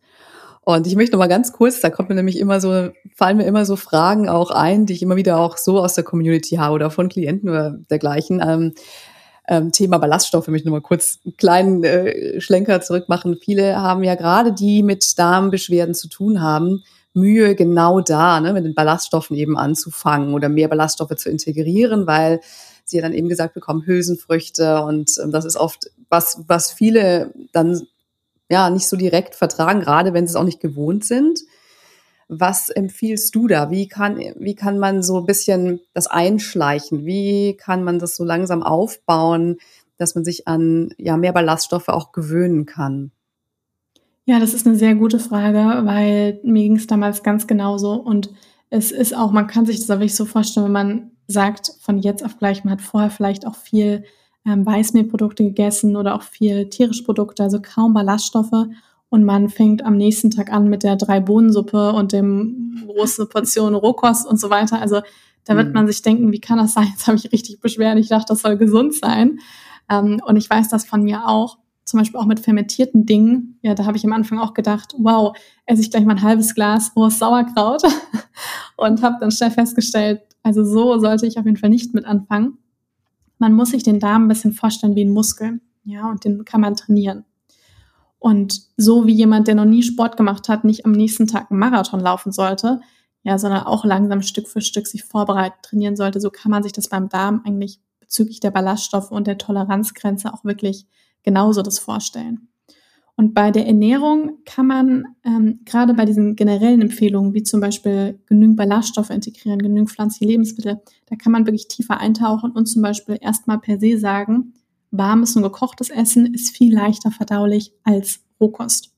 Und 0.76 0.86
ich 0.86 0.96
möchte 0.96 1.14
noch 1.14 1.20
mal 1.20 1.26
ganz 1.26 1.52
kurz, 1.52 1.82
da 1.82 1.90
kommt 1.90 2.10
mir 2.10 2.16
nämlich 2.16 2.38
immer 2.38 2.62
so, 2.62 2.90
fallen 3.16 3.38
mir 3.38 3.46
immer 3.46 3.66
so 3.66 3.76
Fragen 3.76 4.30
auch 4.30 4.52
ein, 4.52 4.86
die 4.86 4.94
ich 4.94 5.02
immer 5.02 5.16
wieder 5.16 5.40
auch 5.40 5.58
so 5.58 5.80
aus 5.80 5.96
der 5.96 6.04
Community 6.04 6.58
habe 6.58 6.76
oder 6.76 6.92
von 6.92 7.10
Klienten 7.10 7.50
oder 7.50 7.80
dergleichen. 7.90 8.40
Ähm, 8.46 8.74
ähm, 9.48 9.72
Thema 9.72 9.98
Ballaststoffe 9.98 10.48
möchte 10.48 10.62
ich 10.62 10.66
noch 10.66 10.80
mal 10.80 10.82
kurz 10.82 11.22
einen 11.26 11.36
kleinen 11.38 11.84
äh, 11.84 12.40
Schlenker 12.40 12.82
zurückmachen. 12.82 13.40
Viele 13.44 13.82
haben 13.82 14.04
ja 14.04 14.14
gerade 14.14 14.54
die 14.54 14.84
mit 14.84 15.18
Darmbeschwerden 15.18 15.96
zu 15.96 16.08
tun 16.08 16.40
haben, 16.40 16.84
Mühe 17.16 17.56
genau 17.56 18.00
da, 18.00 18.40
ne, 18.40 18.54
mit 18.54 18.64
den 18.64 18.76
Ballaststoffen 18.76 19.36
eben 19.36 19.58
anzufangen 19.58 20.36
oder 20.36 20.50
mehr 20.50 20.68
Ballaststoffe 20.68 21.16
zu 21.16 21.32
integrieren, 21.32 22.06
weil 22.06 22.42
sie 22.86 22.98
ja 22.98 23.02
dann 23.02 23.14
eben 23.14 23.28
gesagt 23.28 23.56
bekommen, 23.56 23.88
Hülsenfrüchte 23.88 24.84
und 24.84 25.10
ähm, 25.20 25.32
das 25.32 25.46
ist 25.46 25.58
oft 25.58 25.90
was, 26.10 26.44
was 26.48 26.72
viele 26.72 27.34
dann 27.54 27.88
ja 28.50 28.70
nicht 28.70 28.88
so 28.88 28.98
direkt 28.98 29.36
vertragen, 29.36 29.82
gerade 29.82 30.14
wenn 30.14 30.28
sie 30.28 30.32
es 30.32 30.36
auch 30.36 30.44
nicht 30.44 30.60
gewohnt 30.60 31.06
sind. 31.06 31.40
Was 32.28 32.70
empfiehlst 32.70 33.34
du 33.34 33.48
da? 33.48 33.72
Wie 33.72 33.88
kann, 33.88 34.20
wie 34.38 34.56
kann 34.56 34.78
man 34.78 35.02
so 35.02 35.18
ein 35.18 35.26
bisschen 35.26 35.80
das 35.94 36.08
einschleichen? 36.08 37.06
Wie 37.06 37.56
kann 37.56 37.84
man 37.84 37.98
das 37.98 38.16
so 38.16 38.24
langsam 38.24 38.62
aufbauen, 38.62 39.58
dass 39.98 40.16
man 40.16 40.24
sich 40.24 40.48
an 40.48 40.94
ja, 40.98 41.18
mehr 41.18 41.34
Ballaststoffe 41.34 41.90
auch 41.90 42.12
gewöhnen 42.12 42.66
kann? 42.66 43.12
Ja, 44.26 44.40
das 44.40 44.54
ist 44.54 44.68
eine 44.68 44.76
sehr 44.76 44.94
gute 44.94 45.18
Frage, 45.18 45.86
weil 45.86 46.40
mir 46.44 46.62
ging 46.62 46.76
es 46.76 46.86
damals 46.86 47.24
ganz 47.24 47.48
genauso. 47.48 47.94
Und 47.94 48.30
es 48.70 48.92
ist 48.92 49.16
auch, 49.16 49.32
man 49.32 49.48
kann 49.48 49.66
sich 49.66 49.80
das 49.80 49.90
wirklich 49.90 50.16
so 50.16 50.26
vorstellen, 50.26 50.66
wenn 50.68 50.72
man 50.72 51.12
sagt, 51.28 51.72
von 51.80 51.98
jetzt 51.98 52.24
auf 52.24 52.38
gleich, 52.38 52.64
man 52.64 52.74
hat 52.74 52.82
vorher 52.82 53.10
vielleicht 53.10 53.48
auch 53.48 53.56
viel 53.56 54.04
ähm, 54.46 54.66
Weißmehlprodukte 54.66 55.44
gegessen 55.44 55.96
oder 55.96 56.16
auch 56.16 56.24
viel 56.24 56.70
tierische 56.70 57.04
Produkte, 57.04 57.44
also 57.44 57.60
kaum 57.62 57.94
Ballaststoffe 57.94 58.68
und 59.10 59.26
man 59.26 59.50
fängt 59.50 59.84
am 59.84 59.98
nächsten 59.98 60.30
Tag 60.30 60.52
an 60.54 60.70
mit 60.70 60.84
der 60.84 60.96
drei 60.96 61.20
Bohnensuppe 61.20 61.94
und 61.94 62.14
dem 62.14 62.84
große 62.86 63.26
Portion 63.26 63.74
Rohkost 63.74 64.28
und 64.28 64.40
so 64.40 64.50
weiter. 64.50 64.80
Also 64.80 65.02
da 65.46 65.56
wird 65.56 65.70
mhm. 65.70 65.74
man 65.74 65.88
sich 65.88 66.02
denken, 66.02 66.32
wie 66.32 66.40
kann 66.40 66.60
das 66.60 66.74
sein? 66.74 66.88
Jetzt 66.92 67.08
habe 67.08 67.18
ich 67.18 67.32
richtig 67.32 67.60
Beschwerden. 67.60 68.00
Ich 68.00 68.10
dachte, 68.10 68.28
das 68.30 68.42
soll 68.42 68.58
gesund 68.58 68.94
sein. 68.94 69.40
Ähm, 69.90 70.22
und 70.26 70.36
ich 70.36 70.50
weiß 70.50 70.70
das 70.70 70.86
von 70.86 71.04
mir 71.04 71.28
auch. 71.28 71.58
Zum 71.86 72.00
Beispiel 72.00 72.20
auch 72.20 72.28
mit 72.28 72.40
fermentierten 72.40 73.08
Dingen. 73.08 73.58
Ja, 73.64 73.74
da 73.74 73.86
habe 73.86 73.98
ich 73.98 74.06
am 74.06 74.14
Anfang 74.14 74.38
auch 74.38 74.54
gedacht, 74.54 74.94
wow, 75.00 75.36
esse 75.66 75.82
ich 75.82 75.90
gleich 75.90 76.06
mal 76.06 76.14
ein 76.14 76.22
halbes 76.22 76.54
Glas 76.54 76.92
rohes 76.96 77.18
Sauerkraut 77.18 77.82
und 78.78 79.02
habe 79.02 79.16
dann 79.20 79.32
schnell 79.32 79.50
festgestellt, 79.50 80.22
also 80.44 80.64
so 80.64 81.00
sollte 81.00 81.26
ich 81.26 81.40
auf 81.40 81.46
jeden 81.46 81.58
Fall 81.58 81.72
nicht 81.72 81.96
mit 81.96 82.06
anfangen. 82.06 82.60
Man 83.40 83.54
muss 83.54 83.72
sich 83.72 83.84
den 83.84 84.00
Darm 84.00 84.26
ein 84.26 84.28
bisschen 84.28 84.54
vorstellen 84.54 84.96
wie 84.96 85.04
ein 85.06 85.12
Muskel. 85.14 85.60
Ja, 85.84 86.10
und 86.10 86.24
den 86.24 86.46
kann 86.46 86.62
man 86.62 86.76
trainieren. 86.76 87.26
Und 88.20 88.62
so 88.76 89.08
wie 89.08 89.14
jemand, 89.14 89.48
der 89.48 89.56
noch 89.56 89.66
nie 89.66 89.82
Sport 89.82 90.18
gemacht 90.18 90.50
hat, 90.50 90.66
nicht 90.66 90.86
am 90.86 90.92
nächsten 90.92 91.26
Tag 91.26 91.50
einen 91.50 91.60
Marathon 91.60 92.02
laufen 92.02 92.32
sollte, 92.32 92.82
ja, 93.24 93.38
sondern 93.38 93.64
auch 93.64 93.86
langsam 93.86 94.22
Stück 94.22 94.48
für 94.48 94.62
Stück 94.62 94.88
sich 94.88 95.04
vorbereiten, 95.04 95.58
trainieren 95.62 95.96
sollte, 95.96 96.20
so 96.20 96.30
kann 96.30 96.52
man 96.52 96.64
sich 96.64 96.74
das 96.74 96.90
beim 96.90 97.10
Darm 97.10 97.42
eigentlich 97.46 97.80
bezüglich 98.00 98.40
der 98.40 98.52
Ballaststoffe 98.52 99.12
und 99.12 99.26
der 99.26 99.38
Toleranzgrenze 99.38 100.34
auch 100.34 100.44
wirklich 100.44 100.86
genauso 101.24 101.62
das 101.62 101.80
vorstellen. 101.80 102.50
Und 103.20 103.34
bei 103.34 103.52
der 103.52 103.68
Ernährung 103.68 104.38
kann 104.46 104.66
man 104.66 105.04
ähm, 105.26 105.60
gerade 105.66 105.94
bei 105.94 106.06
diesen 106.06 106.38
generellen 106.38 106.82
Empfehlungen, 106.82 107.34
wie 107.34 107.44
zum 107.44 107.60
Beispiel 107.60 108.18
genügend 108.28 108.56
Ballaststoffe 108.56 109.10
integrieren, 109.10 109.60
genügend 109.60 109.90
pflanzliche 109.90 110.32
Lebensmittel, 110.32 110.80
da 111.08 111.18
kann 111.18 111.34
man 111.34 111.46
wirklich 111.46 111.68
tiefer 111.68 112.00
eintauchen 112.00 112.52
und 112.52 112.68
zum 112.68 112.82
Beispiel 112.82 113.18
erstmal 113.20 113.60
per 113.60 113.78
se 113.78 114.00
sagen, 114.00 114.54
warmes 114.92 115.36
und 115.36 115.44
gekochtes 115.44 115.90
Essen 115.90 116.34
ist 116.34 116.56
viel 116.56 116.74
leichter 116.74 117.12
verdaulich 117.12 117.74
als 117.84 118.22
Rohkost. 118.40 118.96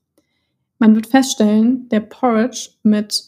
Man 0.78 0.94
wird 0.94 1.08
feststellen, 1.08 1.88
der 1.88 1.98
Porridge 1.98 2.74
mit 2.84 3.24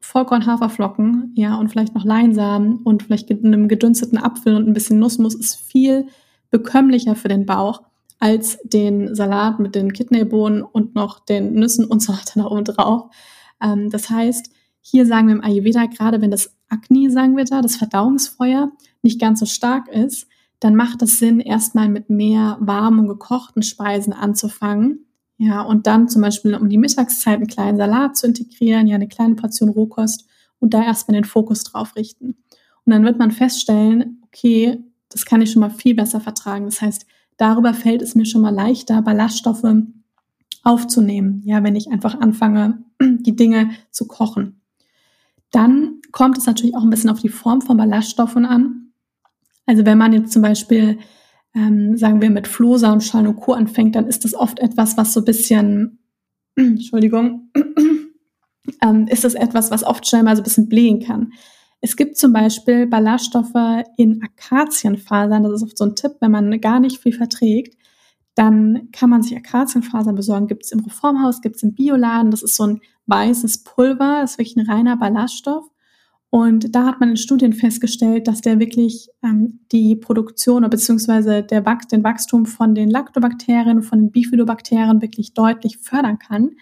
Vollkorn-Haferflocken, 0.00 1.32
ja, 1.36 1.54
und 1.54 1.68
vielleicht 1.68 1.94
noch 1.94 2.04
Leinsamen 2.04 2.78
und 2.78 3.04
vielleicht 3.04 3.30
einem 3.30 3.68
gedünsteten 3.68 4.18
Apfel 4.18 4.56
und 4.56 4.66
ein 4.66 4.74
bisschen 4.74 4.98
Nussmus 4.98 5.36
ist 5.36 5.54
viel 5.54 6.08
bekömmlicher 6.50 7.14
für 7.14 7.28
den 7.28 7.46
Bauch 7.46 7.82
als 8.18 8.58
den 8.64 9.14
Salat 9.14 9.58
mit 9.60 9.74
den 9.74 9.92
Kidneybohnen 9.92 10.62
und 10.62 10.94
noch 10.94 11.20
den 11.20 11.54
Nüssen 11.54 11.84
und 11.84 12.00
so 12.00 12.12
weiter 12.12 12.38
nach 12.40 12.50
oben 12.50 12.64
drauf. 12.64 13.10
Ähm, 13.62 13.90
das 13.90 14.10
heißt, 14.10 14.50
hier 14.80 15.06
sagen 15.06 15.28
wir 15.28 15.34
im 15.34 15.44
Ayurveda, 15.44 15.86
gerade 15.86 16.20
wenn 16.20 16.30
das 16.30 16.54
Akne, 16.68 17.10
sagen 17.10 17.36
wir 17.36 17.44
da, 17.44 17.62
das 17.62 17.76
Verdauungsfeuer 17.76 18.72
nicht 19.02 19.20
ganz 19.20 19.40
so 19.40 19.46
stark 19.46 19.88
ist, 19.88 20.26
dann 20.60 20.74
macht 20.76 21.02
es 21.02 21.18
Sinn, 21.18 21.40
erstmal 21.40 21.88
mit 21.88 22.10
mehr 22.10 22.56
warmen 22.60 23.06
gekochten 23.06 23.62
Speisen 23.62 24.12
anzufangen. 24.12 25.06
Ja, 25.36 25.62
und 25.62 25.86
dann 25.86 26.08
zum 26.08 26.22
Beispiel 26.22 26.54
um 26.54 26.68
die 26.68 26.78
Mittagszeit 26.78 27.36
einen 27.36 27.48
kleinen 27.48 27.76
Salat 27.76 28.16
zu 28.16 28.26
integrieren, 28.26 28.86
ja, 28.86 28.94
eine 28.94 29.08
kleine 29.08 29.34
Portion 29.34 29.68
Rohkost 29.68 30.26
und 30.60 30.72
da 30.72 30.84
erstmal 30.84 31.14
den 31.14 31.24
Fokus 31.24 31.64
drauf 31.64 31.96
richten. 31.96 32.36
Und 32.84 32.92
dann 32.92 33.04
wird 33.04 33.18
man 33.18 33.30
feststellen, 33.30 34.22
okay, 34.26 34.82
das 35.08 35.24
kann 35.24 35.42
ich 35.42 35.50
schon 35.50 35.60
mal 35.60 35.70
viel 35.70 35.94
besser 35.94 36.20
vertragen. 36.20 36.66
Das 36.66 36.80
heißt, 36.80 37.06
darüber 37.36 37.74
fällt 37.74 38.02
es 38.02 38.14
mir 38.14 38.26
schon 38.26 38.42
mal 38.42 38.54
leichter, 38.54 39.02
Ballaststoffe 39.02 39.64
aufzunehmen, 40.62 41.42
ja, 41.44 41.62
wenn 41.62 41.76
ich 41.76 41.90
einfach 41.90 42.18
anfange, 42.20 42.82
die 43.00 43.36
Dinge 43.36 43.70
zu 43.90 44.06
kochen. 44.06 44.60
Dann 45.50 46.00
kommt 46.10 46.38
es 46.38 46.46
natürlich 46.46 46.74
auch 46.74 46.82
ein 46.82 46.90
bisschen 46.90 47.10
auf 47.10 47.20
die 47.20 47.28
Form 47.28 47.60
von 47.60 47.76
Ballaststoffen 47.76 48.44
an. 48.44 48.92
Also 49.66 49.86
wenn 49.86 49.98
man 49.98 50.12
jetzt 50.12 50.32
zum 50.32 50.42
Beispiel, 50.42 50.98
ähm, 51.54 51.96
sagen 51.96 52.20
wir, 52.20 52.30
mit 52.30 52.48
Flohsamenschalen 52.48 53.28
und 53.28 53.36
Co. 53.36 53.52
anfängt, 53.52 53.94
dann 53.94 54.06
ist 54.06 54.24
das 54.24 54.34
oft 54.34 54.58
etwas, 54.58 54.96
was 54.96 55.12
so 55.12 55.20
ein 55.20 55.24
bisschen, 55.26 55.98
Entschuldigung, 56.56 57.50
ähm, 58.82 59.06
ist 59.06 59.24
das 59.24 59.34
etwas, 59.34 59.70
was 59.70 59.84
oft 59.84 60.06
schnell 60.06 60.22
mal 60.22 60.34
so 60.34 60.42
ein 60.42 60.44
bisschen 60.44 60.68
blähen 60.68 61.00
kann. 61.00 61.32
Es 61.84 61.96
gibt 61.96 62.16
zum 62.16 62.32
Beispiel 62.32 62.86
Ballaststoffe 62.86 63.84
in 63.98 64.22
Akazienfasern. 64.22 65.42
Das 65.42 65.52
ist 65.52 65.64
oft 65.64 65.76
so 65.76 65.84
ein 65.84 65.94
Tipp, 65.94 66.12
wenn 66.20 66.30
man 66.30 66.58
gar 66.62 66.80
nicht 66.80 66.96
viel 66.98 67.12
verträgt, 67.12 67.76
dann 68.34 68.88
kann 68.90 69.10
man 69.10 69.22
sich 69.22 69.36
Akazienfasern 69.36 70.14
besorgen. 70.14 70.46
Gibt 70.46 70.64
es 70.64 70.72
im 70.72 70.80
Reformhaus, 70.80 71.42
gibt 71.42 71.56
es 71.56 71.62
im 71.62 71.74
Bioladen. 71.74 72.30
Das 72.30 72.42
ist 72.42 72.56
so 72.56 72.66
ein 72.66 72.80
weißes 73.04 73.64
Pulver, 73.64 74.20
das 74.22 74.30
ist 74.30 74.38
wirklich 74.38 74.56
ein 74.56 74.66
reiner 74.66 74.96
Ballaststoff. 74.96 75.66
Und 76.30 76.74
da 76.74 76.86
hat 76.86 77.00
man 77.00 77.10
in 77.10 77.16
Studien 77.18 77.52
festgestellt, 77.52 78.28
dass 78.28 78.40
der 78.40 78.58
wirklich 78.60 79.10
ähm, 79.22 79.60
die 79.70 79.94
Produktion 79.94 80.66
beziehungsweise 80.70 81.46
Wach 81.64 81.84
den 81.84 82.02
Wachstum 82.02 82.46
von 82.46 82.74
den 82.74 82.88
Lactobakterien, 82.88 83.82
von 83.82 83.98
den 83.98 84.10
Bifidobakterien 84.10 85.02
wirklich 85.02 85.34
deutlich 85.34 85.76
fördern 85.76 86.18
kann. 86.18 86.52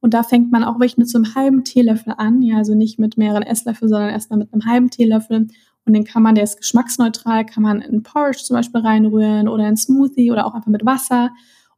Und 0.00 0.14
da 0.14 0.22
fängt 0.22 0.52
man 0.52 0.64
auch 0.64 0.74
wirklich 0.74 0.96
mit 0.96 1.08
so 1.08 1.18
einem 1.18 1.34
halben 1.34 1.64
Teelöffel 1.64 2.14
an, 2.16 2.40
ja, 2.42 2.56
also 2.56 2.74
nicht 2.74 2.98
mit 2.98 3.16
mehreren 3.16 3.42
Esslöffeln, 3.42 3.88
sondern 3.88 4.10
erstmal 4.10 4.38
mit 4.38 4.52
einem 4.52 4.64
halben 4.64 4.90
Teelöffel. 4.90 5.48
Und 5.84 5.92
den 5.92 6.04
kann 6.04 6.22
man, 6.22 6.34
der 6.34 6.44
ist 6.44 6.58
geschmacksneutral, 6.58 7.46
kann 7.46 7.62
man 7.62 7.80
in 7.80 8.02
Porridge 8.02 8.42
zum 8.44 8.56
Beispiel 8.56 8.80
reinrühren 8.80 9.48
oder 9.48 9.66
in 9.68 9.76
Smoothie 9.76 10.30
oder 10.30 10.46
auch 10.46 10.54
einfach 10.54 10.70
mit 10.70 10.84
Wasser. 10.84 11.30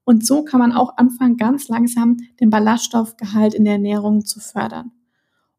Und 0.05 0.27
so 0.27 0.43
kann 0.43 0.61
man 0.61 0.73
auch 0.73 0.97
anfangen, 0.97 1.37
ganz 1.37 1.69
langsam 1.69 2.19
den 2.41 2.51
Ballaststoffgehalt 2.51 3.55
in 3.55 3.65
der 3.65 3.75
Ernährung 3.75 4.25
zu 4.25 4.41
fördern. 4.41 4.91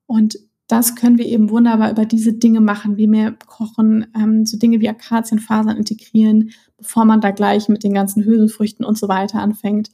Und 0.06 0.38
das 0.67 0.95
können 0.95 1.17
wir 1.17 1.26
eben 1.26 1.50
wunderbar 1.50 1.91
über 1.91 2.06
diese 2.06 2.34
Dinge 2.34 2.62
machen, 2.62 2.95
wie 2.95 3.08
mehr 3.08 3.34
kochen, 3.45 4.08
ähm, 4.15 4.45
so 4.45 4.58
Dinge 4.58 4.80
wie 4.80 4.88
Akazienfasern 4.88 5.76
integrieren, 5.76 6.52
bevor 6.78 7.06
man 7.06 7.19
da 7.19 7.32
gleich 7.32 7.67
mit 7.67 7.84
den 7.84 7.93
ganzen 7.93 8.24
Hülsenfrüchten 8.24 8.86
und 8.86 8.97
so 8.97 9.10
weiter 9.10 9.41
anfängt, 9.41 9.89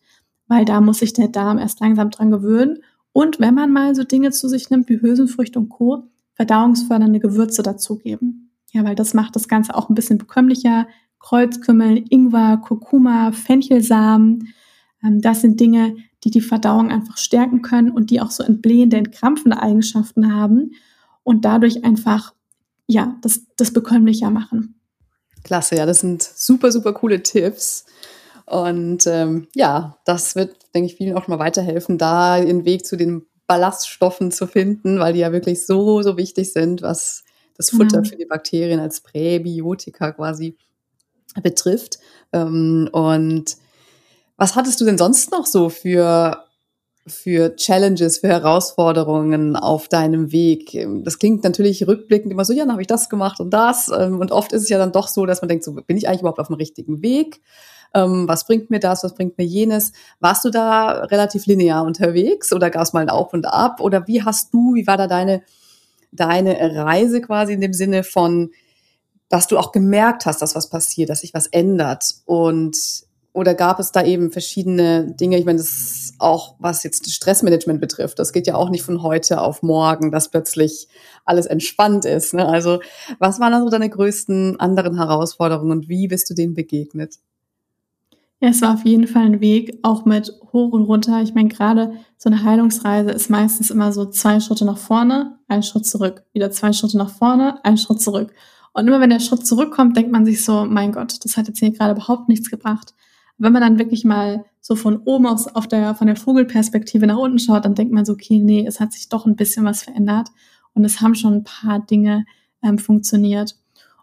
weil 0.47 0.65
da 0.65 0.81
muss 0.81 0.99
sich 0.99 1.13
der 1.13 1.27
Darm 1.27 1.57
erst 1.57 1.79
langsam 1.79 2.09
dran 2.09 2.31
gewöhnen. 2.31 2.79
Und 3.13 3.39
wenn 3.39 3.53
man 3.53 3.71
mal 3.71 3.95
so 3.95 4.03
Dinge 4.03 4.31
zu 4.31 4.47
sich 4.47 4.69
nimmt 4.69 4.89
wie 4.89 5.01
Hülsenfrüchte 5.01 5.59
und 5.59 5.69
Co., 5.69 6.03
verdauungsfördernde 6.33 7.19
Gewürze 7.19 7.63
dazugeben. 7.63 8.51
Ja, 8.71 8.83
weil 8.83 8.95
das 8.95 9.13
macht 9.13 9.35
das 9.35 9.47
Ganze 9.47 9.75
auch 9.75 9.89
ein 9.89 9.95
bisschen 9.95 10.19
bekömmlicher. 10.19 10.87
Kreuzkümmel, 11.19 12.03
Ingwer, 12.09 12.57
Kurkuma, 12.57 13.31
Fenchelsamen, 13.31 14.53
ähm, 15.03 15.21
das 15.21 15.41
sind 15.41 15.59
Dinge, 15.59 15.95
die 16.23 16.31
die 16.31 16.41
Verdauung 16.41 16.89
einfach 16.89 17.17
stärken 17.17 17.61
können 17.61 17.91
und 17.91 18.09
die 18.09 18.21
auch 18.21 18.31
so 18.31 18.43
entblähende, 18.43 18.97
entkrampfende 18.97 19.61
Eigenschaften 19.61 20.33
haben 20.33 20.71
und 21.23 21.45
dadurch 21.45 21.83
einfach, 21.83 22.33
ja, 22.87 23.17
das, 23.21 23.41
das 23.55 23.71
bekömmlicher 23.71 24.29
machen. 24.29 24.79
Klasse, 25.43 25.75
ja, 25.75 25.85
das 25.85 25.99
sind 25.99 26.23
super, 26.23 26.71
super 26.71 26.93
coole 26.93 27.21
Tipps. 27.21 27.85
Und 28.47 29.05
ähm, 29.07 29.47
ja, 29.53 29.97
das 30.05 30.35
wird, 30.35 30.55
denke 30.73 30.87
ich, 30.89 30.95
vielen 30.95 31.17
auch 31.17 31.27
mal 31.27 31.37
weiterhelfen, 31.37 31.97
da 31.97 32.39
den 32.39 32.63
Weg 32.63 32.85
zu 32.85 32.95
den 32.95 33.27
Ballaststoffen 33.45 34.31
zu 34.31 34.47
finden, 34.47 34.99
weil 34.99 35.13
die 35.13 35.19
ja 35.19 35.33
wirklich 35.33 35.65
so, 35.65 36.01
so 36.01 36.17
wichtig 36.17 36.53
sind, 36.53 36.81
was 36.81 37.25
das 37.57 37.71
Futter 37.71 38.03
ja. 38.03 38.09
für 38.09 38.15
die 38.15 38.25
Bakterien 38.25 38.79
als 38.79 39.01
Präbiotika 39.01 40.13
quasi 40.13 40.57
betrifft. 41.43 41.99
Ähm, 42.31 42.89
und 42.93 43.57
was 44.37 44.55
hattest 44.55 44.79
du 44.79 44.85
denn 44.85 44.97
sonst 44.97 45.31
noch 45.31 45.45
so 45.45 45.69
für, 45.69 46.45
für 47.07 47.55
Challenges, 47.55 48.19
für 48.19 48.27
Herausforderungen 48.27 49.55
auf 49.55 49.87
deinem 49.87 50.31
Weg? 50.31 50.77
Das 51.03 51.19
klingt 51.19 51.43
natürlich 51.43 51.87
rückblickend 51.87 52.31
immer 52.31 52.45
so, 52.45 52.53
ja, 52.53 52.63
dann 52.63 52.73
habe 52.73 52.81
ich 52.81 52.87
das 52.87 53.09
gemacht 53.09 53.39
und 53.39 53.51
das. 53.51 53.89
Ähm, 53.89 54.19
und 54.19 54.31
oft 54.31 54.53
ist 54.53 54.63
es 54.63 54.69
ja 54.69 54.77
dann 54.77 54.91
doch 54.91 55.07
so, 55.07 55.25
dass 55.25 55.41
man 55.41 55.49
denkt, 55.49 55.63
so 55.63 55.73
bin 55.73 55.97
ich 55.97 56.07
eigentlich 56.07 56.21
überhaupt 56.21 56.39
auf 56.39 56.47
dem 56.47 56.55
richtigen 56.55 57.01
Weg? 57.01 57.41
Ähm, 57.93 58.27
was 58.27 58.45
bringt 58.45 58.69
mir 58.69 58.79
das, 58.79 59.03
was 59.03 59.15
bringt 59.15 59.37
mir 59.37 59.45
jenes? 59.45 59.93
Warst 60.19 60.45
du 60.45 60.49
da 60.49 61.03
relativ 61.05 61.45
linear 61.45 61.83
unterwegs 61.83 62.51
oder 62.53 62.69
gab 62.69 62.83
es 62.83 62.93
mal 62.93 63.01
ein 63.01 63.09
Auf 63.09 63.33
und 63.33 63.45
Ab? 63.45 63.79
Oder 63.81 64.07
wie 64.07 64.23
hast 64.23 64.53
du, 64.53 64.75
wie 64.75 64.87
war 64.87 64.97
da 64.97 65.07
deine, 65.07 65.43
deine 66.11 66.75
Reise 66.75 67.21
quasi 67.21 67.53
in 67.53 67.61
dem 67.61 67.73
Sinne 67.73 68.03
von, 68.03 68.51
dass 69.29 69.47
du 69.47 69.57
auch 69.57 69.71
gemerkt 69.71 70.25
hast, 70.25 70.41
dass 70.41 70.55
was 70.55 70.69
passiert, 70.69 71.09
dass 71.09 71.21
sich 71.21 71.33
was 71.33 71.47
ändert 71.47 72.15
und 72.25 73.06
oder 73.37 73.53
gab 73.53 73.79
es 73.79 73.91
da 73.91 74.03
eben 74.03 74.31
verschiedene 74.31 75.13
Dinge? 75.13 75.37
Ich 75.37 75.45
meine, 75.45 75.59
das 75.59 75.69
ist 75.69 76.15
auch, 76.17 76.55
was 76.57 76.81
jetzt 76.81 77.07
Stressmanagement 77.07 77.79
betrifft. 77.79 78.17
Das 78.17 78.33
geht 78.33 78.47
ja 78.47 78.55
auch 78.55 78.71
nicht 78.71 78.81
von 78.81 79.03
heute 79.03 79.41
auf 79.41 79.61
morgen, 79.61 80.11
dass 80.11 80.31
plötzlich 80.31 80.87
alles 81.23 81.45
entspannt 81.45 82.03
ist. 82.03 82.33
Ne? 82.33 82.47
Also, 82.47 82.79
was 83.19 83.39
waren 83.39 83.53
also 83.53 83.69
deine 83.69 83.91
größten 83.91 84.59
anderen 84.59 84.95
Herausforderungen 84.95 85.71
und 85.71 85.87
wie 85.87 86.07
bist 86.07 86.27
du 86.31 86.33
denen 86.33 86.55
begegnet? 86.55 87.19
Ja, 88.39 88.49
es 88.49 88.63
war 88.63 88.73
auf 88.73 88.85
jeden 88.85 89.05
Fall 89.05 89.25
ein 89.25 89.39
Weg, 89.39 89.77
auch 89.83 90.05
mit 90.05 90.33
hoch 90.51 90.71
und 90.71 90.85
runter. 90.85 91.21
Ich 91.21 91.35
meine, 91.35 91.49
gerade 91.49 91.93
so 92.17 92.31
eine 92.31 92.43
Heilungsreise 92.43 93.11
ist 93.11 93.29
meistens 93.29 93.69
immer 93.69 93.93
so 93.93 94.05
zwei 94.05 94.39
Schritte 94.39 94.65
nach 94.65 94.79
vorne, 94.79 95.37
ein 95.47 95.61
Schritt 95.61 95.85
zurück, 95.85 96.23
wieder 96.33 96.49
zwei 96.49 96.73
Schritte 96.73 96.97
nach 96.97 97.11
vorne, 97.11 97.63
ein 97.63 97.77
Schritt 97.77 98.01
zurück. 98.01 98.33
Und 98.73 98.87
immer 98.87 98.99
wenn 98.99 99.11
der 99.11 99.19
Schritt 99.19 99.45
zurückkommt, 99.45 99.95
denkt 99.95 100.11
man 100.11 100.25
sich 100.25 100.43
so, 100.43 100.65
mein 100.65 100.91
Gott, 100.91 101.23
das 101.23 101.37
hat 101.37 101.47
jetzt 101.47 101.59
hier 101.59 101.71
gerade 101.71 101.93
überhaupt 101.93 102.29
nichts 102.29 102.49
gebracht 102.49 102.95
wenn 103.37 103.53
man 103.53 103.61
dann 103.61 103.79
wirklich 103.79 104.03
mal 104.03 104.45
so 104.61 104.75
von 104.75 104.97
oben 104.97 105.27
aus, 105.27 105.47
auf 105.47 105.67
der, 105.67 105.95
von 105.95 106.07
der 106.07 106.15
Vogelperspektive 106.15 107.07
nach 107.07 107.17
unten 107.17 107.39
schaut, 107.39 107.65
dann 107.65 107.75
denkt 107.75 107.93
man 107.93 108.05
so, 108.05 108.13
okay, 108.13 108.39
nee, 108.39 108.65
es 108.65 108.79
hat 108.79 108.93
sich 108.93 109.09
doch 109.09 109.25
ein 109.25 109.35
bisschen 109.35 109.65
was 109.65 109.83
verändert 109.83 110.29
und 110.73 110.83
es 110.85 111.01
haben 111.01 111.15
schon 111.15 111.35
ein 111.35 111.43
paar 111.43 111.79
Dinge 111.85 112.25
ähm, 112.63 112.77
funktioniert. 112.77 113.55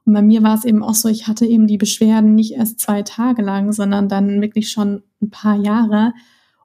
Und 0.05 0.12
bei 0.12 0.23
mir 0.23 0.42
war 0.42 0.55
es 0.55 0.64
eben 0.64 0.83
auch 0.83 0.94
so, 0.94 1.09
ich 1.09 1.27
hatte 1.27 1.47
eben 1.47 1.66
die 1.66 1.79
Beschwerden 1.79 2.35
nicht 2.35 2.53
erst 2.53 2.81
zwei 2.81 3.03
Tage 3.03 3.42
lang, 3.42 3.73
sondern 3.73 4.09
dann 4.09 4.40
wirklich 4.40 4.70
schon 4.70 5.03
ein 5.23 5.31
paar 5.31 5.57
Jahre. 5.57 6.12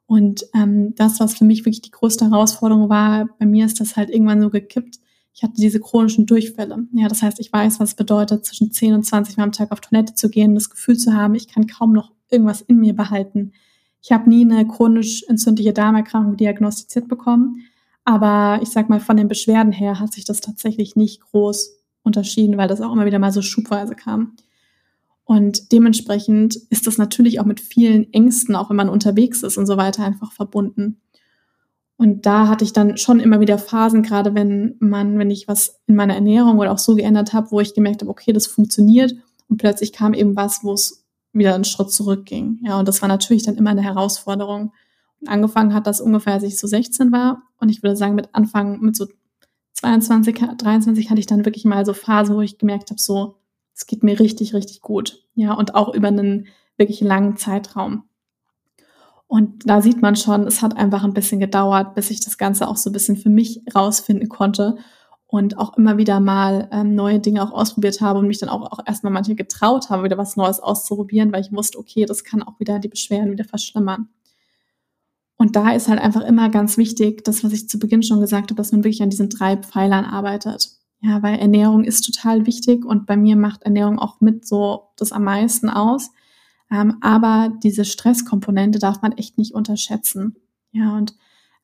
Und 0.05 0.45
ähm, 0.53 0.93
das, 0.95 1.19
was 1.19 1.38
für 1.38 1.45
mich 1.45 1.62
wirklich 1.62 1.82
die 1.82 1.91
größte 1.91 2.25
Herausforderung 2.29 2.89
war, 2.89 3.29
bei 3.39 3.45
mir 3.45 3.65
ist 3.65 3.79
das 3.79 3.95
halt 3.95 4.10
irgendwann 4.10 4.41
so 4.41 4.49
gekippt. 4.49 4.99
Ich 5.34 5.43
hatte 5.43 5.53
diese 5.55 5.79
chronischen 5.79 6.25
Durchfälle. 6.25 6.86
Ja, 6.91 7.08
das 7.08 7.21
heißt, 7.21 7.39
ich 7.39 7.53
weiß, 7.53 7.79
was 7.79 7.89
es 7.89 7.95
bedeutet, 7.95 8.45
zwischen 8.45 8.71
10 8.71 8.93
und 8.93 9.03
20 9.03 9.38
Mal 9.38 9.43
am 9.43 9.51
Tag 9.51 9.71
auf 9.71 9.79
Toilette 9.79 10.15
zu 10.15 10.29
gehen, 10.29 10.55
das 10.55 10.69
Gefühl 10.69 10.97
zu 10.97 11.13
haben, 11.13 11.36
ich 11.36 11.47
kann 11.47 11.67
kaum 11.67 11.93
noch 11.93 12.12
irgendwas 12.29 12.61
in 12.61 12.79
mir 12.79 12.95
behalten. 12.95 13.53
Ich 14.01 14.11
habe 14.11 14.29
nie 14.29 14.43
eine 14.43 14.67
chronisch 14.67 15.23
entzündliche 15.27 15.73
Darmerkrankung 15.73 16.37
diagnostiziert 16.37 17.07
bekommen, 17.07 17.63
aber 18.05 18.59
ich 18.61 18.69
sag 18.69 18.89
mal, 18.89 18.99
von 18.99 19.17
den 19.17 19.27
Beschwerden 19.27 19.71
her 19.71 19.99
hat 19.99 20.13
sich 20.13 20.25
das 20.25 20.41
tatsächlich 20.41 20.95
nicht 20.95 21.21
groß 21.21 21.77
unterschieden, 22.03 22.57
weil 22.57 22.67
das 22.67 22.81
auch 22.81 22.93
immer 22.93 23.05
wieder 23.05 23.19
mal 23.19 23.31
so 23.31 23.41
schubweise 23.41 23.95
kam. 23.95 24.35
Und 25.25 25.71
dementsprechend 25.71 26.55
ist 26.55 26.87
das 26.87 26.97
natürlich 26.97 27.39
auch 27.39 27.45
mit 27.45 27.59
vielen 27.59 28.11
Ängsten, 28.13 28.55
auch 28.55 28.69
wenn 28.69 28.77
man 28.77 28.89
unterwegs 28.89 29.43
ist 29.43 29.57
und 29.57 29.67
so 29.67 29.77
weiter, 29.77 30.03
einfach 30.03 30.31
verbunden. 30.31 31.01
Und 31.97 32.25
da 32.25 32.47
hatte 32.47 32.63
ich 32.63 32.73
dann 32.73 32.97
schon 32.97 33.19
immer 33.19 33.41
wieder 33.41 33.59
Phasen, 33.59 34.03
gerade 34.03 34.33
wenn 34.33 34.75
man, 34.79 35.19
wenn 35.19 35.29
ich 35.29 35.47
was 35.47 35.81
in 35.85 35.95
meiner 35.95 36.15
Ernährung 36.15 36.57
oder 36.57 36.71
auch 36.71 36.79
so 36.79 36.95
geändert 36.95 37.33
habe, 37.33 37.51
wo 37.51 37.59
ich 37.59 37.75
gemerkt 37.75 38.01
habe, 38.01 38.09
okay, 38.09 38.33
das 38.33 38.47
funktioniert. 38.47 39.13
Und 39.49 39.57
plötzlich 39.57 39.91
kam 39.91 40.13
eben 40.13 40.35
was, 40.35 40.63
wo 40.63 40.73
es 40.73 40.98
wieder 41.33 41.55
einen 41.55 41.63
Schritt 41.63 41.91
zurückging. 41.91 42.59
Ja, 42.63 42.79
und 42.79 42.87
das 42.87 43.01
war 43.01 43.09
natürlich 43.09 43.43
dann 43.43 43.55
immer 43.55 43.71
eine 43.71 43.83
Herausforderung. 43.83 44.73
Und 45.21 45.27
angefangen 45.27 45.73
hat 45.73 45.87
das 45.87 46.01
ungefähr, 46.01 46.33
als 46.33 46.43
ich 46.43 46.57
so 46.57 46.67
16 46.67 47.11
war. 47.11 47.43
Und 47.59 47.69
ich 47.69 47.83
würde 47.83 47.95
sagen, 47.95 48.15
mit 48.15 48.29
Anfang, 48.33 48.79
mit 48.81 48.95
so 48.95 49.07
22, 49.73 50.35
23 50.57 51.09
hatte 51.09 51.19
ich 51.19 51.25
dann 51.25 51.45
wirklich 51.45 51.65
mal 51.65 51.85
so 51.85 51.93
Phase, 51.93 52.35
wo 52.35 52.41
ich 52.41 52.57
gemerkt 52.57 52.89
habe, 52.89 52.99
so, 52.99 53.35
es 53.75 53.85
geht 53.85 54.03
mir 54.03 54.19
richtig, 54.19 54.53
richtig 54.53 54.81
gut. 54.81 55.23
Ja, 55.35 55.53
und 55.53 55.75
auch 55.75 55.93
über 55.93 56.07
einen 56.09 56.47
wirklich 56.77 57.01
langen 57.01 57.37
Zeitraum. 57.37 58.03
Und 59.27 59.69
da 59.69 59.81
sieht 59.81 60.01
man 60.01 60.15
schon, 60.15 60.47
es 60.47 60.61
hat 60.61 60.75
einfach 60.75 61.03
ein 61.03 61.13
bisschen 61.13 61.39
gedauert, 61.39 61.93
bis 61.93 62.09
ich 62.09 62.19
das 62.19 62.37
Ganze 62.37 62.67
auch 62.67 62.77
so 62.77 62.89
ein 62.89 62.93
bisschen 62.93 63.15
für 63.15 63.29
mich 63.29 63.61
rausfinden 63.75 64.27
konnte 64.27 64.77
und 65.31 65.59
auch 65.59 65.77
immer 65.77 65.97
wieder 65.99 66.19
mal 66.19 66.67
ähm, 66.71 66.95
neue 66.95 67.19
Dinge 67.19 67.43
auch 67.43 67.51
ausprobiert 67.51 68.01
habe 68.01 68.17
und 68.17 68.27
mich 68.27 68.39
dann 68.39 68.49
auch, 68.49 68.71
auch 68.71 68.79
erstmal 68.87 69.13
manche 69.13 69.35
getraut 69.35 69.91
habe, 69.91 70.03
wieder 70.03 70.17
was 70.17 70.35
Neues 70.35 70.59
auszuprobieren, 70.59 71.31
weil 71.31 71.41
ich 71.41 71.51
wusste, 71.51 71.77
okay, 71.77 72.05
das 72.05 72.23
kann 72.23 72.41
auch 72.41 72.59
wieder 72.59 72.79
die 72.79 72.87
Beschwerden 72.87 73.31
wieder 73.31 73.43
verschlimmern. 73.43 74.09
Und 75.37 75.55
da 75.55 75.71
ist 75.73 75.87
halt 75.87 76.01
einfach 76.01 76.21
immer 76.21 76.49
ganz 76.49 76.77
wichtig, 76.77 77.23
das, 77.23 77.43
was 77.43 77.53
ich 77.53 77.69
zu 77.69 77.77
Beginn 77.77 78.01
schon 78.01 78.21
gesagt 78.21 78.49
habe, 78.49 78.55
dass 78.55 78.71
man 78.71 78.83
wirklich 78.83 79.03
an 79.03 79.11
diesen 79.11 79.29
drei 79.29 79.55
Pfeilern 79.55 80.03
arbeitet. 80.03 80.71
Ja, 81.01 81.21
weil 81.21 81.37
Ernährung 81.37 81.83
ist 81.83 82.01
total 82.01 82.47
wichtig 82.47 82.83
und 82.83 83.05
bei 83.05 83.15
mir 83.15 83.35
macht 83.35 83.61
Ernährung 83.61 83.99
auch 83.99 84.21
mit 84.21 84.47
so 84.47 84.89
das 84.97 85.11
am 85.11 85.25
meisten 85.25 85.69
aus. 85.69 86.09
Ähm, 86.71 86.97
aber 87.01 87.53
diese 87.61 87.85
Stresskomponente 87.85 88.79
darf 88.79 89.03
man 89.03 89.11
echt 89.11 89.37
nicht 89.37 89.53
unterschätzen. 89.53 90.37
Ja, 90.71 90.97
und 90.97 91.13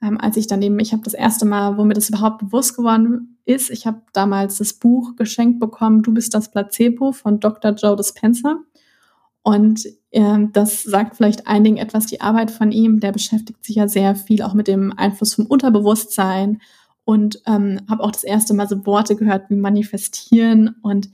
ähm, 0.04 0.19
als 0.21 0.38
ich 0.38 0.45
dann 0.45 0.62
eben, 0.62 0.80
ich 0.80 0.93
habe 0.93 1.04
das 1.04 1.15
erste 1.15 1.45
Mal, 1.45 1.78
wo 1.78 1.84
mir 1.84 1.95
das 1.95 2.10
überhaupt 2.10 2.38
bewusst 2.38 2.78
geworden 2.78 3.35
ist, 3.45 3.69
ich 3.69 3.86
habe 3.86 4.01
damals 4.13 4.58
das 4.58 4.73
Buch 4.73 5.15
geschenkt 5.15 5.60
bekommen, 5.60 6.01
Du 6.01 6.13
bist 6.13 6.34
das 6.34 6.51
Placebo 6.51 7.12
von 7.12 7.39
Dr. 7.39 7.71
Joe 7.71 7.95
Dispenza. 7.95 8.58
Und 9.43 9.88
ähm, 10.12 10.51
das 10.53 10.81
sagt 10.81 11.17
vielleicht 11.17 11.45
einigen 11.45 11.77
etwas 11.77 12.08
die 12.08 12.19
Arbeit 12.19 12.49
von 12.49 12.71
ihm. 12.71 12.99
Der 12.99 13.12
beschäftigt 13.12 13.63
sich 13.63 13.75
ja 13.75 13.88
sehr 13.88 14.15
viel 14.15 14.41
auch 14.41 14.55
mit 14.55 14.67
dem 14.67 14.91
Einfluss 14.97 15.36
vom 15.36 15.45
Unterbewusstsein 15.45 16.62
und 17.03 17.41
ähm, 17.45 17.81
habe 17.88 18.03
auch 18.03 18.12
das 18.12 18.23
erste 18.23 18.55
Mal 18.55 18.67
so 18.67 18.86
Worte 18.88 19.15
gehört 19.15 19.49
wie 19.49 19.55
manifestieren 19.55 20.75
und 20.81 21.10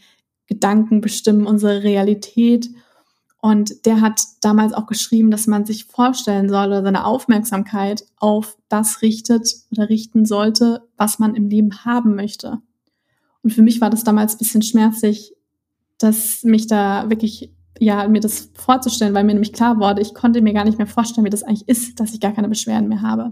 Gedanken 0.47 1.01
bestimmen 1.01 1.45
unsere 1.45 1.83
Realität. 1.83 2.69
Und 3.41 3.88
der 3.88 4.01
hat 4.01 4.21
damals 4.41 4.71
auch 4.71 4.86
geschrieben, 4.86 5.32
dass 5.32 5.47
man 5.47 5.65
sich 5.65 5.86
vorstellen 5.86 6.47
soll 6.47 6.67
oder 6.67 6.84
seine 6.84 7.06
Aufmerksamkeit 7.06 8.06
auf 8.17 8.56
das 8.69 9.01
richtet 9.01 9.56
oder 9.71 9.89
richten 9.89 10.25
sollte, 10.25 10.88
was 10.95 11.17
man 11.17 11.34
im 11.34 11.49
Leben 11.49 11.84
haben 11.84 12.15
möchte. 12.15 12.62
Und 13.41 13.51
für 13.51 13.63
mich 13.63 13.82
war 13.82 13.89
das 13.89 14.04
damals 14.04 14.36
ein 14.36 14.38
bisschen 14.38 14.62
schmerzlich, 14.62 15.34
dass 15.97 16.43
mich 16.43 16.67
da 16.67 17.10
wirklich, 17.10 17.51
ja, 17.80 18.08
mir 18.08 18.21
das 18.21 18.51
vorzustellen, 18.54 19.15
weil 19.15 19.23
mir 19.23 19.34
nämlich 19.34 19.54
klar 19.54 19.80
wurde, 19.80 20.04
ich 20.04 20.13
konnte 20.13 20.41
mir 20.41 20.54
gar 20.54 20.65
nicht 20.65 20.77
mehr 20.77 20.86
vorstellen, 20.86 21.25
wie 21.25 21.32
das 21.32 21.41
eigentlich 21.41 21.67
ist, 21.67 21.99
dass 21.99 22.13
ich 22.13 22.19
gar 22.19 22.34
keine 22.34 22.49
Beschwerden 22.49 22.89
mehr 22.89 23.01
habe. 23.01 23.32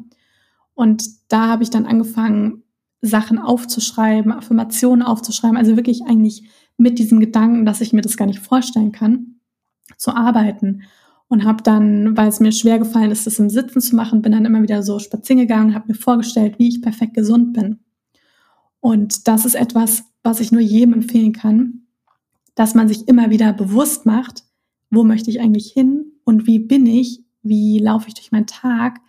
Und 0.73 1.03
da 1.27 1.47
habe 1.47 1.61
ich 1.61 1.69
dann 1.69 1.85
angefangen, 1.85 2.63
Sachen 3.01 3.37
aufzuschreiben, 3.37 4.31
Affirmationen 4.31 5.05
aufzuschreiben, 5.05 5.55
also 5.57 5.75
wirklich 5.75 6.03
eigentlich 6.07 6.49
mit 6.77 6.97
diesem 6.97 7.19
Gedanken, 7.19 7.65
dass 7.65 7.81
ich 7.81 7.93
mir 7.93 8.01
das 8.01 8.17
gar 8.17 8.25
nicht 8.25 8.39
vorstellen 8.39 8.91
kann, 8.91 9.38
zu 9.97 10.15
arbeiten. 10.15 10.83
Und 11.27 11.45
habe 11.45 11.61
dann, 11.61 12.17
weil 12.17 12.27
es 12.27 12.39
mir 12.39 12.51
schwer 12.51 12.79
gefallen 12.79 13.11
ist, 13.11 13.27
das 13.27 13.37
im 13.37 13.51
Sitzen 13.51 13.81
zu 13.81 13.95
machen, 13.95 14.23
bin 14.23 14.31
dann 14.31 14.45
immer 14.45 14.63
wieder 14.63 14.81
so 14.81 14.97
spazieren 14.97 15.39
gegangen, 15.39 15.75
habe 15.75 15.89
mir 15.89 15.93
vorgestellt, 15.93 16.57
wie 16.57 16.69
ich 16.69 16.81
perfekt 16.81 17.13
gesund 17.13 17.53
bin. 17.53 17.79
Und 18.79 19.27
das 19.27 19.45
ist 19.45 19.53
etwas, 19.53 20.05
was 20.23 20.39
ich 20.39 20.51
nur 20.51 20.61
jedem 20.61 20.93
empfehlen 20.93 21.33
kann, 21.33 21.83
dass 22.55 22.73
man 22.73 22.87
sich 22.87 23.07
immer 23.07 23.29
wieder 23.29 23.53
bewusst 23.53 24.07
macht, 24.07 24.43
wo 24.89 25.03
möchte 25.03 25.29
ich 25.29 25.39
eigentlich 25.39 25.71
hin 25.71 26.13
und 26.23 26.47
wie 26.47 26.57
bin 26.57 26.87
ich, 26.87 27.23
wie 27.43 27.77
laufe 27.77 28.07
ich 28.07 28.15
durch 28.15 28.31
meinen 28.31 28.47
Tag, 28.47 28.99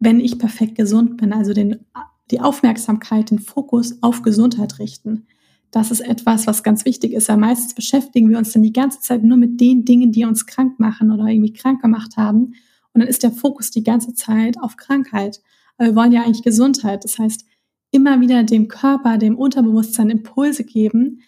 wenn 0.00 0.18
ich 0.18 0.38
perfekt 0.38 0.74
gesund 0.74 1.18
bin. 1.18 1.32
Also 1.32 1.52
den, 1.54 1.86
die 2.32 2.40
Aufmerksamkeit, 2.40 3.30
den 3.30 3.38
Fokus 3.38 4.02
auf 4.02 4.22
Gesundheit 4.22 4.80
richten 4.80 5.26
das 5.70 5.90
ist 5.90 6.00
etwas, 6.00 6.46
was 6.46 6.62
ganz 6.62 6.84
wichtig 6.84 7.12
ist. 7.12 7.28
Weil 7.28 7.36
meistens 7.36 7.74
beschäftigen 7.74 8.28
wir 8.28 8.38
uns 8.38 8.52
dann 8.52 8.62
die 8.62 8.72
ganze 8.72 9.00
Zeit 9.00 9.22
nur 9.22 9.36
mit 9.36 9.60
den 9.60 9.84
Dingen, 9.84 10.12
die 10.12 10.24
uns 10.24 10.46
krank 10.46 10.80
machen 10.80 11.10
oder 11.10 11.26
irgendwie 11.26 11.52
krank 11.52 11.80
gemacht 11.80 12.16
haben. 12.16 12.54
Und 12.92 13.00
dann 13.00 13.08
ist 13.08 13.22
der 13.22 13.30
Fokus 13.30 13.70
die 13.70 13.84
ganze 13.84 14.14
Zeit 14.14 14.56
auf 14.60 14.76
Krankheit. 14.76 15.40
Aber 15.76 15.88
wir 15.88 15.96
wollen 15.96 16.12
ja 16.12 16.22
eigentlich 16.22 16.42
Gesundheit. 16.42 17.04
Das 17.04 17.18
heißt, 17.18 17.44
immer 17.90 18.20
wieder 18.20 18.42
dem 18.42 18.68
Körper, 18.68 19.18
dem 19.18 19.36
Unterbewusstsein 19.36 20.10
Impulse 20.10 20.64
geben 20.64 21.22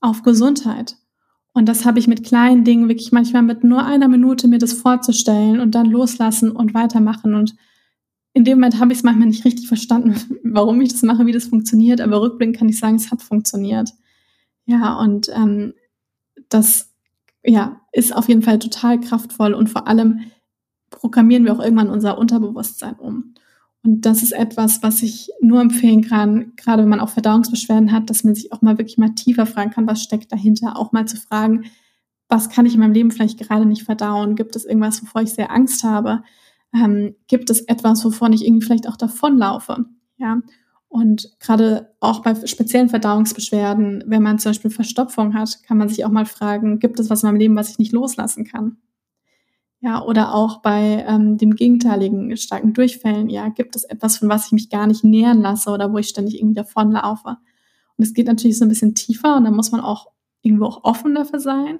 auf 0.00 0.22
Gesundheit. 0.22 0.96
Und 1.52 1.68
das 1.68 1.84
habe 1.84 1.98
ich 1.98 2.06
mit 2.06 2.24
kleinen 2.24 2.64
Dingen 2.64 2.88
wirklich 2.88 3.10
manchmal 3.12 3.42
mit 3.42 3.64
nur 3.64 3.84
einer 3.84 4.08
Minute 4.08 4.46
mir 4.46 4.58
das 4.58 4.72
vorzustellen 4.72 5.60
und 5.60 5.74
dann 5.74 5.86
loslassen 5.86 6.50
und 6.52 6.74
weitermachen. 6.74 7.34
Und 7.34 7.56
in 8.32 8.44
dem 8.44 8.58
Moment 8.58 8.78
habe 8.78 8.92
ich 8.92 8.98
es 8.98 9.04
manchmal 9.04 9.28
nicht 9.28 9.44
richtig 9.44 9.68
verstanden, 9.68 10.38
warum 10.44 10.80
ich 10.80 10.92
das 10.92 11.02
mache, 11.02 11.26
wie 11.26 11.32
das 11.32 11.46
funktioniert, 11.46 12.00
aber 12.00 12.20
rückblickend 12.20 12.56
kann 12.56 12.68
ich 12.68 12.78
sagen, 12.78 12.96
es 12.96 13.10
hat 13.10 13.22
funktioniert. 13.22 13.90
Ja, 14.66 14.98
und 14.98 15.30
ähm, 15.34 15.74
das 16.48 16.90
ja, 17.44 17.80
ist 17.92 18.14
auf 18.14 18.28
jeden 18.28 18.42
Fall 18.42 18.58
total 18.58 19.00
kraftvoll 19.00 19.54
und 19.54 19.68
vor 19.68 19.88
allem 19.88 20.20
programmieren 20.90 21.44
wir 21.44 21.52
auch 21.52 21.62
irgendwann 21.62 21.88
unser 21.88 22.18
Unterbewusstsein 22.18 22.94
um. 22.94 23.34
Und 23.82 24.04
das 24.04 24.22
ist 24.22 24.32
etwas, 24.32 24.82
was 24.82 25.02
ich 25.02 25.30
nur 25.40 25.60
empfehlen 25.60 26.02
kann, 26.02 26.52
gerade 26.56 26.82
wenn 26.82 26.90
man 26.90 27.00
auch 27.00 27.08
Verdauungsbeschwerden 27.08 27.92
hat, 27.92 28.10
dass 28.10 28.24
man 28.24 28.34
sich 28.34 28.52
auch 28.52 28.60
mal 28.60 28.76
wirklich 28.76 28.98
mal 28.98 29.14
tiefer 29.14 29.46
fragen 29.46 29.70
kann, 29.70 29.86
was 29.86 30.02
steckt 30.02 30.30
dahinter, 30.30 30.76
auch 30.76 30.92
mal 30.92 31.06
zu 31.06 31.16
fragen, 31.16 31.64
was 32.28 32.50
kann 32.50 32.66
ich 32.66 32.74
in 32.74 32.80
meinem 32.80 32.92
Leben 32.92 33.10
vielleicht 33.10 33.38
gerade 33.38 33.64
nicht 33.64 33.84
verdauen? 33.84 34.36
Gibt 34.36 34.54
es 34.54 34.66
irgendwas, 34.66 35.02
wovor 35.02 35.22
ich 35.22 35.32
sehr 35.32 35.50
Angst 35.50 35.82
habe? 35.82 36.22
Ähm, 36.74 37.14
gibt 37.26 37.50
es 37.50 37.60
etwas, 37.62 38.04
wovon 38.04 38.32
ich 38.32 38.46
irgendwie 38.46 38.66
vielleicht 38.66 38.88
auch 38.88 38.96
davonlaufe. 38.96 39.84
Ja. 40.16 40.40
Und 40.88 41.36
gerade 41.38 41.94
auch 42.00 42.20
bei 42.20 42.34
speziellen 42.46 42.88
Verdauungsbeschwerden, 42.88 44.04
wenn 44.06 44.22
man 44.22 44.38
zum 44.38 44.50
Beispiel 44.50 44.72
Verstopfung 44.72 45.34
hat, 45.34 45.62
kann 45.62 45.78
man 45.78 45.88
sich 45.88 46.04
auch 46.04 46.10
mal 46.10 46.26
fragen, 46.26 46.80
gibt 46.80 46.98
es 46.98 47.08
was 47.10 47.22
in 47.22 47.28
meinem 47.28 47.38
Leben, 47.38 47.56
was 47.56 47.70
ich 47.70 47.78
nicht 47.78 47.92
loslassen 47.92 48.44
kann? 48.44 48.76
Ja, 49.82 50.02
oder 50.02 50.34
auch 50.34 50.60
bei 50.60 51.04
ähm, 51.08 51.38
dem 51.38 51.54
gegenteiligen 51.54 52.36
starken 52.36 52.74
Durchfällen, 52.74 53.30
ja, 53.30 53.48
gibt 53.48 53.76
es 53.76 53.84
etwas, 53.84 54.18
von 54.18 54.28
was 54.28 54.46
ich 54.46 54.52
mich 54.52 54.68
gar 54.68 54.86
nicht 54.86 55.04
nähern 55.04 55.40
lasse 55.40 55.70
oder 55.70 55.92
wo 55.92 55.98
ich 55.98 56.08
ständig 56.08 56.38
irgendwie 56.38 56.56
davonlaufe? 56.56 57.38
Und 57.96 58.04
es 58.04 58.12
geht 58.12 58.26
natürlich 58.26 58.58
so 58.58 58.64
ein 58.64 58.68
bisschen 58.68 58.94
tiefer 58.94 59.36
und 59.36 59.44
da 59.44 59.50
muss 59.50 59.72
man 59.72 59.80
auch 59.80 60.08
irgendwo 60.42 60.66
auch 60.66 60.84
offen 60.84 61.14
dafür 61.14 61.38
sein. 61.38 61.78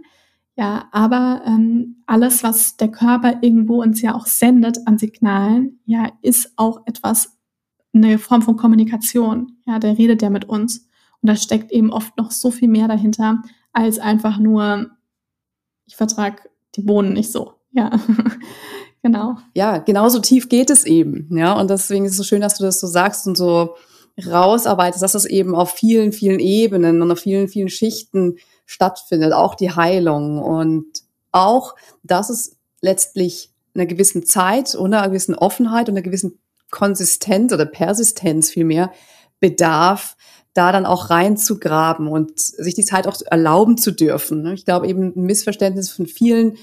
Ja, 0.56 0.88
aber 0.92 1.42
ähm, 1.46 2.02
alles, 2.06 2.42
was 2.42 2.76
der 2.76 2.90
Körper 2.90 3.38
irgendwo 3.40 3.82
uns 3.82 4.02
ja 4.02 4.14
auch 4.14 4.26
sendet 4.26 4.78
an 4.86 4.98
Signalen, 4.98 5.80
ja, 5.86 6.10
ist 6.22 6.52
auch 6.56 6.82
etwas, 6.86 7.38
eine 7.92 8.18
Form 8.18 8.42
von 8.42 8.56
Kommunikation. 8.56 9.58
Ja, 9.66 9.78
der 9.78 9.98
redet 9.98 10.22
ja 10.22 10.30
mit 10.30 10.44
uns. 10.44 10.86
Und 11.22 11.28
da 11.28 11.36
steckt 11.36 11.72
eben 11.72 11.92
oft 11.92 12.16
noch 12.16 12.30
so 12.30 12.50
viel 12.50 12.68
mehr 12.68 12.88
dahinter, 12.88 13.42
als 13.72 13.98
einfach 13.98 14.38
nur, 14.38 14.90
ich 15.86 15.96
vertrag 15.96 16.48
die 16.76 16.82
Bohnen 16.82 17.12
nicht 17.12 17.32
so. 17.32 17.54
Ja, 17.72 17.90
genau. 19.02 19.36
Ja, 19.54 19.78
genauso 19.78 20.20
tief 20.20 20.48
geht 20.48 20.70
es 20.70 20.84
eben. 20.84 21.28
Ja, 21.36 21.58
und 21.58 21.70
deswegen 21.70 22.04
ist 22.04 22.12
es 22.12 22.18
so 22.18 22.24
schön, 22.24 22.40
dass 22.40 22.58
du 22.58 22.64
das 22.64 22.80
so 22.80 22.86
sagst 22.86 23.26
und 23.26 23.36
so 23.36 23.76
rausarbeitest, 24.26 25.02
dass 25.02 25.12
das 25.12 25.24
eben 25.24 25.54
auf 25.54 25.70
vielen, 25.70 26.12
vielen 26.12 26.40
Ebenen 26.40 27.00
und 27.02 27.10
auf 27.10 27.20
vielen, 27.20 27.48
vielen 27.48 27.68
Schichten 27.68 28.36
stattfindet, 28.70 29.32
auch 29.32 29.56
die 29.56 29.72
Heilung 29.72 30.38
und 30.38 30.86
auch, 31.32 31.74
dass 32.04 32.30
es 32.30 32.56
letztlich 32.80 33.50
einer 33.74 33.86
gewissen 33.86 34.24
Zeit 34.24 34.76
und 34.76 34.94
einer 34.94 35.08
gewissen 35.08 35.34
Offenheit 35.34 35.88
und 35.88 35.96
einer 35.96 36.02
gewissen 36.02 36.38
Konsistenz 36.70 37.52
oder 37.52 37.66
Persistenz 37.66 38.50
vielmehr 38.50 38.92
bedarf, 39.40 40.16
da 40.54 40.70
dann 40.70 40.86
auch 40.86 41.10
reinzugraben 41.10 42.06
und 42.06 42.38
sich 42.38 42.74
die 42.74 42.84
Zeit 42.84 43.08
auch 43.08 43.20
erlauben 43.26 43.76
zu 43.76 43.90
dürfen. 43.90 44.46
Ich 44.52 44.64
glaube 44.64 44.86
eben 44.86 45.14
ein 45.16 45.24
Missverständnis 45.24 45.90
von 45.90 46.06
vielen, 46.06 46.56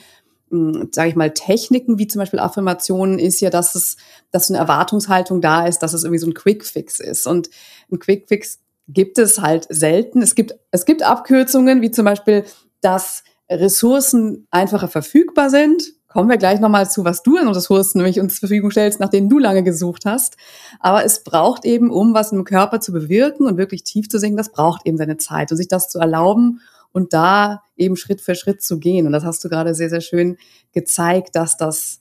hm, 0.49 0.87
sage 0.93 1.09
ich 1.09 1.15
mal, 1.17 1.33
Techniken 1.33 1.99
wie 1.99 2.07
zum 2.07 2.19
Beispiel 2.19 2.39
Affirmationen 2.39 3.19
ist 3.19 3.41
ja, 3.41 3.49
dass 3.49 3.75
es, 3.75 3.97
dass 4.31 4.49
eine 4.49 4.59
Erwartungshaltung 4.59 5.41
da 5.41 5.67
ist, 5.67 5.79
dass 5.79 5.93
es 5.93 6.05
irgendwie 6.05 6.19
so 6.21 6.27
ein 6.27 6.33
Quick-Fix 6.33 7.01
ist. 7.01 7.27
Und 7.27 7.49
ein 7.91 7.99
Quick-Fix 7.99 8.59
gibt 8.87 9.17
es 9.17 9.39
halt 9.39 9.67
selten. 9.69 10.21
Es 10.21 10.35
gibt, 10.35 10.55
es 10.71 10.85
gibt 10.85 11.03
Abkürzungen, 11.03 11.81
wie 11.81 11.91
zum 11.91 12.05
Beispiel, 12.05 12.45
dass 12.81 13.23
Ressourcen 13.49 14.47
einfacher 14.51 14.87
verfügbar 14.87 15.49
sind. 15.49 15.93
Kommen 16.07 16.29
wir 16.29 16.37
gleich 16.37 16.59
nochmal 16.59 16.89
zu, 16.89 17.03
was 17.03 17.21
du 17.21 17.37
an 17.37 17.47
Ressourcen 17.49 17.99
nämlich 17.99 18.19
uns 18.19 18.35
zur 18.35 18.47
Verfügung 18.47 18.71
stellst, 18.71 18.99
nach 18.99 19.09
denen 19.09 19.29
du 19.29 19.39
lange 19.39 19.63
gesucht 19.63 20.05
hast. 20.05 20.37
Aber 20.79 21.03
es 21.03 21.23
braucht 21.23 21.65
eben, 21.65 21.91
um 21.91 22.13
was 22.13 22.31
im 22.31 22.43
Körper 22.43 22.79
zu 22.79 22.91
bewirken 22.91 23.45
und 23.45 23.57
wirklich 23.57 23.83
tief 23.83 24.09
zu 24.09 24.17
sinken, 24.19 24.37
das 24.37 24.51
braucht 24.51 24.85
eben 24.85 24.97
seine 24.97 25.17
Zeit 25.17 25.51
und 25.51 25.57
sich 25.57 25.67
das 25.67 25.89
zu 25.89 25.99
erlauben 25.99 26.61
und 26.91 27.13
da 27.13 27.61
eben 27.75 27.97
Schritt 27.97 28.21
für 28.21 28.35
Schritt 28.35 28.63
zu 28.63 28.79
gehen. 28.79 29.05
Und 29.05 29.11
das 29.11 29.25
hast 29.25 29.43
du 29.43 29.49
gerade 29.49 29.75
sehr, 29.75 29.89
sehr 29.89 30.01
schön 30.01 30.37
gezeigt, 30.71 31.35
dass 31.35 31.57
das 31.57 31.99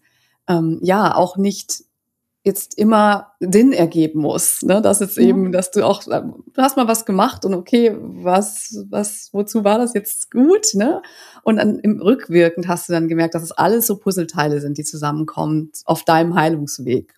ähm, 0.48 0.78
ja 0.82 1.14
auch 1.14 1.36
nicht 1.36 1.82
jetzt 2.46 2.78
immer 2.78 3.32
Sinn 3.40 3.72
ergeben 3.72 4.20
muss. 4.20 4.62
Ne? 4.62 4.80
Dass 4.80 5.00
jetzt 5.00 5.16
ja. 5.16 5.24
eben, 5.24 5.50
dass 5.50 5.72
du 5.72 5.84
auch, 5.84 6.04
du 6.04 6.42
hast 6.56 6.76
mal 6.76 6.86
was 6.86 7.04
gemacht 7.04 7.44
und 7.44 7.54
okay, 7.54 7.94
was, 8.00 8.84
was, 8.88 9.30
wozu 9.32 9.64
war 9.64 9.78
das 9.78 9.94
jetzt 9.94 10.30
gut? 10.30 10.74
Ne? 10.74 11.02
Und 11.42 11.56
dann 11.56 11.80
im 11.80 12.00
Rückwirkend 12.00 12.68
hast 12.68 12.88
du 12.88 12.92
dann 12.92 13.08
gemerkt, 13.08 13.34
dass 13.34 13.42
es 13.42 13.50
alles 13.50 13.88
so 13.88 13.96
Puzzleteile 13.96 14.60
sind, 14.60 14.78
die 14.78 14.84
zusammenkommen 14.84 15.72
auf 15.86 16.04
deinem 16.04 16.36
Heilungsweg. 16.36 17.14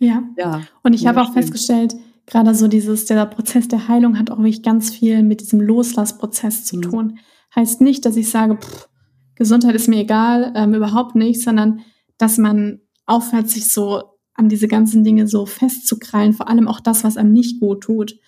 Ja. 0.00 0.24
ja. 0.36 0.62
Und 0.82 0.92
ich 0.92 1.06
habe 1.06 1.22
auch 1.22 1.32
festgestellt, 1.32 1.94
gerade 2.26 2.52
so 2.52 2.66
dieses, 2.66 3.06
der 3.06 3.26
Prozess 3.26 3.68
der 3.68 3.86
Heilung 3.86 4.18
hat 4.18 4.32
auch 4.32 4.38
wirklich 4.38 4.64
ganz 4.64 4.90
viel 4.90 5.22
mit 5.22 5.40
diesem 5.40 5.60
Loslassprozess 5.60 6.64
zu 6.64 6.78
mhm. 6.78 6.82
tun. 6.82 7.18
Heißt 7.54 7.80
nicht, 7.80 8.04
dass 8.04 8.16
ich 8.16 8.28
sage, 8.28 8.56
pff, 8.56 8.88
Gesundheit 9.36 9.76
ist 9.76 9.86
mir 9.86 10.00
egal, 10.00 10.52
ähm, 10.56 10.74
überhaupt 10.74 11.14
nicht, 11.14 11.40
sondern 11.42 11.82
dass 12.18 12.38
man 12.38 12.80
aufhört, 13.06 13.48
sich 13.48 13.68
so 13.68 14.17
an 14.38 14.48
diese 14.48 14.68
ganzen 14.68 15.02
Dinge 15.02 15.26
so 15.26 15.46
festzukrallen, 15.46 16.32
vor 16.32 16.48
allem 16.48 16.68
auch 16.68 16.78
das, 16.78 17.02
was 17.02 17.16
einem 17.16 17.32
nicht 17.32 17.58
gut 17.58 17.82
tut. 17.82 18.18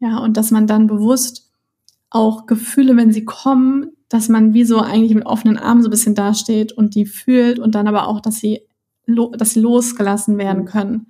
Ja, 0.00 0.18
und 0.18 0.36
dass 0.36 0.50
man 0.50 0.66
dann 0.66 0.88
bewusst 0.88 1.52
auch 2.10 2.46
Gefühle, 2.46 2.96
wenn 2.96 3.12
sie 3.12 3.24
kommen, 3.24 3.92
dass 4.08 4.28
man 4.28 4.54
wie 4.54 4.64
so 4.64 4.80
eigentlich 4.80 5.14
mit 5.14 5.24
offenen 5.24 5.56
Armen 5.56 5.80
so 5.80 5.88
ein 5.88 5.92
bisschen 5.92 6.16
dasteht 6.16 6.72
und 6.72 6.96
die 6.96 7.06
fühlt 7.06 7.60
und 7.60 7.76
dann 7.76 7.86
aber 7.86 8.08
auch, 8.08 8.20
dass 8.20 8.36
sie, 8.36 8.62
dass 9.06 9.50
sie 9.50 9.60
losgelassen 9.60 10.36
werden 10.36 10.64
mhm. 10.64 10.66
können. 10.66 11.06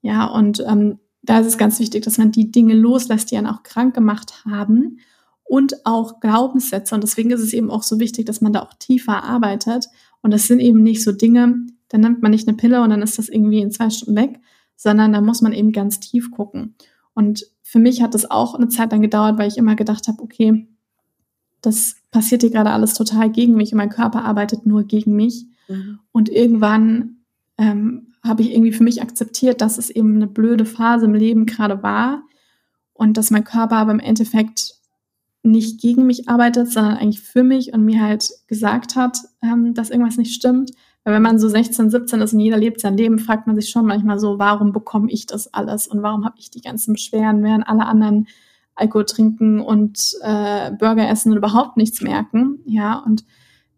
Ja, 0.00 0.26
und 0.26 0.64
ähm, 0.66 1.00
da 1.22 1.40
ist 1.40 1.48
es 1.48 1.58
ganz 1.58 1.80
wichtig, 1.80 2.04
dass 2.04 2.18
man 2.18 2.30
die 2.30 2.52
Dinge 2.52 2.74
loslässt, 2.74 3.32
die 3.32 3.36
einen 3.36 3.48
auch 3.48 3.64
krank 3.64 3.94
gemacht 3.94 4.44
haben 4.44 5.00
und 5.42 5.84
auch 5.84 6.20
Glaubenssätze. 6.20 6.94
Und 6.94 7.02
deswegen 7.02 7.32
ist 7.32 7.40
es 7.40 7.52
eben 7.52 7.70
auch 7.70 7.82
so 7.82 7.98
wichtig, 7.98 8.26
dass 8.26 8.40
man 8.40 8.52
da 8.52 8.62
auch 8.62 8.74
tiefer 8.74 9.24
arbeitet. 9.24 9.88
Und 10.22 10.32
das 10.32 10.46
sind 10.46 10.60
eben 10.60 10.84
nicht 10.84 11.02
so 11.02 11.10
Dinge, 11.10 11.66
dann 11.88 12.00
nimmt 12.00 12.22
man 12.22 12.30
nicht 12.30 12.46
eine 12.48 12.56
Pille 12.56 12.82
und 12.82 12.90
dann 12.90 13.02
ist 13.02 13.18
das 13.18 13.28
irgendwie 13.28 13.60
in 13.60 13.70
zwei 13.70 13.90
Stunden 13.90 14.16
weg, 14.16 14.40
sondern 14.76 15.12
da 15.12 15.20
muss 15.20 15.42
man 15.42 15.52
eben 15.52 15.72
ganz 15.72 16.00
tief 16.00 16.30
gucken. 16.30 16.74
Und 17.14 17.46
für 17.62 17.78
mich 17.78 18.02
hat 18.02 18.14
das 18.14 18.30
auch 18.30 18.54
eine 18.54 18.68
Zeit 18.68 18.92
lang 18.92 19.02
gedauert, 19.02 19.38
weil 19.38 19.48
ich 19.48 19.58
immer 19.58 19.74
gedacht 19.74 20.08
habe, 20.08 20.22
okay, 20.22 20.68
das 21.60 21.96
passiert 22.10 22.42
hier 22.42 22.50
gerade 22.50 22.70
alles 22.70 22.94
total 22.94 23.30
gegen 23.30 23.54
mich 23.54 23.72
und 23.72 23.78
mein 23.78 23.90
Körper 23.90 24.24
arbeitet 24.24 24.66
nur 24.66 24.84
gegen 24.84 25.16
mich. 25.16 25.46
Mhm. 25.68 25.98
Und 26.12 26.28
irgendwann 26.28 27.16
ähm, 27.56 28.14
habe 28.22 28.42
ich 28.42 28.52
irgendwie 28.52 28.72
für 28.72 28.84
mich 28.84 29.02
akzeptiert, 29.02 29.60
dass 29.60 29.78
es 29.78 29.90
eben 29.90 30.16
eine 30.16 30.26
blöde 30.26 30.64
Phase 30.64 31.06
im 31.06 31.14
Leben 31.14 31.46
gerade 31.46 31.82
war 31.82 32.22
und 32.92 33.16
dass 33.16 33.30
mein 33.30 33.44
Körper 33.44 33.76
aber 33.76 33.92
im 33.92 34.00
Endeffekt 34.00 34.74
nicht 35.42 35.80
gegen 35.80 36.06
mich 36.06 36.28
arbeitet, 36.28 36.70
sondern 36.70 36.96
eigentlich 36.96 37.20
für 37.20 37.42
mich 37.42 37.72
und 37.72 37.84
mir 37.84 38.02
halt 38.02 38.28
gesagt 38.46 38.96
hat, 38.96 39.18
ähm, 39.42 39.74
dass 39.74 39.90
irgendwas 39.90 40.16
nicht 40.16 40.34
stimmt. 40.34 40.72
Weil 41.08 41.14
wenn 41.14 41.22
man 41.22 41.38
so 41.38 41.48
16, 41.48 41.88
17 41.88 42.20
ist 42.20 42.34
und 42.34 42.40
jeder 42.40 42.58
lebt 42.58 42.82
sein 42.82 42.94
Leben, 42.94 43.18
fragt 43.18 43.46
man 43.46 43.56
sich 43.56 43.70
schon 43.70 43.86
manchmal 43.86 44.18
so, 44.18 44.38
warum 44.38 44.72
bekomme 44.72 45.10
ich 45.10 45.24
das 45.24 45.54
alles 45.54 45.86
und 45.86 46.02
warum 46.02 46.26
habe 46.26 46.34
ich 46.38 46.50
die 46.50 46.60
ganzen 46.60 46.92
Beschwerden, 46.92 47.42
während 47.42 47.66
alle 47.66 47.86
anderen 47.86 48.28
Alkohol 48.74 49.06
trinken 49.06 49.58
und 49.58 50.12
äh, 50.20 50.70
Burger 50.72 51.08
essen 51.08 51.32
und 51.32 51.38
überhaupt 51.38 51.78
nichts 51.78 52.02
merken. 52.02 52.58
Ja, 52.66 52.98
und 52.98 53.24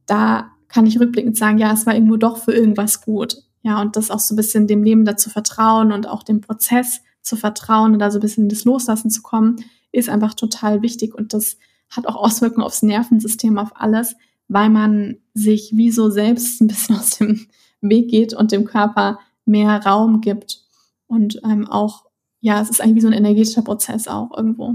da 0.06 0.50
kann 0.66 0.86
ich 0.86 0.98
rückblickend 0.98 1.36
sagen, 1.36 1.58
ja, 1.58 1.72
es 1.72 1.86
war 1.86 1.94
irgendwo 1.94 2.16
doch 2.16 2.36
für 2.36 2.52
irgendwas 2.52 3.00
gut. 3.00 3.36
Ja, 3.62 3.80
und 3.80 3.94
das 3.94 4.10
auch 4.10 4.18
so 4.18 4.34
ein 4.34 4.36
bisschen 4.36 4.66
dem 4.66 4.82
Leben 4.82 5.04
dazu 5.04 5.30
vertrauen 5.30 5.92
und 5.92 6.08
auch 6.08 6.24
dem 6.24 6.40
Prozess 6.40 7.00
zu 7.22 7.36
vertrauen 7.36 7.92
und 7.92 8.00
da 8.00 8.10
so 8.10 8.18
ein 8.18 8.22
bisschen 8.22 8.48
das 8.48 8.64
Loslassen 8.64 9.08
zu 9.08 9.22
kommen, 9.22 9.64
ist 9.92 10.08
einfach 10.08 10.34
total 10.34 10.82
wichtig 10.82 11.14
und 11.14 11.32
das 11.32 11.58
hat 11.90 12.08
auch 12.08 12.16
Auswirkungen 12.16 12.66
aufs 12.66 12.82
Nervensystem, 12.82 13.56
auf 13.56 13.70
alles, 13.76 14.16
weil 14.50 14.68
man 14.68 15.16
sich 15.32 15.70
wie 15.74 15.90
so 15.90 16.10
selbst 16.10 16.60
ein 16.60 16.66
bisschen 16.66 16.96
aus 16.98 17.10
dem 17.10 17.46
Weg 17.80 18.10
geht 18.10 18.34
und 18.34 18.52
dem 18.52 18.66
Körper 18.66 19.18
mehr 19.46 19.84
Raum 19.86 20.20
gibt 20.20 20.62
und 21.06 21.40
ähm, 21.44 21.66
auch, 21.66 22.04
ja, 22.40 22.60
es 22.60 22.68
ist 22.68 22.82
eigentlich 22.82 22.96
wie 22.96 23.00
so 23.00 23.06
ein 23.06 23.14
energetischer 23.14 23.62
Prozess 23.62 24.06
auch 24.06 24.36
irgendwo. 24.36 24.74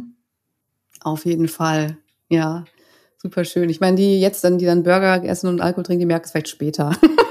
Auf 1.02 1.26
jeden 1.26 1.48
Fall, 1.48 1.98
ja. 2.30 2.66
Super 3.18 3.44
schön. 3.44 3.70
Ich 3.70 3.80
meine, 3.80 3.98
die 3.98 4.20
jetzt 4.20 4.44
dann, 4.44 4.58
die 4.58 4.66
dann 4.66 4.84
Burger 4.84 5.24
essen 5.24 5.48
und 5.48 5.62
Alkohol 5.62 5.84
trinken, 5.84 6.02
die 6.02 6.06
merken 6.06 6.26
es 6.26 6.32
vielleicht 6.32 6.50
später. 6.50 6.96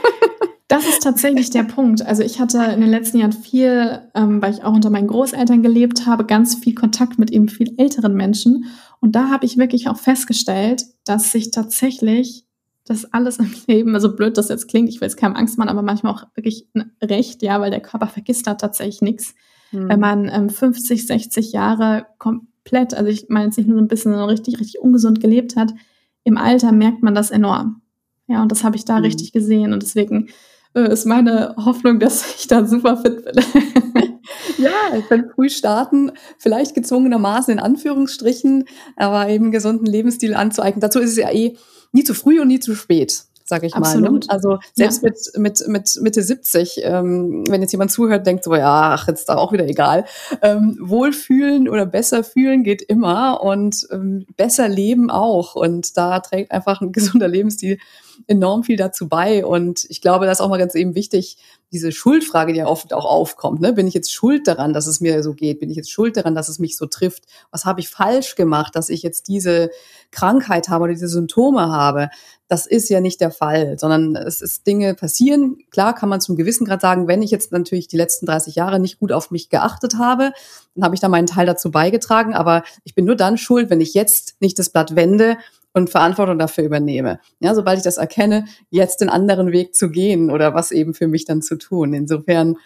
Das 0.74 0.88
ist 0.88 1.02
tatsächlich 1.02 1.50
der 1.50 1.62
Punkt. 1.62 2.04
Also 2.04 2.22
ich 2.22 2.40
hatte 2.40 2.58
in 2.72 2.80
den 2.80 2.90
letzten 2.90 3.18
Jahren 3.18 3.32
viel, 3.32 4.00
ähm, 4.14 4.42
weil 4.42 4.54
ich 4.54 4.64
auch 4.64 4.72
unter 4.72 4.90
meinen 4.90 5.06
Großeltern 5.06 5.62
gelebt 5.62 6.06
habe, 6.06 6.24
ganz 6.24 6.56
viel 6.56 6.74
Kontakt 6.74 7.16
mit 7.18 7.30
eben 7.30 7.48
viel 7.48 7.74
älteren 7.76 8.14
Menschen. 8.14 8.64
Und 9.04 9.12
da 9.12 9.28
habe 9.28 9.44
ich 9.44 9.58
wirklich 9.58 9.86
auch 9.88 9.98
festgestellt, 9.98 10.86
dass 11.04 11.30
sich 11.30 11.50
tatsächlich 11.50 12.46
das 12.86 13.12
alles 13.12 13.36
im 13.36 13.52
Leben, 13.66 13.94
also 13.94 14.16
blöd 14.16 14.38
das 14.38 14.48
jetzt 14.48 14.66
klingt, 14.66 14.88
ich 14.88 14.98
will 14.98 15.08
jetzt 15.08 15.18
keinem 15.18 15.36
Angst 15.36 15.58
machen, 15.58 15.68
aber 15.68 15.82
manchmal 15.82 16.14
auch 16.14 16.24
wirklich 16.34 16.70
recht, 17.02 17.42
ja, 17.42 17.60
weil 17.60 17.70
der 17.70 17.82
Körper 17.82 18.06
vergisst 18.06 18.46
da 18.46 18.54
tatsächlich 18.54 19.02
nichts. 19.02 19.34
Mhm. 19.72 19.88
Wenn 19.90 20.00
man 20.00 20.30
ähm, 20.32 20.48
50, 20.48 21.06
60 21.06 21.52
Jahre 21.52 22.06
komplett, 22.16 22.94
also 22.94 23.10
ich 23.10 23.26
meine 23.28 23.44
jetzt 23.44 23.58
nicht 23.58 23.66
nur 23.66 23.76
so 23.76 23.84
ein 23.84 23.88
bisschen, 23.88 24.12
sondern 24.12 24.30
richtig, 24.30 24.58
richtig 24.58 24.80
ungesund 24.80 25.20
gelebt 25.20 25.54
hat, 25.54 25.74
im 26.22 26.38
Alter 26.38 26.72
merkt 26.72 27.02
man 27.02 27.14
das 27.14 27.30
enorm. 27.30 27.82
Ja, 28.26 28.40
und 28.40 28.50
das 28.50 28.64
habe 28.64 28.76
ich 28.76 28.86
da 28.86 28.96
mhm. 28.96 29.04
richtig 29.04 29.32
gesehen. 29.32 29.74
Und 29.74 29.82
deswegen 29.82 30.30
äh, 30.72 30.90
ist 30.90 31.04
meine 31.04 31.54
Hoffnung, 31.58 32.00
dass 32.00 32.36
ich 32.36 32.46
da 32.46 32.64
super 32.64 32.96
fit 32.96 33.22
bin. 33.22 34.13
ja, 34.58 34.96
ich 34.96 35.08
bin 35.08 35.30
früh 35.34 35.50
starten, 35.50 36.12
vielleicht 36.38 36.74
gezwungenermaßen 36.74 37.52
in 37.52 37.60
Anführungsstrichen, 37.60 38.64
aber 38.96 39.28
eben 39.28 39.50
gesunden 39.50 39.86
Lebensstil 39.86 40.34
anzueignen. 40.34 40.80
Dazu 40.80 41.00
ist 41.00 41.10
es 41.10 41.16
ja 41.16 41.30
eh 41.30 41.56
nie 41.92 42.04
zu 42.04 42.14
früh 42.14 42.40
und 42.40 42.48
nie 42.48 42.60
zu 42.60 42.74
spät 42.74 43.24
sage 43.44 43.66
ich 43.66 43.74
Absolut. 43.74 44.10
mal. 44.10 44.18
Ne? 44.18 44.20
Also 44.28 44.58
selbst 44.72 45.02
ja. 45.02 45.10
mit, 45.10 45.38
mit, 45.38 45.68
mit 45.68 45.98
Mitte 46.00 46.22
70, 46.22 46.80
ähm, 46.82 47.44
wenn 47.48 47.60
jetzt 47.60 47.72
jemand 47.72 47.92
zuhört, 47.92 48.26
denkt 48.26 48.44
so, 48.44 48.54
ja, 48.54 48.94
ach, 48.94 49.06
jetzt 49.06 49.28
da 49.28 49.36
auch 49.36 49.52
wieder 49.52 49.66
egal. 49.66 50.06
Ähm, 50.42 50.78
wohlfühlen 50.80 51.68
oder 51.68 51.84
besser 51.84 52.24
fühlen 52.24 52.64
geht 52.64 52.82
immer 52.82 53.42
und 53.42 53.86
ähm, 53.90 54.26
besser 54.36 54.68
leben 54.68 55.10
auch. 55.10 55.54
Und 55.54 55.96
da 55.96 56.20
trägt 56.20 56.52
einfach 56.52 56.80
ein 56.80 56.92
gesunder 56.92 57.28
Lebensstil 57.28 57.78
enorm 58.26 58.64
viel 58.64 58.76
dazu 58.76 59.08
bei. 59.08 59.44
Und 59.44 59.86
ich 59.88 60.00
glaube, 60.00 60.26
das 60.26 60.38
ist 60.38 60.40
auch 60.40 60.48
mal 60.48 60.58
ganz 60.58 60.74
eben 60.74 60.94
wichtig, 60.94 61.36
diese 61.72 61.90
Schuldfrage, 61.90 62.52
die 62.52 62.60
ja 62.60 62.66
oft 62.66 62.92
auch 62.94 63.04
aufkommt. 63.04 63.60
Ne? 63.60 63.72
Bin 63.72 63.88
ich 63.88 63.94
jetzt 63.94 64.12
schuld 64.12 64.46
daran, 64.46 64.72
dass 64.72 64.86
es 64.86 65.00
mir 65.00 65.22
so 65.22 65.34
geht? 65.34 65.58
Bin 65.58 65.70
ich 65.70 65.76
jetzt 65.76 65.90
schuld 65.90 66.16
daran, 66.16 66.34
dass 66.34 66.48
es 66.48 66.60
mich 66.60 66.76
so 66.76 66.86
trifft? 66.86 67.24
Was 67.50 67.64
habe 67.64 67.80
ich 67.80 67.88
falsch 67.88 68.36
gemacht, 68.36 68.76
dass 68.76 68.88
ich 68.88 69.02
jetzt 69.02 69.26
diese 69.26 69.70
Krankheit 70.12 70.68
habe 70.68 70.84
oder 70.84 70.92
diese 70.92 71.08
Symptome 71.08 71.72
habe? 71.72 72.10
Das 72.46 72.66
ist 72.66 72.88
ja 72.90 73.00
nicht 73.00 73.20
der 73.20 73.32
Fall, 73.32 73.76
sondern 73.78 74.14
es 74.14 74.40
ist 74.40 74.66
Dinge 74.66 74.94
passieren. 74.94 75.58
Klar 75.70 75.94
kann 75.94 76.08
man 76.08 76.20
zum 76.20 76.36
gewissen 76.36 76.64
Grad 76.64 76.80
sagen, 76.80 77.08
wenn 77.08 77.22
ich 77.22 77.32
jetzt 77.32 77.50
natürlich 77.50 77.88
die 77.88 77.96
letzten 77.96 78.26
30 78.26 78.54
Jahre 78.54 78.78
nicht 78.78 79.00
gut 79.00 79.10
auf 79.10 79.32
mich 79.32 79.48
geachtet 79.48 79.98
habe, 79.98 80.32
dann 80.74 80.84
habe 80.84 80.94
ich 80.94 81.00
da 81.00 81.08
meinen 81.08 81.26
Teil 81.26 81.46
dazu 81.46 81.72
beigetragen. 81.72 82.34
Aber 82.34 82.62
ich 82.84 82.94
bin 82.94 83.04
nur 83.04 83.16
dann 83.16 83.36
schuld, 83.36 83.70
wenn 83.70 83.80
ich 83.80 83.94
jetzt 83.94 84.36
nicht 84.40 84.58
das 84.58 84.70
Blatt 84.70 84.94
wende 84.94 85.38
und 85.74 85.90
Verantwortung 85.90 86.38
dafür 86.38 86.64
übernehme. 86.64 87.20
Ja, 87.40 87.54
sobald 87.54 87.78
ich 87.78 87.84
das 87.84 87.98
erkenne, 87.98 88.46
jetzt 88.70 89.00
den 89.00 89.10
anderen 89.10 89.52
Weg 89.52 89.74
zu 89.74 89.90
gehen 89.90 90.30
oder 90.30 90.54
was 90.54 90.70
eben 90.70 90.94
für 90.94 91.08
mich 91.08 91.24
dann 91.26 91.42
zu 91.42 91.56
tun. 91.56 91.92
Insofern 91.92 92.56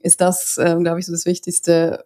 ist 0.00 0.20
das, 0.20 0.56
äh, 0.58 0.76
glaube 0.80 0.98
ich, 0.98 1.06
so 1.06 1.12
das 1.12 1.26
Wichtigste, 1.26 2.04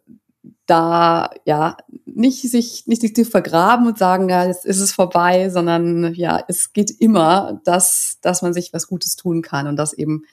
da 0.66 1.30
ja 1.44 1.76
nicht 2.04 2.42
sich 2.42 2.86
nicht 2.86 3.02
sich 3.02 3.14
zu 3.14 3.24
vergraben 3.24 3.86
und 3.86 3.98
sagen, 3.98 4.28
ja, 4.28 4.44
jetzt 4.44 4.64
ist 4.64 4.80
es 4.80 4.92
vorbei, 4.92 5.50
sondern 5.50 6.14
ja, 6.14 6.42
es 6.48 6.72
geht 6.72 6.90
immer, 6.90 7.60
dass 7.64 8.18
dass 8.22 8.42
man 8.42 8.52
sich 8.52 8.72
was 8.72 8.88
Gutes 8.88 9.14
tun 9.14 9.42
kann 9.42 9.68
und 9.68 9.76
das 9.76 9.92
eben 9.92 10.24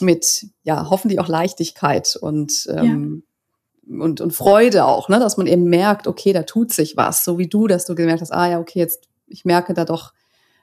mit 0.00 0.46
ja 0.62 0.88
hoffentlich 0.90 1.18
auch 1.18 1.26
Leichtigkeit 1.26 2.16
und 2.20 2.68
ähm, 2.70 3.24
ja. 3.88 4.04
und 4.04 4.20
und 4.20 4.32
Freude 4.32 4.84
auch, 4.84 5.08
ne, 5.08 5.18
dass 5.18 5.36
man 5.36 5.48
eben 5.48 5.64
merkt, 5.64 6.06
okay, 6.06 6.32
da 6.32 6.44
tut 6.44 6.72
sich 6.72 6.96
was, 6.96 7.24
so 7.24 7.38
wie 7.38 7.48
du, 7.48 7.66
dass 7.66 7.86
du 7.86 7.96
gemerkt 7.96 8.20
hast, 8.20 8.32
ah 8.32 8.48
ja, 8.48 8.60
okay, 8.60 8.78
jetzt 8.78 9.07
ich 9.28 9.44
merke 9.44 9.74
da 9.74 9.84
doch 9.84 10.12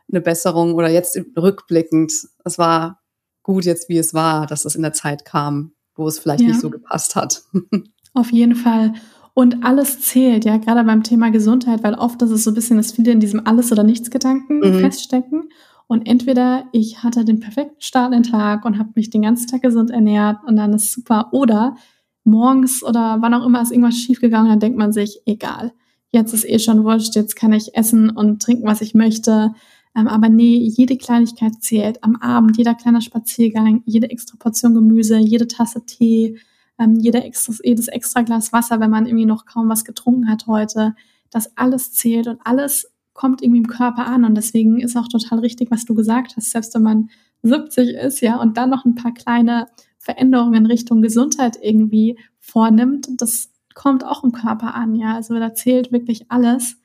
eine 0.10 0.22
Besserung 0.22 0.76
oder 0.76 0.90
jetzt 0.90 1.20
rückblickend, 1.38 2.12
es 2.44 2.58
war 2.58 3.02
gut 3.44 3.66
jetzt, 3.66 3.90
wie 3.90 3.98
es 3.98 4.14
war, 4.14 4.48
dass 4.48 4.64
das 4.64 4.76
in 4.76 4.82
der 4.82 4.94
Zeit 4.94 5.26
kam, 5.26 5.74
wo 5.96 6.08
es 6.08 6.20
vielleicht 6.20 6.42
ja. 6.42 6.50
nicht 6.50 6.60
so 6.60 6.70
gepasst 6.70 7.16
hat. 7.16 7.44
Auf 8.14 8.32
jeden 8.32 8.56
Fall. 8.56 8.94
Und 9.34 9.66
alles 9.66 10.00
zählt, 10.00 10.46
ja, 10.46 10.58
gerade 10.58 10.84
beim 10.84 11.04
Thema 11.04 11.30
Gesundheit, 11.30 11.84
weil 11.84 11.96
oft 11.96 12.22
ist 12.22 12.32
es 12.32 12.44
so 12.44 12.52
ein 12.52 12.54
bisschen, 12.54 12.78
dass 12.78 12.94
viele 12.94 13.12
in 13.12 13.20
diesem 13.20 13.46
Alles- 13.46 13.72
oder 13.72 13.84
Nichts-Gedanken 13.84 14.60
mhm. 14.60 14.80
feststecken. 14.80 15.50
Und 15.88 16.08
entweder 16.08 16.66
ich 16.72 17.04
hatte 17.04 17.26
den 17.26 17.40
perfekten 17.40 17.82
Start 17.82 18.14
in 18.14 18.24
den 18.24 18.32
Tag 18.32 18.66
und 18.66 18.80
habe 18.80 18.92
mich 18.96 19.10
den 19.10 19.22
ganzen 19.24 19.48
Tag 19.48 19.62
gesund 19.62 19.92
ernährt 19.92 20.38
und 20.48 20.56
dann 20.56 20.74
ist 20.74 20.94
super. 20.94 21.30
Oder 21.32 21.76
morgens 22.24 22.82
oder 22.82 23.18
wann 23.20 23.34
auch 23.34 23.46
immer 23.46 23.62
ist 23.62 23.72
irgendwas 23.72 23.98
schiefgegangen, 23.98 24.50
dann 24.50 24.60
denkt 24.60 24.78
man 24.78 24.94
sich, 24.94 25.22
egal 25.26 25.74
jetzt 26.16 26.34
ist 26.34 26.48
eh 26.48 26.60
schon 26.60 26.84
wurscht, 26.84 27.16
jetzt 27.16 27.36
kann 27.36 27.54
ich 27.54 27.76
essen 27.76 28.10
und 28.10 28.42
trinken, 28.42 28.66
was 28.66 28.82
ich 28.82 28.94
möchte. 28.94 29.54
Ähm, 29.96 30.08
aber 30.08 30.30
nee, 30.30 30.58
jede 30.58 30.98
Kleinigkeit 30.98 31.54
zählt. 31.62 32.04
Am 32.04 32.16
Abend, 32.18 32.58
jeder 32.58 32.74
kleine 32.74 33.02
Spaziergang, 33.02 33.84
jede 33.86 34.10
extra 34.10 34.36
Portion 34.38 34.74
Gemüse, 34.74 35.18
jede 35.18 35.48
Tasse 35.48 35.86
Tee, 35.86 36.38
ähm, 36.80 36.96
jeder 37.00 37.24
extra, 37.24 37.54
jedes 37.64 37.88
extra 37.88 38.22
Glas 38.22 38.52
Wasser, 38.52 38.80
wenn 38.80 38.90
man 38.90 39.06
irgendwie 39.06 39.26
noch 39.26 39.46
kaum 39.46 39.70
was 39.70 39.86
getrunken 39.86 40.30
hat 40.30 40.48
heute. 40.48 40.96
Das 41.30 41.58
alles 41.58 41.92
zählt 41.94 42.28
und 42.28 42.40
alles 42.44 42.92
kommt 43.14 43.42
irgendwie 43.42 43.60
im 43.60 43.68
Körper 43.68 44.08
an. 44.08 44.26
Und 44.26 44.36
deswegen 44.36 44.80
ist 44.80 44.98
auch 44.98 45.08
total 45.08 45.40
richtig, 45.40 45.72
was 45.72 45.86
du 45.86 45.96
gesagt 45.96 46.36
hast. 46.36 46.52
Selbst 46.52 46.74
wenn 46.76 46.84
man 46.84 47.10
70 47.44 47.96
ist, 47.96 48.22
ja, 48.22 48.40
und 48.42 48.58
dann 48.58 48.70
noch 48.70 48.86
ein 48.86 48.96
paar 48.96 49.14
kleine 49.14 49.68
Veränderungen 50.00 50.56
in 50.56 50.66
Richtung 50.66 51.02
Gesundheit 51.02 51.58
irgendwie 51.62 52.18
vornimmt, 52.40 53.08
das 53.18 53.50
kommt 53.76 54.04
auch 54.04 54.24
im 54.24 54.32
Körper 54.32 54.74
an, 54.74 54.96
ja. 54.96 55.14
Also 55.14 55.36
da 55.36 55.54
zählt 55.54 55.92
wirklich 55.92 56.32
alles. 56.32 56.78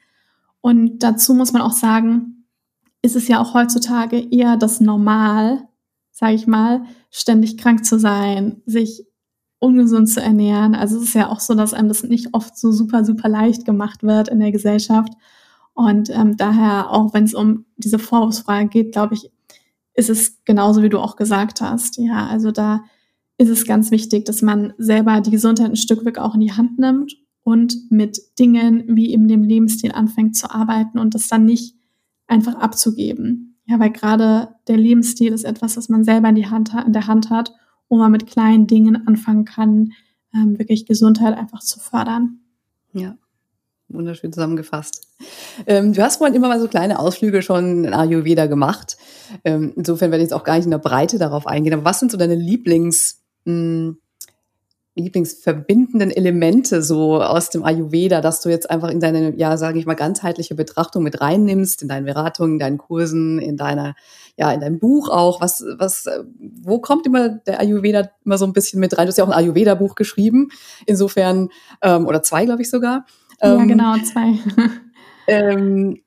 Und 0.60 0.98
dazu 0.98 1.32
muss 1.32 1.52
man 1.54 1.62
auch 1.62 1.72
sagen, 1.72 2.44
ist 3.00 3.16
es 3.16 3.28
ja 3.28 3.40
auch 3.40 3.54
heutzutage 3.54 4.18
eher 4.18 4.58
das 4.58 4.80
Normal, 4.80 5.66
sage 6.10 6.34
ich 6.34 6.46
mal, 6.46 6.82
ständig 7.10 7.56
krank 7.56 7.86
zu 7.86 7.98
sein, 7.98 8.60
sich 8.66 9.06
ungesund 9.58 10.08
zu 10.08 10.20
ernähren. 10.20 10.74
Also 10.74 10.96
es 10.96 11.04
ist 11.04 11.14
ja 11.14 11.28
auch 11.28 11.40
so, 11.40 11.54
dass 11.54 11.72
einem 11.72 11.88
das 11.88 12.02
nicht 12.02 12.34
oft 12.34 12.58
so 12.58 12.72
super, 12.72 13.04
super 13.04 13.28
leicht 13.28 13.64
gemacht 13.64 14.02
wird 14.02 14.28
in 14.28 14.40
der 14.40 14.52
Gesellschaft. 14.52 15.12
Und 15.72 16.10
ähm, 16.10 16.36
daher, 16.36 16.90
auch 16.90 17.14
wenn 17.14 17.24
es 17.24 17.34
um 17.34 17.64
diese 17.76 17.98
Vorwurfsfrage 17.98 18.68
geht, 18.68 18.92
glaube 18.92 19.14
ich, 19.14 19.30
ist 19.94 20.10
es 20.10 20.42
genauso, 20.44 20.82
wie 20.82 20.88
du 20.88 20.98
auch 20.98 21.16
gesagt 21.16 21.60
hast. 21.60 21.98
Ja, 21.98 22.26
also 22.26 22.50
da 22.50 22.82
ist 23.40 23.48
es 23.48 23.64
ganz 23.64 23.90
wichtig, 23.90 24.26
dass 24.26 24.42
man 24.42 24.74
selber 24.76 25.22
die 25.22 25.30
Gesundheit 25.30 25.70
ein 25.70 25.76
Stück 25.76 26.04
weit 26.04 26.18
auch 26.18 26.34
in 26.34 26.40
die 26.40 26.52
Hand 26.52 26.78
nimmt 26.78 27.16
und 27.42 27.74
mit 27.90 28.20
Dingen 28.38 28.84
wie 28.86 29.14
eben 29.14 29.28
dem 29.28 29.42
Lebensstil 29.42 29.92
anfängt 29.92 30.36
zu 30.36 30.50
arbeiten 30.50 30.98
und 30.98 31.14
das 31.14 31.28
dann 31.28 31.46
nicht 31.46 31.74
einfach 32.26 32.56
abzugeben. 32.56 33.56
Ja, 33.64 33.80
weil 33.80 33.92
gerade 33.92 34.50
der 34.68 34.76
Lebensstil 34.76 35.32
ist 35.32 35.44
etwas, 35.44 35.76
das 35.76 35.88
man 35.88 36.04
selber 36.04 36.28
in, 36.28 36.34
die 36.34 36.48
Hand, 36.48 36.72
in 36.86 36.92
der 36.92 37.06
Hand 37.06 37.30
hat, 37.30 37.54
wo 37.88 37.96
man 37.96 38.12
mit 38.12 38.26
kleinen 38.26 38.66
Dingen 38.66 39.08
anfangen 39.08 39.46
kann, 39.46 39.92
ähm, 40.34 40.58
wirklich 40.58 40.84
Gesundheit 40.84 41.34
einfach 41.34 41.60
zu 41.60 41.80
fördern. 41.80 42.40
Ja, 42.92 43.16
wunderschön 43.88 44.34
zusammengefasst. 44.34 45.08
Ähm, 45.66 45.94
du 45.94 46.02
hast 46.02 46.18
vorhin 46.18 46.36
immer 46.36 46.48
mal 46.48 46.60
so 46.60 46.68
kleine 46.68 46.98
Ausflüge 46.98 47.40
schon 47.40 47.86
in 47.86 47.94
Ayurveda 47.94 48.46
gemacht. 48.46 48.98
Ähm, 49.44 49.72
insofern 49.76 50.10
werde 50.10 50.22
ich 50.22 50.30
jetzt 50.30 50.38
auch 50.38 50.44
gar 50.44 50.56
nicht 50.56 50.66
in 50.66 50.72
der 50.72 50.78
Breite 50.78 51.16
darauf 51.16 51.46
eingehen. 51.46 51.72
Aber 51.72 51.86
was 51.86 52.00
sind 52.00 52.12
so 52.12 52.18
deine 52.18 52.34
Lieblings- 52.34 53.19
mh, 53.44 53.94
Lieblingsverbindenden 54.96 56.10
Elemente 56.10 56.82
so 56.82 57.22
aus 57.22 57.50
dem 57.50 57.64
Ayurveda, 57.64 58.20
dass 58.20 58.40
du 58.42 58.48
jetzt 58.48 58.68
einfach 58.68 58.90
in 58.90 58.98
deine, 58.98 59.36
ja, 59.36 59.56
sage 59.56 59.78
ich 59.78 59.86
mal, 59.86 59.94
ganzheitliche 59.94 60.54
Betrachtung 60.54 61.04
mit 61.04 61.20
reinnimmst, 61.20 61.82
in 61.82 61.88
deinen 61.88 62.06
Beratungen, 62.06 62.54
in 62.54 62.58
deinen 62.58 62.78
Kursen, 62.78 63.38
in 63.38 63.56
deiner, 63.56 63.94
ja, 64.36 64.52
in 64.52 64.60
deinem 64.60 64.78
Buch 64.80 65.08
auch. 65.08 65.40
Was, 65.40 65.64
was, 65.78 66.06
wo 66.38 66.80
kommt 66.80 67.06
immer 67.06 67.28
der 67.28 67.60
Ayurveda 67.60 68.10
immer 68.24 68.36
so 68.36 68.44
ein 68.44 68.52
bisschen 68.52 68.80
mit 68.80 68.98
rein? 68.98 69.06
Du 69.06 69.10
hast 69.10 69.18
ja 69.18 69.24
auch 69.24 69.28
ein 69.28 69.38
Ayurveda-Buch 69.38 69.94
geschrieben, 69.94 70.48
insofern, 70.86 71.50
ähm, 71.82 72.06
oder 72.06 72.22
zwei, 72.22 72.44
glaube 72.44 72.62
ich 72.62 72.70
sogar. 72.70 73.06
Ähm, 73.40 73.58
ja, 73.58 73.64
genau, 73.64 73.94
zwei. 74.04 74.38
ähm, 75.28 76.00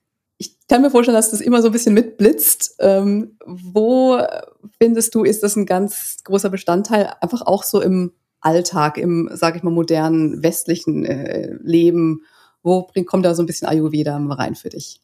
kann 0.74 0.82
mir 0.82 0.90
vorstellen, 0.90 1.16
dass 1.16 1.30
das 1.30 1.40
immer 1.40 1.62
so 1.62 1.68
ein 1.68 1.72
bisschen 1.72 1.94
mitblitzt. 1.94 2.78
Ähm, 2.80 3.38
wo 3.46 4.20
findest 4.82 5.14
du, 5.14 5.24
ist 5.24 5.44
das 5.44 5.56
ein 5.56 5.68
ganz 5.68 6.18
großer 6.24 6.50
Bestandteil, 6.50 7.14
einfach 7.22 7.44
auch 7.44 7.62
so 7.62 7.80
im 7.80 8.14
Alltag, 8.42 8.98
im, 8.98 9.30
sage 9.34 9.58
ich 9.58 9.64
mal, 9.64 9.70
modernen 9.70 10.42
westlichen 10.42 11.06
äh, 11.06 11.54
Leben? 11.62 12.22
Wo 12.64 12.88
bringt, 12.88 13.06
kommt 13.06 13.24
da 13.24 13.36
so 13.36 13.44
ein 13.44 13.46
bisschen 13.46 13.68
Ayurveda 13.68 14.18
rein 14.18 14.56
für 14.56 14.70
dich? 14.70 15.00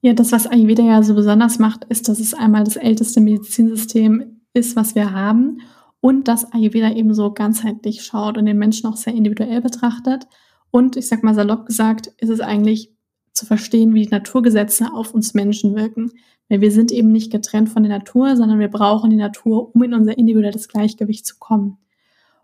Ja, 0.00 0.12
das, 0.12 0.32
was 0.32 0.48
Ayurveda 0.48 0.82
ja 0.82 1.04
so 1.04 1.14
besonders 1.14 1.60
macht, 1.60 1.84
ist, 1.84 2.08
dass 2.08 2.18
es 2.18 2.34
einmal 2.34 2.64
das 2.64 2.74
älteste 2.74 3.20
Medizinsystem 3.20 4.40
ist, 4.54 4.74
was 4.74 4.96
wir 4.96 5.12
haben 5.12 5.60
und 6.00 6.26
dass 6.26 6.52
Ayurveda 6.52 6.90
eben 6.90 7.14
so 7.14 7.32
ganzheitlich 7.32 8.02
schaut 8.02 8.36
und 8.36 8.46
den 8.46 8.58
Menschen 8.58 8.90
auch 8.90 8.96
sehr 8.96 9.14
individuell 9.14 9.60
betrachtet. 9.60 10.26
Und 10.72 10.96
ich 10.96 11.06
sag 11.06 11.22
mal 11.22 11.36
salopp 11.36 11.64
gesagt, 11.66 12.08
ist 12.18 12.30
es 12.30 12.40
eigentlich 12.40 12.92
zu 13.32 13.46
verstehen, 13.46 13.94
wie 13.94 14.04
die 14.04 14.10
Naturgesetze 14.10 14.92
auf 14.92 15.14
uns 15.14 15.34
Menschen 15.34 15.74
wirken. 15.76 16.12
Weil 16.48 16.60
wir 16.60 16.70
sind 16.70 16.92
eben 16.92 17.12
nicht 17.12 17.32
getrennt 17.32 17.68
von 17.68 17.82
der 17.82 17.98
Natur, 17.98 18.36
sondern 18.36 18.58
wir 18.58 18.68
brauchen 18.68 19.10
die 19.10 19.16
Natur, 19.16 19.74
um 19.74 19.82
in 19.82 19.94
unser 19.94 20.18
individuelles 20.18 20.68
Gleichgewicht 20.68 21.26
zu 21.26 21.36
kommen. 21.38 21.78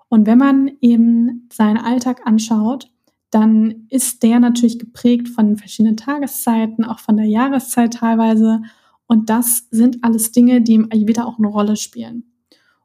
Und 0.09 0.26
wenn 0.26 0.39
man 0.39 0.70
eben 0.80 1.49
seinen 1.53 1.78
Alltag 1.78 2.22
anschaut, 2.24 2.91
dann 3.30 3.86
ist 3.91 4.22
der 4.22 4.41
natürlich 4.41 4.78
geprägt 4.78 5.28
von 5.28 5.57
verschiedenen 5.57 5.99
Tageszeiten, 5.99 6.84
auch 6.84 6.99
von 6.99 7.16
der 7.16 7.26
Jahreszeit 7.26 7.95
teilweise. 7.95 8.62
Und 9.07 9.28
das 9.28 9.68
sind 9.70 10.03
alles 10.03 10.32
Dinge, 10.32 10.62
die 10.62 10.74
im 10.74 10.89
Ayurveda 10.91 11.24
auch 11.24 11.39
eine 11.39 11.49
Rolle 11.49 11.76
spielen. 11.76 12.24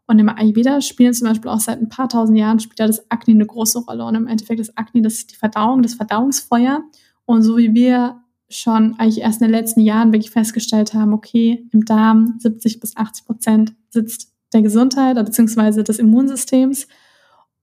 Und 0.05 0.19
im 0.19 0.27
Ayurveda 0.27 0.81
spielen 0.81 1.13
zum 1.13 1.29
Beispiel 1.29 1.49
auch 1.49 1.61
seit 1.61 1.79
ein 1.79 1.87
paar 1.87 2.09
tausend 2.09 2.37
Jahren 2.37 2.59
spielt 2.59 2.79
da 2.79 2.87
das 2.87 3.09
Akne 3.09 3.33
eine 3.33 3.45
große 3.45 3.79
Rolle. 3.79 4.05
Und 4.05 4.15
im 4.15 4.27
Endeffekt 4.27 4.59
ist 4.59 4.77
Akne 4.77 5.01
das 5.01 5.13
ist 5.13 5.31
die 5.31 5.35
Verdauung, 5.35 5.81
das 5.81 5.93
Verdauungsfeuer. 5.93 6.83
Und 7.25 7.43
so 7.43 7.57
wie 7.57 7.73
wir 7.73 8.21
schon 8.49 8.95
eigentlich 8.99 9.21
erst 9.21 9.41
in 9.41 9.47
den 9.47 9.55
letzten 9.55 9.81
Jahren 9.81 10.13
wirklich 10.13 10.31
festgestellt 10.31 10.93
haben, 10.93 11.13
okay, 11.13 11.67
im 11.71 11.85
Darm 11.85 12.35
70 12.39 12.79
bis 12.79 12.95
80 12.95 13.25
Prozent 13.25 13.73
sitzt 13.89 14.31
der 14.53 14.61
Gesundheit 14.61 15.15
beziehungsweise 15.15 15.83
des 15.83 15.99
Immunsystems. 15.99 16.87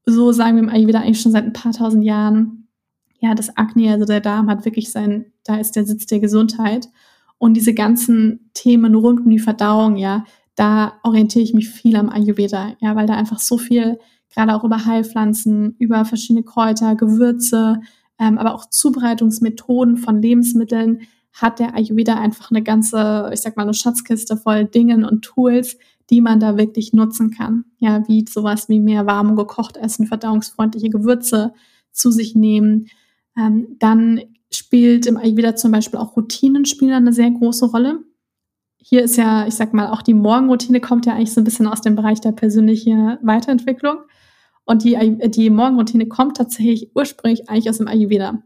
So 0.04 0.32
sagen 0.32 0.56
wir 0.56 0.64
im 0.64 0.68
Ayurveda 0.68 1.00
eigentlich 1.00 1.20
schon 1.20 1.32
seit 1.32 1.44
ein 1.44 1.52
paar 1.52 1.72
tausend 1.72 2.04
Jahren, 2.04 2.68
ja, 3.20 3.34
das 3.34 3.56
Akne, 3.56 3.92
also 3.92 4.06
der 4.06 4.20
Darm 4.20 4.48
hat 4.48 4.64
wirklich 4.64 4.90
sein, 4.90 5.26
da 5.44 5.56
ist 5.56 5.76
der 5.76 5.84
Sitz 5.84 6.06
der 6.06 6.20
Gesundheit. 6.20 6.88
Und 7.38 7.54
diese 7.54 7.74
ganzen 7.74 8.50
Themen 8.54 8.94
rund 8.94 9.20
um 9.20 9.30
die 9.30 9.38
Verdauung, 9.38 9.96
ja, 9.96 10.24
da 10.56 10.94
orientiere 11.02 11.44
ich 11.44 11.54
mich 11.54 11.68
viel 11.70 11.96
am 11.96 12.10
Ayurveda, 12.10 12.76
ja, 12.80 12.96
weil 12.96 13.06
da 13.06 13.14
einfach 13.14 13.38
so 13.38 13.56
viel, 13.58 13.98
gerade 14.34 14.54
auch 14.54 14.64
über 14.64 14.84
Heilpflanzen, 14.84 15.76
über 15.78 16.04
verschiedene 16.04 16.44
Kräuter, 16.44 16.96
Gewürze, 16.96 17.80
ähm, 18.20 18.38
aber 18.38 18.54
auch 18.54 18.66
Zubereitungsmethoden 18.66 19.96
von 19.96 20.20
Lebensmitteln 20.20 21.00
hat 21.32 21.58
der 21.58 21.74
Ayurveda 21.74 22.16
einfach 22.16 22.50
eine 22.50 22.62
ganze, 22.62 23.30
ich 23.32 23.40
sag 23.40 23.56
mal, 23.56 23.62
eine 23.62 23.74
Schatzkiste 23.74 24.36
voll 24.36 24.66
Dingen 24.66 25.04
und 25.04 25.22
Tools, 25.22 25.78
die 26.10 26.20
man 26.20 26.38
da 26.38 26.58
wirklich 26.58 26.92
nutzen 26.92 27.30
kann. 27.30 27.64
Ja, 27.78 28.06
wie 28.08 28.26
sowas 28.28 28.68
wie 28.68 28.80
mehr 28.80 29.06
warm 29.06 29.36
gekocht 29.36 29.76
essen, 29.76 30.06
verdauungsfreundliche 30.06 30.90
Gewürze 30.90 31.54
zu 31.92 32.10
sich 32.10 32.34
nehmen. 32.34 32.88
Ähm, 33.36 33.76
dann 33.78 34.20
spielt 34.52 35.06
im 35.06 35.16
Ayurveda 35.16 35.56
zum 35.56 35.72
Beispiel 35.72 35.98
auch 35.98 36.16
Routinen 36.16 36.66
spielen 36.66 36.92
eine 36.92 37.12
sehr 37.12 37.30
große 37.30 37.66
Rolle. 37.66 38.00
Hier 38.76 39.02
ist 39.02 39.16
ja, 39.16 39.46
ich 39.46 39.54
sag 39.54 39.72
mal, 39.72 39.88
auch 39.88 40.02
die 40.02 40.14
Morgenroutine 40.14 40.80
kommt 40.80 41.06
ja 41.06 41.14
eigentlich 41.14 41.32
so 41.32 41.40
ein 41.40 41.44
bisschen 41.44 41.66
aus 41.66 41.80
dem 41.80 41.94
Bereich 41.94 42.20
der 42.20 42.32
persönlichen 42.32 43.18
Weiterentwicklung. 43.22 43.98
Und 44.70 44.84
die, 44.84 44.96
die 45.30 45.50
Morgenroutine 45.50 46.06
kommt 46.06 46.36
tatsächlich 46.36 46.92
ursprünglich 46.94 47.50
eigentlich 47.50 47.68
aus 47.68 47.78
dem 47.78 47.88
Ayurveda. 47.88 48.40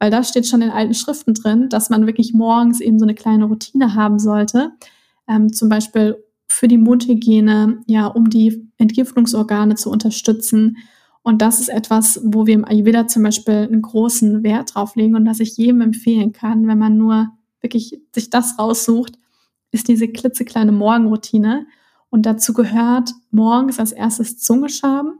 Weil 0.00 0.10
da 0.10 0.24
steht 0.24 0.44
schon 0.48 0.60
in 0.60 0.70
alten 0.70 0.92
Schriften 0.92 1.34
drin, 1.34 1.68
dass 1.68 1.88
man 1.88 2.04
wirklich 2.04 2.34
morgens 2.34 2.80
eben 2.80 2.98
so 2.98 3.04
eine 3.04 3.14
kleine 3.14 3.44
Routine 3.44 3.94
haben 3.94 4.18
sollte. 4.18 4.72
Ähm, 5.28 5.52
zum 5.52 5.68
Beispiel 5.68 6.16
für 6.48 6.66
die 6.66 6.78
Mundhygiene, 6.78 7.78
ja, 7.86 8.08
um 8.08 8.28
die 8.28 8.68
Entgiftungsorgane 8.78 9.76
zu 9.76 9.92
unterstützen. 9.92 10.78
Und 11.22 11.42
das 11.42 11.60
ist 11.60 11.68
etwas, 11.68 12.20
wo 12.24 12.44
wir 12.44 12.54
im 12.54 12.64
Ayurveda 12.64 13.06
zum 13.06 13.22
Beispiel 13.22 13.54
einen 13.54 13.82
großen 13.82 14.42
Wert 14.42 14.74
drauf 14.74 14.96
legen 14.96 15.14
und 15.14 15.26
das 15.26 15.38
ich 15.38 15.56
jedem 15.58 15.80
empfehlen 15.80 16.32
kann, 16.32 16.66
wenn 16.66 16.78
man 16.78 16.96
nur 16.96 17.28
wirklich 17.60 18.00
sich 18.12 18.30
das 18.30 18.58
raussucht, 18.58 19.16
ist 19.70 19.86
diese 19.86 20.08
klitzekleine 20.08 20.72
Morgenroutine. 20.72 21.68
Und 22.10 22.26
dazu 22.26 22.52
gehört 22.52 23.12
morgens 23.30 23.78
als 23.78 23.92
erstes 23.92 24.38
Zungeschaben. 24.38 25.17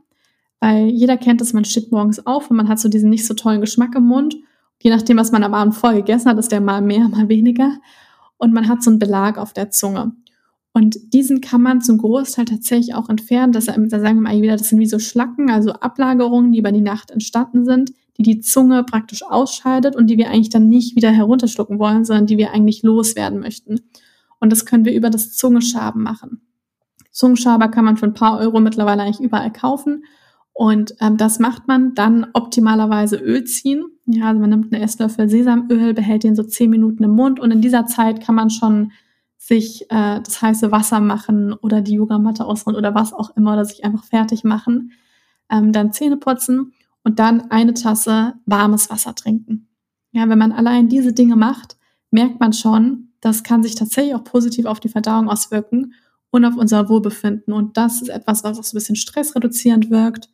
Weil 0.60 0.88
jeder 0.88 1.16
kennt 1.16 1.40
es, 1.40 1.52
man 1.52 1.64
steht 1.64 1.92
morgens 1.92 2.26
auf 2.26 2.50
und 2.50 2.56
man 2.56 2.68
hat 2.68 2.80
so 2.80 2.88
diesen 2.88 3.10
nicht 3.10 3.26
so 3.26 3.34
tollen 3.34 3.60
Geschmack 3.60 3.94
im 3.94 4.06
Mund. 4.06 4.36
Je 4.82 4.90
nachdem, 4.90 5.16
was 5.16 5.32
man 5.32 5.44
am 5.44 5.54
Abend 5.54 5.74
vorher 5.74 6.00
gegessen 6.00 6.28
hat, 6.28 6.38
ist 6.38 6.52
der 6.52 6.60
mal 6.60 6.82
mehr, 6.82 7.08
mal 7.08 7.28
weniger. 7.28 7.78
Und 8.36 8.52
man 8.52 8.68
hat 8.68 8.82
so 8.82 8.90
einen 8.90 8.98
Belag 8.98 9.38
auf 9.38 9.52
der 9.52 9.70
Zunge. 9.70 10.12
Und 10.72 11.12
diesen 11.12 11.40
kann 11.40 11.62
man 11.62 11.80
zum 11.80 11.98
Großteil 11.98 12.44
tatsächlich 12.44 12.94
auch 12.94 13.08
entfernen. 13.08 13.52
Das, 13.52 13.66
da 13.66 13.74
sagen 13.74 14.16
wir 14.16 14.20
mal 14.20 14.40
wieder, 14.40 14.56
das 14.56 14.68
sind 14.68 14.78
wie 14.78 14.86
so 14.86 14.98
Schlacken, 14.98 15.50
also 15.50 15.72
Ablagerungen, 15.72 16.52
die 16.52 16.58
über 16.58 16.70
die 16.70 16.80
Nacht 16.80 17.10
entstanden 17.10 17.64
sind, 17.64 17.92
die 18.16 18.22
die 18.22 18.40
Zunge 18.40 18.84
praktisch 18.84 19.24
ausscheidet 19.24 19.96
und 19.96 20.08
die 20.08 20.18
wir 20.18 20.28
eigentlich 20.28 20.50
dann 20.50 20.68
nicht 20.68 20.94
wieder 20.94 21.10
herunterschlucken 21.10 21.78
wollen, 21.78 22.04
sondern 22.04 22.26
die 22.26 22.38
wir 22.38 22.52
eigentlich 22.52 22.82
loswerden 22.82 23.40
möchten. 23.40 23.80
Und 24.40 24.52
das 24.52 24.66
können 24.66 24.84
wir 24.84 24.94
über 24.94 25.10
das 25.10 25.32
Zungenschaben 25.32 26.02
machen. 26.02 26.42
Zungenschaber 27.10 27.68
kann 27.68 27.84
man 27.84 27.96
für 27.96 28.06
ein 28.06 28.14
paar 28.14 28.38
Euro 28.38 28.60
mittlerweile 28.60 29.02
eigentlich 29.02 29.20
überall 29.20 29.52
kaufen. 29.52 30.04
Und 30.58 30.96
ähm, 30.98 31.16
das 31.16 31.38
macht 31.38 31.68
man 31.68 31.94
dann 31.94 32.26
optimalerweise 32.32 33.14
Öl 33.14 33.44
ziehen. 33.44 33.84
Ja, 34.06 34.26
also 34.26 34.40
man 34.40 34.50
nimmt 34.50 34.74
einen 34.74 34.82
Esslöffel 34.82 35.28
Sesamöl, 35.28 35.94
behält 35.94 36.24
den 36.24 36.34
so 36.34 36.42
zehn 36.42 36.68
Minuten 36.68 37.04
im 37.04 37.12
Mund 37.12 37.38
und 37.38 37.52
in 37.52 37.60
dieser 37.60 37.86
Zeit 37.86 38.20
kann 38.20 38.34
man 38.34 38.50
schon 38.50 38.90
sich 39.36 39.82
äh, 39.82 40.20
das 40.20 40.42
heiße 40.42 40.72
Wasser 40.72 40.98
machen 40.98 41.52
oder 41.52 41.80
die 41.80 41.92
Yogamatte 41.92 42.44
ausruhen 42.44 42.74
oder 42.74 42.92
was 42.92 43.12
auch 43.12 43.36
immer 43.36 43.52
oder 43.52 43.64
sich 43.64 43.84
einfach 43.84 44.02
fertig 44.02 44.42
machen. 44.42 44.90
Ähm, 45.48 45.70
dann 45.70 45.92
Zähne 45.92 46.16
putzen 46.16 46.72
und 47.04 47.20
dann 47.20 47.52
eine 47.52 47.74
Tasse 47.74 48.34
warmes 48.44 48.90
Wasser 48.90 49.14
trinken. 49.14 49.68
Ja, 50.10 50.28
wenn 50.28 50.38
man 50.38 50.50
allein 50.50 50.88
diese 50.88 51.12
Dinge 51.12 51.36
macht, 51.36 51.76
merkt 52.10 52.40
man 52.40 52.52
schon, 52.52 53.10
das 53.20 53.44
kann 53.44 53.62
sich 53.62 53.76
tatsächlich 53.76 54.16
auch 54.16 54.24
positiv 54.24 54.66
auf 54.66 54.80
die 54.80 54.88
Verdauung 54.88 55.30
auswirken 55.30 55.92
und 56.30 56.44
auf 56.44 56.56
unser 56.56 56.88
Wohlbefinden. 56.88 57.54
Und 57.54 57.76
das 57.76 58.02
ist 58.02 58.08
etwas, 58.08 58.42
was 58.42 58.58
auch 58.58 58.64
so 58.64 58.74
ein 58.74 58.80
bisschen 58.80 58.96
stressreduzierend 58.96 59.88
wirkt 59.88 60.28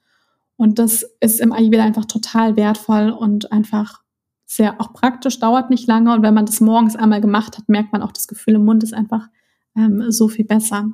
und 0.57 0.79
das 0.79 1.05
ist 1.21 1.41
im 1.41 1.53
Ayurveda 1.53 1.83
einfach 1.83 2.05
total 2.05 2.57
wertvoll 2.57 3.11
und 3.11 3.53
einfach 3.53 4.03
sehr 4.47 4.81
auch 4.81 4.93
praktisch, 4.93 5.41
dauert 5.41 5.71
nicht 5.71 5.89
lange. 5.89 6.13
Und 6.13 6.23
wenn 6.23 6.35
man 6.35 6.47
das 6.47 6.61
morgens 6.61 6.97
einmal 6.97 7.21
gemacht 7.21 7.59
hat, 7.59 7.69
merkt 7.69 7.93
man 7.93 8.03
auch, 8.03 8.13
das 8.13 8.29
Gefühl 8.29 8.55
im 8.55 8.65
Mund 8.65 8.83
ist 8.83 8.95
einfach 8.95 9.29
ähm, 9.77 10.11
so 10.11 10.29
viel 10.29 10.45
besser. 10.45 10.91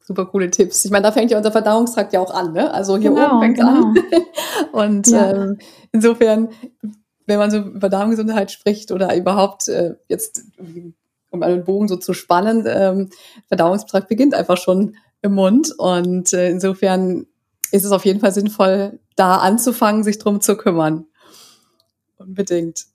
Super 0.00 0.26
coole 0.26 0.50
Tipps. 0.50 0.84
Ich 0.84 0.90
meine, 0.90 1.04
da 1.04 1.12
fängt 1.12 1.30
ja 1.30 1.36
unser 1.36 1.52
Verdauungstrakt 1.52 2.12
ja 2.12 2.20
auch 2.20 2.34
an, 2.34 2.52
ne? 2.52 2.72
Also 2.74 2.96
hier 2.96 3.10
genau, 3.10 3.36
oben 3.36 3.40
fängt 3.40 3.58
es 3.58 3.64
genau. 3.64 3.86
an. 3.86 3.96
Und 4.72 5.06
ja. 5.06 5.30
ähm, 5.30 5.58
insofern, 5.92 6.48
wenn 7.26 7.38
man 7.38 7.52
so 7.52 7.58
über 7.58 7.88
Darmgesundheit 7.88 8.50
spricht 8.50 8.90
oder 8.90 9.16
überhaupt 9.16 9.68
äh, 9.68 9.94
jetzt, 10.08 10.44
um 11.30 11.42
einen 11.42 11.62
Bogen 11.62 11.86
so 11.86 11.96
zu 11.96 12.14
spannen, 12.14 12.64
ähm, 12.66 13.10
Verdauungstrakt 13.46 14.08
beginnt 14.08 14.34
einfach 14.34 14.56
schon 14.56 14.96
im 15.20 15.34
Mund. 15.34 15.72
Und 15.78 16.32
äh, 16.32 16.50
insofern 16.50 17.26
ist 17.72 17.84
es 17.84 17.92
auf 17.92 18.04
jeden 18.04 18.20
Fall 18.20 18.32
sinnvoll, 18.32 19.00
da 19.16 19.36
anzufangen, 19.36 20.04
sich 20.04 20.18
drum 20.18 20.40
zu 20.40 20.56
kümmern. 20.56 21.06
Unbedingt. 22.18 22.86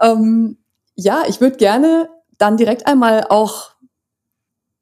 Ähm, 0.00 0.58
ja, 0.94 1.22
ich 1.28 1.40
würde 1.40 1.56
gerne 1.56 2.08
dann 2.38 2.56
direkt 2.56 2.86
einmal 2.86 3.26
auch, 3.28 3.70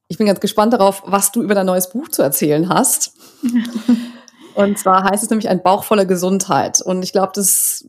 ich 0.09 0.19
bin 0.19 0.27
ganz 0.27 0.41
gespannt 0.41 0.73
darauf, 0.73 1.03
was 1.05 1.33
du 1.33 1.43
über 1.43 1.55
dein 1.55 1.67
neues 1.67 1.91
Buch 1.91 2.09
zu 2.09 2.23
erzählen 2.23 2.69
hast. 2.69 3.15
Und 4.55 4.79
zwar 4.79 5.05
heißt 5.05 5.23
es 5.23 5.31
nämlich 5.31 5.49
ein 5.49 5.63
Bauch 5.63 5.85
voller 5.85 6.05
Gesundheit. 6.05 6.81
Und 6.81 7.03
ich 7.03 7.13
glaube, 7.13 7.33
das 7.35 7.87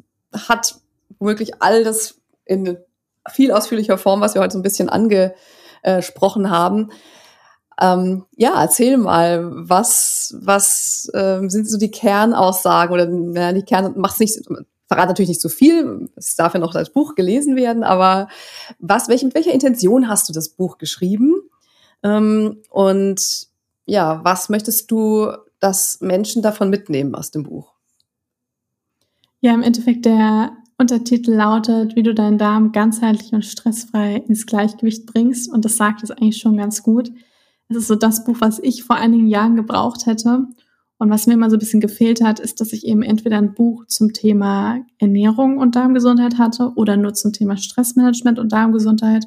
hat 0.47 0.75
wirklich 1.19 1.61
all 1.61 1.83
das 1.83 2.15
in 2.45 2.77
viel 3.29 3.51
ausführlicher 3.51 3.97
Form, 3.97 4.21
was 4.21 4.33
wir 4.33 4.41
heute 4.41 4.53
so 4.53 4.59
ein 4.59 4.63
bisschen 4.63 4.89
angesprochen 4.89 6.49
haben, 6.49 6.89
ähm, 7.79 8.25
ja, 8.35 8.61
erzähl 8.61 8.97
mal, 8.97 9.51
was, 9.53 10.35
was 10.39 11.09
ähm, 11.13 11.49
sind 11.49 11.69
so 11.69 11.77
die 11.77 11.91
Kernaussagen 11.91 12.93
oder 12.93 13.09
ja, 13.39 13.53
die 13.53 13.63
Kern, 13.63 13.93
mach's 13.97 14.19
nicht, 14.19 14.39
verrat 14.87 15.07
natürlich 15.07 15.29
nicht 15.29 15.41
so 15.41 15.49
viel, 15.49 16.09
es 16.15 16.35
darf 16.35 16.53
ja 16.53 16.59
noch 16.59 16.73
das 16.73 16.91
Buch 16.91 17.15
gelesen 17.15 17.55
werden, 17.55 17.83
aber 17.83 18.27
was, 18.79 19.07
welche, 19.07 19.25
mit 19.25 19.35
welcher 19.35 19.53
Intention 19.53 20.07
hast 20.07 20.29
du 20.29 20.33
das 20.33 20.49
Buch 20.49 20.77
geschrieben? 20.77 21.35
Ähm, 22.03 22.57
und 22.69 23.47
ja, 23.85 24.21
was 24.23 24.49
möchtest 24.49 24.91
du, 24.91 25.31
dass 25.59 25.99
Menschen 26.01 26.41
davon 26.41 26.69
mitnehmen 26.69 27.15
aus 27.15 27.31
dem 27.31 27.43
Buch? 27.43 27.73
Ja, 29.41 29.53
im 29.53 29.63
Endeffekt 29.63 30.05
der 30.05 30.51
Untertitel 30.77 31.31
lautet, 31.31 31.95
wie 31.95 32.03
du 32.03 32.13
deinen 32.13 32.37
Darm 32.37 32.71
ganzheitlich 32.71 33.33
und 33.33 33.45
stressfrei 33.45 34.23
ins 34.27 34.45
Gleichgewicht 34.45 35.05
bringst. 35.05 35.51
Und 35.51 35.65
das 35.65 35.77
sagt 35.77 36.03
es 36.03 36.11
eigentlich 36.11 36.37
schon 36.37 36.57
ganz 36.57 36.83
gut. 36.83 37.11
Es 37.75 37.83
ist 37.83 37.87
so 37.87 37.95
das 37.95 38.23
Buch, 38.23 38.37
was 38.39 38.59
ich 38.59 38.83
vor 38.83 38.95
einigen 38.95 39.27
Jahren 39.27 39.55
gebraucht 39.55 40.05
hätte. 40.05 40.47
Und 40.97 41.09
was 41.09 41.27
mir 41.27 41.33
immer 41.33 41.49
so 41.49 41.57
ein 41.57 41.59
bisschen 41.59 41.81
gefehlt 41.81 42.23
hat, 42.23 42.39
ist, 42.39 42.61
dass 42.61 42.71
ich 42.71 42.85
eben 42.85 43.01
entweder 43.01 43.37
ein 43.37 43.53
Buch 43.53 43.85
zum 43.87 44.13
Thema 44.13 44.79
Ernährung 44.99 45.57
und 45.57 45.75
Darmgesundheit 45.75 46.37
hatte 46.37 46.71
oder 46.75 46.95
nur 46.95 47.13
zum 47.13 47.33
Thema 47.33 47.57
Stressmanagement 47.57 48.39
und 48.39 48.51
Darmgesundheit. 48.51 49.25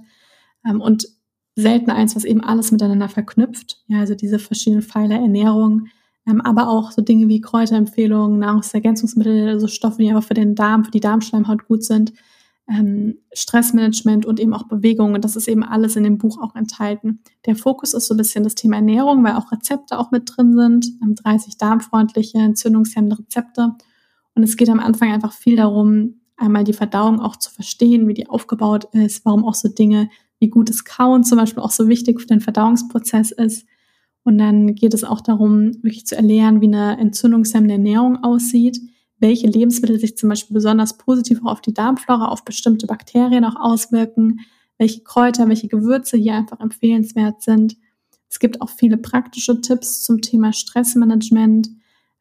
Ähm, 0.64 0.80
und 0.80 1.08
selten 1.56 1.90
eins, 1.90 2.14
was 2.14 2.24
eben 2.24 2.42
alles 2.42 2.70
miteinander 2.70 3.08
verknüpft. 3.08 3.82
Ja, 3.88 4.00
also 4.00 4.14
diese 4.14 4.38
verschiedenen 4.38 4.82
Pfeiler 4.82 5.16
Ernährung, 5.16 5.88
ähm, 6.26 6.40
aber 6.42 6.68
auch 6.68 6.92
so 6.92 7.02
Dinge 7.02 7.28
wie 7.28 7.40
Kräuterempfehlungen, 7.40 8.38
Nahrungsergänzungsmittel, 8.38 9.48
also 9.48 9.66
Stoffe, 9.66 9.98
die 9.98 10.08
einfach 10.08 10.24
für 10.24 10.34
den 10.34 10.54
Darm, 10.54 10.84
für 10.84 10.90
die 10.90 11.00
Darmschleimhaut 11.00 11.66
gut 11.66 11.82
sind, 11.82 12.12
ähm, 12.68 13.18
Stressmanagement 13.32 14.26
und 14.26 14.40
eben 14.40 14.54
auch 14.54 14.64
Bewegung. 14.64 15.14
Und 15.14 15.24
das 15.24 15.36
ist 15.36 15.48
eben 15.48 15.62
alles 15.62 15.96
in 15.96 16.04
dem 16.04 16.18
Buch 16.18 16.40
auch 16.40 16.54
enthalten. 16.54 17.20
Der 17.46 17.56
Fokus 17.56 17.94
ist 17.94 18.06
so 18.06 18.14
ein 18.14 18.18
bisschen 18.18 18.44
das 18.44 18.54
Thema 18.54 18.76
Ernährung, 18.76 19.22
weil 19.24 19.34
auch 19.34 19.52
Rezepte 19.52 19.98
auch 19.98 20.10
mit 20.10 20.30
drin 20.34 20.56
sind, 20.56 21.24
30 21.24 21.52
ähm, 21.52 21.58
darmfreundliche, 21.58 22.38
entzündungshemmende 22.38 23.18
Rezepte. 23.18 23.74
Und 24.34 24.42
es 24.42 24.56
geht 24.56 24.68
am 24.68 24.80
Anfang 24.80 25.12
einfach 25.12 25.32
viel 25.32 25.56
darum, 25.56 26.20
einmal 26.36 26.64
die 26.64 26.72
Verdauung 26.72 27.20
auch 27.20 27.36
zu 27.36 27.50
verstehen, 27.50 28.08
wie 28.08 28.14
die 28.14 28.28
aufgebaut 28.28 28.88
ist, 28.92 29.24
warum 29.24 29.44
auch 29.44 29.54
so 29.54 29.68
Dinge 29.68 30.10
wie 30.38 30.50
gutes 30.50 30.84
Kauen 30.84 31.24
zum 31.24 31.38
Beispiel 31.38 31.62
auch 31.62 31.70
so 31.70 31.88
wichtig 31.88 32.20
für 32.20 32.26
den 32.26 32.40
Verdauungsprozess 32.40 33.30
ist 33.30 33.66
und 34.26 34.38
dann 34.38 34.74
geht 34.74 34.92
es 34.92 35.04
auch 35.04 35.20
darum, 35.20 35.72
wirklich 35.84 36.04
zu 36.04 36.16
erlernen, 36.16 36.60
wie 36.60 36.66
eine 36.66 36.98
entzündungshemmende 36.98 37.74
Ernährung 37.74 38.24
aussieht, 38.24 38.80
welche 39.18 39.46
Lebensmittel 39.46 39.98
sich 39.98 40.16
zum 40.16 40.28
Beispiel 40.28 40.54
besonders 40.54 40.98
positiv 40.98 41.40
auf 41.44 41.60
die 41.60 41.72
Darmflora, 41.72 42.28
auf 42.28 42.44
bestimmte 42.44 42.86
Bakterien 42.86 43.44
auch 43.44 43.56
auswirken, 43.56 44.40
welche 44.78 45.02
Kräuter, 45.02 45.48
welche 45.48 45.68
Gewürze 45.68 46.16
hier 46.16 46.34
einfach 46.34 46.60
empfehlenswert 46.60 47.42
sind. 47.42 47.76
Es 48.28 48.38
gibt 48.38 48.60
auch 48.60 48.68
viele 48.68 48.98
praktische 48.98 49.60
Tipps 49.60 50.02
zum 50.02 50.20
Thema 50.20 50.52
Stressmanagement. 50.52 51.70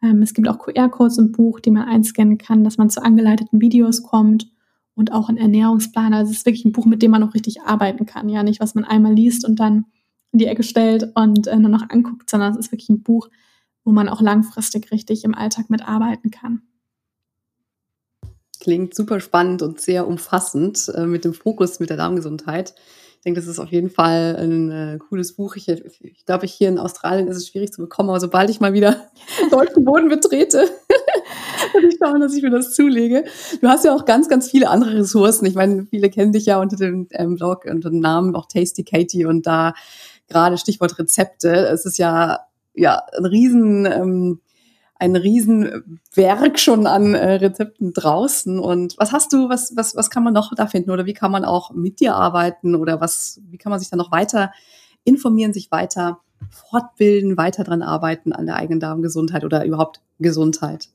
Ähm, 0.02 0.22
es 0.22 0.34
gibt 0.34 0.48
auch 0.48 0.60
QR-Codes 0.60 1.18
im 1.18 1.32
Buch, 1.32 1.60
die 1.60 1.72
man 1.72 1.88
einscannen 1.88 2.38
kann, 2.38 2.64
dass 2.64 2.78
man 2.78 2.89
zu 2.89 3.04
angeleiteten 3.04 3.60
Videos 3.60 4.04
kommt 4.04 4.50
und 4.93 5.12
auch 5.12 5.28
ein 5.28 5.38
Ernährungsplan. 5.38 6.14
Also 6.14 6.32
es 6.32 6.38
ist 6.38 6.46
wirklich 6.46 6.66
ein 6.66 6.72
Buch, 6.72 6.86
mit 6.86 7.02
dem 7.02 7.12
man 7.12 7.24
auch 7.24 7.34
richtig 7.34 7.62
arbeiten 7.64 8.06
kann. 8.06 8.30
Ja, 8.30 8.43
nicht 8.43 8.62
was 8.62 8.76
man 8.76 8.86
einmal 8.86 9.14
liest 9.14 9.46
und 9.46 9.60
dann 9.60 9.86
in 10.32 10.39
die 10.39 10.48
Ecke 10.48 10.64
stellt 10.64 11.12
und 11.16 11.48
äh, 11.48 11.58
nur 11.58 11.70
noch 11.70 11.89
anguckt, 11.89 12.30
sondern 12.30 12.54
es 12.54 12.60
ist 12.60 12.72
wirklich 12.72 12.89
ein 12.89 13.04
Buch, 13.04 13.30
wo 13.84 13.91
man 13.91 14.10
auch 14.10 14.22
langfristig 14.22 14.91
richtig 14.91 15.24
im 15.24 15.36
Alltag 15.36 15.70
mitarbeiten 15.70 16.32
kann. 16.32 16.62
Klingt 18.66 18.95
super 18.95 19.20
spannend 19.20 19.61
und 19.61 19.80
sehr 19.80 20.07
umfassend 20.07 20.91
äh, 20.95 21.05
mit 21.05 21.24
dem 21.24 21.36
Fokus 21.36 21.80
mit 21.80 21.91
der 21.91 21.97
Darmgesundheit. 21.97 22.74
Ich 23.18 23.22
denke, 23.24 23.39
das 23.39 23.47
ist 23.47 23.59
auf 23.59 23.70
jeden 23.70 23.91
Fall 23.91 24.36
ein 24.39 24.72
äh, 24.72 24.97
cooles 24.97 25.34
Buch. 25.36 25.55
Ich, 25.55 25.70
ich 25.70 26.26
glaube, 26.26 26.47
hier 26.47 26.70
in 26.70 26.80
Australien 26.80 27.28
ist 27.28 27.38
es 27.38 27.47
schwierig 27.47 27.72
zu 27.72 27.84
bekommen, 27.84 28.09
aber 28.09 28.20
sobald 28.20 28.49
ich 28.49 28.59
mal 28.59 28.74
wieder 28.74 29.05
deutschen 29.51 29.86
Boden 29.86 30.09
betrete, 30.09 30.68
würde 31.74 31.88
ich 31.89 31.97
schauen, 32.03 32.22
dass 32.22 32.34
ich 32.34 32.41
mir 32.41 32.49
das 32.49 32.74
zulege. 32.74 33.26
Du 33.61 33.68
hast 33.68 33.86
ja 33.86 33.93
auch 33.93 34.03
ganz, 34.03 34.30
ganz 34.30 34.49
viele 34.49 34.68
andere 34.72 34.97
Ressourcen. 34.97 35.45
Ich 35.45 35.53
meine, 35.53 35.86
viele 35.91 36.09
kennen 36.09 36.32
dich 36.32 36.47
ja 36.47 36.59
unter 36.59 36.76
dem 36.76 37.07
ähm, 37.11 37.36
Blog, 37.36 37.66
unter 37.66 37.91
dem 37.91 37.99
Namen 37.99 38.36
auch 38.36 38.47
Tasty 38.47 38.84
Katie 38.84 39.28
und 39.28 39.45
da 39.45 39.76
gerade 40.28 40.57
Stichwort 40.57 40.97
Rezepte. 40.97 41.51
Es 41.68 41.86
ist 41.86 41.99
ja, 41.99 42.39
ja, 42.74 43.03
ein 43.16 43.26
riesen, 43.26 43.86
ähm, 43.86 44.41
ein 44.98 45.16
Riesenwerk 45.16 46.58
schon 46.58 46.88
an 46.88 47.16
äh, 47.16 47.34
Rezepten 47.34 47.93
draußen. 47.93 48.60
Und 48.60 48.96
was 48.98 49.12
hast 49.12 49.34
du, 49.34 49.50
was, 49.50 49.76
was, 49.76 49.96
was 49.96 50.10
kann 50.10 50.24
man 50.24 50.34
noch 50.34 50.54
da 50.56 50.68
finden? 50.68 50.91
Oder 50.91 51.06
wie 51.06 51.14
kann 51.14 51.32
man 51.32 51.43
auch 51.43 51.72
mit 51.72 52.00
dir 52.00 52.16
arbeiten? 52.16 52.76
Oder 52.76 53.02
was, 53.02 53.41
wie 53.50 53.58
kann 53.58 53.72
man 53.72 53.80
sich 53.80 53.89
da 53.89 53.98
noch 53.98 54.12
weiter 54.12 54.52
informieren, 55.04 55.54
sich 55.54 55.72
weiter 55.72 56.20
fortbilden, 56.50 57.38
weiter 57.38 57.64
dran 57.64 57.82
arbeiten 57.82 58.32
an 58.32 58.46
der 58.46 58.56
eigenen 58.56 58.80
Darmgesundheit 58.80 59.43
oder 59.43 59.66
überhaupt 59.66 60.02
Gesundheit? 60.20 60.89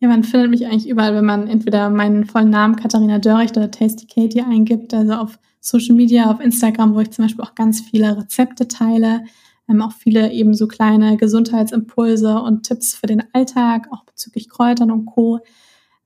Ja, 0.00 0.08
man 0.08 0.24
findet 0.24 0.50
mich 0.50 0.66
eigentlich 0.66 0.88
überall, 0.88 1.14
wenn 1.14 1.26
man 1.26 1.46
entweder 1.46 1.90
meinen 1.90 2.24
vollen 2.24 2.50
Namen 2.50 2.76
Katharina 2.76 3.18
Dörricht 3.18 3.56
oder 3.56 3.70
Tasty 3.70 4.06
Katie 4.06 4.42
eingibt, 4.42 4.94
also 4.94 5.12
auf 5.12 5.38
Social 5.60 5.94
Media, 5.94 6.30
auf 6.30 6.40
Instagram, 6.40 6.94
wo 6.94 7.00
ich 7.00 7.10
zum 7.10 7.26
Beispiel 7.26 7.44
auch 7.44 7.54
ganz 7.54 7.82
viele 7.82 8.16
Rezepte 8.16 8.66
teile, 8.66 9.24
ähm, 9.70 9.82
auch 9.82 9.92
viele 9.92 10.32
eben 10.32 10.54
so 10.54 10.66
kleine 10.66 11.16
Gesundheitsimpulse 11.16 12.40
und 12.40 12.64
Tipps 12.64 12.94
für 12.94 13.06
den 13.06 13.22
Alltag, 13.32 13.88
auch 13.90 14.04
bezüglich 14.04 14.48
Kräutern 14.48 14.90
und 14.90 15.06
Co. 15.06 15.40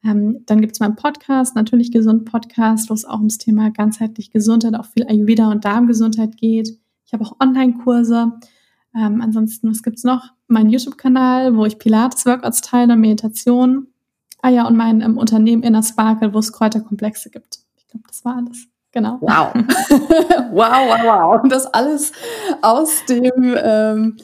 Ähm, 0.04 0.42
dann 0.46 0.60
gibt 0.60 0.74
es 0.74 0.80
meinen 0.80 0.96
Podcast, 0.96 1.56
natürlich 1.56 1.90
Gesund 1.90 2.26
Podcast, 2.26 2.90
wo 2.90 2.94
es 2.94 3.04
auch 3.04 3.18
ums 3.18 3.38
Thema 3.38 3.70
ganzheitlich 3.70 4.30
Gesundheit, 4.30 4.74
auch 4.74 4.86
viel 4.86 5.06
Ayurveda 5.06 5.50
und 5.50 5.64
Darmgesundheit 5.64 6.36
geht. 6.36 6.78
Ich 7.06 7.12
habe 7.12 7.24
auch 7.24 7.36
Online-Kurse. 7.40 8.32
Ähm, 8.94 9.20
ansonsten, 9.22 9.70
was 9.70 9.82
gibt's 9.82 10.04
noch? 10.04 10.32
Mein 10.46 10.68
YouTube-Kanal, 10.68 11.56
wo 11.56 11.64
ich 11.64 11.78
Pilates-Workouts 11.78 12.60
teile, 12.60 12.96
Meditation. 12.96 13.88
Ah 14.42 14.50
ja, 14.50 14.66
und 14.66 14.76
mein 14.76 15.00
ähm, 15.00 15.16
Unternehmen 15.16 15.62
Inner 15.62 15.82
Sparkle, 15.82 16.34
wo 16.34 16.38
es 16.38 16.52
Kräuterkomplexe 16.52 17.30
gibt. 17.30 17.60
Ich 17.76 17.88
glaube, 17.88 18.04
das 18.06 18.24
war 18.24 18.36
alles. 18.36 18.73
Genau. 18.94 19.18
Wow. 19.20 19.52
wow, 20.52 20.86
wow, 20.86 21.02
wow. 21.02 21.42
Und 21.42 21.50
das 21.50 21.66
alles 21.66 22.12
aus 22.62 23.04
dem, 23.06 23.56
ähm, 23.60 24.16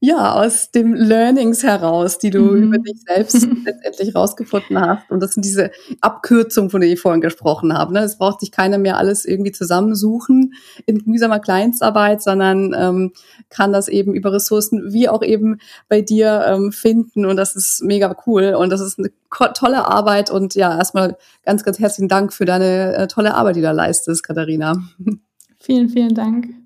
ja, 0.00 0.34
aus 0.34 0.70
dem 0.70 0.94
Learnings 0.94 1.64
heraus, 1.64 2.18
die 2.18 2.30
du 2.30 2.40
mhm. 2.40 2.62
über 2.62 2.78
dich 2.78 3.02
selbst 3.04 3.48
letztendlich 3.64 4.14
rausgefunden 4.14 4.80
hast. 4.80 5.10
Und 5.10 5.20
das 5.20 5.32
sind 5.32 5.44
diese 5.44 5.72
Abkürzungen, 6.00 6.70
von 6.70 6.80
denen 6.80 6.92
ich 6.92 7.00
vorhin 7.00 7.20
gesprochen 7.20 7.76
habe. 7.76 7.92
Ne? 7.92 8.00
Es 8.00 8.16
braucht 8.16 8.40
sich 8.40 8.52
keiner 8.52 8.78
mehr 8.78 8.96
alles 8.96 9.24
irgendwie 9.24 9.50
zusammensuchen 9.50 10.54
in 10.86 11.02
mühsamer 11.04 11.40
Kleinstarbeit, 11.40 12.22
sondern 12.22 12.74
ähm, 12.78 13.12
kann 13.48 13.72
das 13.72 13.88
eben 13.88 14.14
über 14.14 14.32
Ressourcen 14.32 14.92
wie 14.92 15.08
auch 15.08 15.22
eben 15.22 15.58
bei 15.88 16.00
dir 16.00 16.44
ähm, 16.46 16.70
finden. 16.70 17.26
Und 17.26 17.36
das 17.36 17.56
ist 17.56 17.82
mega 17.82 18.16
cool. 18.26 18.54
Und 18.54 18.70
das 18.70 18.80
ist 18.80 19.00
eine 19.00 19.10
tolle 19.54 19.86
Arbeit. 19.86 20.30
Und 20.30 20.54
ja, 20.54 20.76
erstmal 20.76 21.16
ganz, 21.44 21.64
ganz 21.64 21.80
herzlichen 21.80 22.08
Dank 22.08 22.32
für 22.32 22.44
deine 22.44 22.94
äh, 22.94 23.06
tolle 23.08 23.34
Arbeit, 23.34 23.56
die 23.56 23.60
du 23.60 23.66
da 23.66 23.72
leistest, 23.72 24.22
Katharina. 24.22 24.76
Vielen, 25.60 25.88
vielen 25.88 26.14
Dank. 26.14 26.57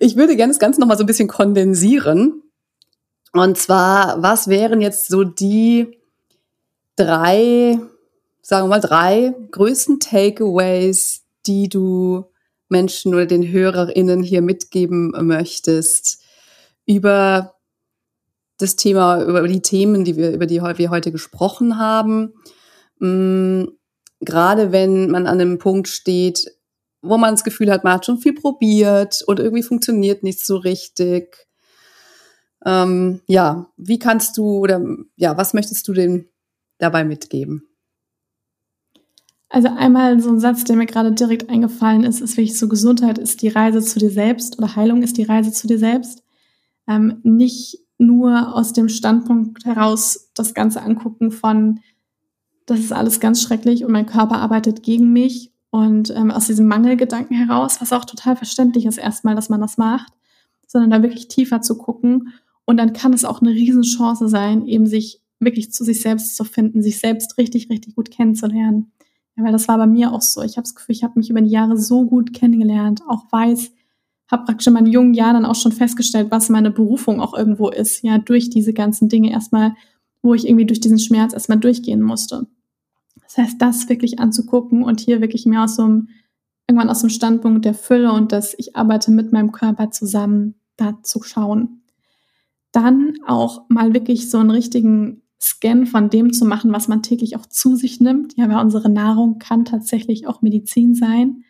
Ich 0.00 0.16
würde 0.16 0.36
gerne 0.36 0.52
das 0.52 0.58
Ganze 0.58 0.80
nochmal 0.80 0.96
so 0.96 1.04
ein 1.04 1.08
bisschen 1.08 1.28
kondensieren. 1.28 2.42
Und 3.32 3.58
zwar, 3.58 4.22
was 4.22 4.48
wären 4.48 4.80
jetzt 4.80 5.08
so 5.08 5.24
die 5.24 5.98
drei, 6.96 7.78
sagen 8.42 8.64
wir 8.64 8.68
mal, 8.68 8.80
drei 8.80 9.34
größten 9.50 10.00
Takeaways, 10.00 11.22
die 11.46 11.68
du 11.68 12.24
Menschen 12.68 13.14
oder 13.14 13.26
den 13.26 13.50
HörerInnen 13.50 14.22
hier 14.22 14.42
mitgeben 14.42 15.12
möchtest 15.26 16.22
über 16.86 17.54
das 18.58 18.76
Thema, 18.76 19.22
über 19.22 19.46
die 19.48 19.62
Themen, 19.62 20.04
die 20.04 20.16
wir, 20.16 20.32
über 20.32 20.46
die 20.46 20.60
wir 20.60 20.90
heute 20.90 21.12
gesprochen 21.12 21.78
haben. 21.78 22.34
Mm, 22.98 23.64
gerade 24.20 24.72
wenn 24.72 25.10
man 25.10 25.26
an 25.26 25.40
einem 25.40 25.58
Punkt 25.58 25.88
steht, 25.88 26.52
wo 27.04 27.18
man 27.18 27.34
das 27.34 27.44
Gefühl 27.44 27.70
hat, 27.70 27.84
man 27.84 27.94
hat 27.94 28.06
schon 28.06 28.18
viel 28.18 28.34
probiert 28.34 29.22
und 29.26 29.38
irgendwie 29.38 29.62
funktioniert 29.62 30.22
nicht 30.22 30.44
so 30.44 30.56
richtig. 30.56 31.46
Ähm, 32.64 33.20
ja, 33.26 33.68
wie 33.76 33.98
kannst 33.98 34.36
du 34.38 34.58
oder 34.58 34.82
ja, 35.16 35.36
was 35.36 35.54
möchtest 35.54 35.86
du 35.86 35.92
denn 35.92 36.28
dabei 36.78 37.04
mitgeben? 37.04 37.68
Also 39.50 39.68
einmal 39.68 40.18
so 40.20 40.30
ein 40.30 40.40
Satz, 40.40 40.64
der 40.64 40.74
mir 40.76 40.86
gerade 40.86 41.12
direkt 41.12 41.48
eingefallen 41.48 42.02
ist, 42.02 42.20
ist 42.20 42.36
wirklich 42.36 42.58
so, 42.58 42.66
Gesundheit 42.68 43.18
ist 43.18 43.42
die 43.42 43.48
Reise 43.48 43.80
zu 43.82 44.00
dir 44.00 44.10
selbst 44.10 44.58
oder 44.58 44.74
Heilung 44.74 45.02
ist 45.02 45.16
die 45.16 45.22
Reise 45.22 45.52
zu 45.52 45.68
dir 45.68 45.78
selbst. 45.78 46.24
Ähm, 46.88 47.20
nicht 47.22 47.78
nur 47.98 48.54
aus 48.54 48.72
dem 48.72 48.88
Standpunkt 48.88 49.64
heraus 49.64 50.30
das 50.34 50.54
Ganze 50.54 50.82
angucken 50.82 51.30
von, 51.30 51.80
das 52.66 52.80
ist 52.80 52.92
alles 52.92 53.20
ganz 53.20 53.42
schrecklich 53.42 53.84
und 53.84 53.92
mein 53.92 54.06
Körper 54.06 54.38
arbeitet 54.38 54.82
gegen 54.82 55.12
mich 55.12 55.53
und 55.74 56.14
ähm, 56.14 56.30
aus 56.30 56.46
diesem 56.46 56.68
Mangelgedanken 56.68 57.36
heraus, 57.36 57.80
was 57.80 57.92
auch 57.92 58.04
total 58.04 58.36
verständlich 58.36 58.86
ist 58.86 58.96
erstmal, 58.96 59.34
dass 59.34 59.48
man 59.48 59.60
das 59.60 59.76
macht, 59.76 60.12
sondern 60.68 60.88
da 60.88 61.02
wirklich 61.02 61.26
tiefer 61.26 61.62
zu 61.62 61.76
gucken. 61.76 62.32
Und 62.64 62.76
dann 62.76 62.92
kann 62.92 63.12
es 63.12 63.24
auch 63.24 63.42
eine 63.42 63.50
Riesenchance 63.50 64.28
sein, 64.28 64.68
eben 64.68 64.86
sich 64.86 65.20
wirklich 65.40 65.72
zu 65.72 65.82
sich 65.82 66.00
selbst 66.00 66.36
zu 66.36 66.44
finden, 66.44 66.80
sich 66.80 67.00
selbst 67.00 67.38
richtig, 67.38 67.70
richtig 67.70 67.96
gut 67.96 68.12
kennenzulernen. 68.12 68.92
Ja, 69.36 69.42
weil 69.42 69.50
das 69.50 69.66
war 69.66 69.76
bei 69.76 69.88
mir 69.88 70.12
auch 70.12 70.22
so. 70.22 70.42
Ich 70.42 70.52
habe 70.56 70.62
das 70.62 70.76
Gefühl, 70.76 70.94
ich 70.94 71.02
habe 71.02 71.18
mich 71.18 71.28
über 71.28 71.40
die 71.40 71.50
Jahre 71.50 71.76
so 71.76 72.04
gut 72.04 72.32
kennengelernt, 72.32 73.02
auch 73.08 73.24
weiß, 73.32 73.72
habe 74.30 74.44
praktisch 74.44 74.68
in 74.68 74.74
meinen 74.74 74.86
jungen 74.86 75.14
Jahren 75.14 75.34
dann 75.34 75.44
auch 75.44 75.56
schon 75.56 75.72
festgestellt, 75.72 76.28
was 76.30 76.50
meine 76.50 76.70
Berufung 76.70 77.20
auch 77.20 77.36
irgendwo 77.36 77.68
ist. 77.68 78.04
Ja, 78.04 78.18
durch 78.18 78.48
diese 78.48 78.74
ganzen 78.74 79.08
Dinge 79.08 79.32
erstmal, 79.32 79.74
wo 80.22 80.34
ich 80.34 80.46
irgendwie 80.46 80.66
durch 80.66 80.78
diesen 80.78 81.00
Schmerz 81.00 81.32
erstmal 81.32 81.58
durchgehen 81.58 82.00
musste. 82.00 82.46
Das 83.34 83.46
heißt, 83.46 83.62
das 83.62 83.88
wirklich 83.88 84.20
anzugucken 84.20 84.84
und 84.84 85.00
hier 85.00 85.20
wirklich 85.20 85.46
mehr 85.46 85.64
aus 85.64 85.76
so 85.76 85.82
einem, 85.82 86.08
irgendwann 86.68 86.90
aus 86.90 87.00
dem 87.00 87.10
Standpunkt 87.10 87.64
der 87.64 87.74
Fülle 87.74 88.12
und 88.12 88.32
dass 88.32 88.54
ich 88.56 88.76
arbeite 88.76 89.10
mit 89.10 89.32
meinem 89.32 89.52
Körper 89.52 89.90
zusammen, 89.90 90.54
da 90.76 91.02
zu 91.02 91.22
schauen. 91.22 91.82
Dann 92.72 93.14
auch 93.26 93.68
mal 93.68 93.92
wirklich 93.92 94.30
so 94.30 94.38
einen 94.38 94.50
richtigen 94.50 95.22
Scan 95.40 95.86
von 95.86 96.10
dem 96.10 96.32
zu 96.32 96.44
machen, 96.44 96.72
was 96.72 96.88
man 96.88 97.02
täglich 97.02 97.36
auch 97.36 97.46
zu 97.46 97.76
sich 97.76 98.00
nimmt. 98.00 98.36
Ja, 98.36 98.48
weil 98.48 98.64
unsere 98.64 98.88
Nahrung 98.88 99.38
kann 99.38 99.64
tatsächlich 99.64 100.26
auch 100.26 100.40
Medizin 100.40 100.94
sein. 100.94 101.44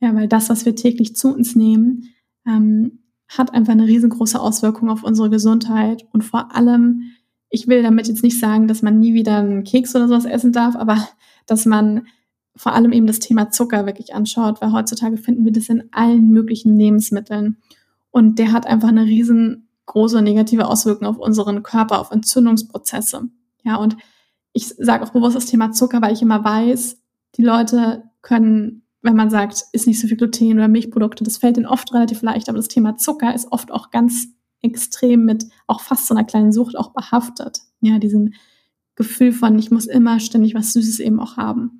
Ja, 0.00 0.14
weil 0.14 0.28
das, 0.28 0.50
was 0.50 0.66
wir 0.66 0.74
täglich 0.74 1.16
zu 1.16 1.32
uns 1.32 1.56
nehmen, 1.56 2.08
ähm, 2.46 3.04
hat 3.28 3.54
einfach 3.54 3.72
eine 3.72 3.86
riesengroße 3.86 4.38
Auswirkung 4.38 4.90
auf 4.90 5.02
unsere 5.02 5.30
Gesundheit 5.30 6.06
und 6.12 6.22
vor 6.22 6.54
allem, 6.54 7.02
ich 7.54 7.68
will 7.68 7.84
damit 7.84 8.08
jetzt 8.08 8.24
nicht 8.24 8.40
sagen, 8.40 8.66
dass 8.66 8.82
man 8.82 8.98
nie 8.98 9.14
wieder 9.14 9.36
einen 9.36 9.62
Keks 9.62 9.94
oder 9.94 10.08
sowas 10.08 10.24
essen 10.24 10.52
darf, 10.52 10.74
aber 10.74 11.08
dass 11.46 11.66
man 11.66 12.08
vor 12.56 12.72
allem 12.72 12.92
eben 12.92 13.06
das 13.06 13.20
Thema 13.20 13.50
Zucker 13.50 13.86
wirklich 13.86 14.12
anschaut, 14.12 14.60
weil 14.60 14.72
heutzutage 14.72 15.16
finden 15.16 15.44
wir 15.44 15.52
das 15.52 15.68
in 15.68 15.84
allen 15.92 16.30
möglichen 16.30 16.76
Lebensmitteln. 16.76 17.58
Und 18.10 18.40
der 18.40 18.50
hat 18.52 18.66
einfach 18.66 18.88
eine 18.88 19.04
riesengroße 19.04 20.20
negative 20.20 20.66
Auswirkung 20.66 21.06
auf 21.06 21.18
unseren 21.18 21.62
Körper, 21.62 22.00
auf 22.00 22.10
Entzündungsprozesse. 22.10 23.28
Ja, 23.62 23.76
und 23.76 23.96
ich 24.52 24.68
sage 24.68 25.04
auch 25.04 25.10
bewusst 25.10 25.36
das 25.36 25.46
Thema 25.46 25.70
Zucker, 25.70 26.02
weil 26.02 26.12
ich 26.12 26.22
immer 26.22 26.42
weiß, 26.42 26.98
die 27.36 27.42
Leute 27.42 28.02
können, 28.22 28.82
wenn 29.02 29.16
man 29.16 29.30
sagt, 29.30 29.64
ist 29.72 29.86
nicht 29.86 30.00
so 30.00 30.08
viel 30.08 30.16
Gluten 30.16 30.54
oder 30.54 30.68
Milchprodukte, 30.68 31.22
das 31.22 31.38
fällt 31.38 31.56
ihnen 31.56 31.66
oft 31.66 31.92
relativ 31.94 32.22
leicht, 32.22 32.48
aber 32.48 32.58
das 32.58 32.68
Thema 32.68 32.96
Zucker 32.96 33.32
ist 33.32 33.50
oft 33.52 33.70
auch 33.70 33.90
ganz 33.90 34.33
extrem 34.64 35.24
mit 35.24 35.46
auch 35.66 35.80
fast 35.80 36.06
so 36.06 36.14
einer 36.14 36.24
kleinen 36.24 36.52
Sucht 36.52 36.76
auch 36.76 36.92
behaftet. 36.92 37.60
Ja, 37.80 37.98
diesem 37.98 38.34
Gefühl 38.96 39.32
von, 39.32 39.58
ich 39.58 39.70
muss 39.70 39.86
immer 39.86 40.20
ständig 40.20 40.54
was 40.54 40.72
Süßes 40.72 41.00
eben 41.00 41.20
auch 41.20 41.36
haben. 41.36 41.78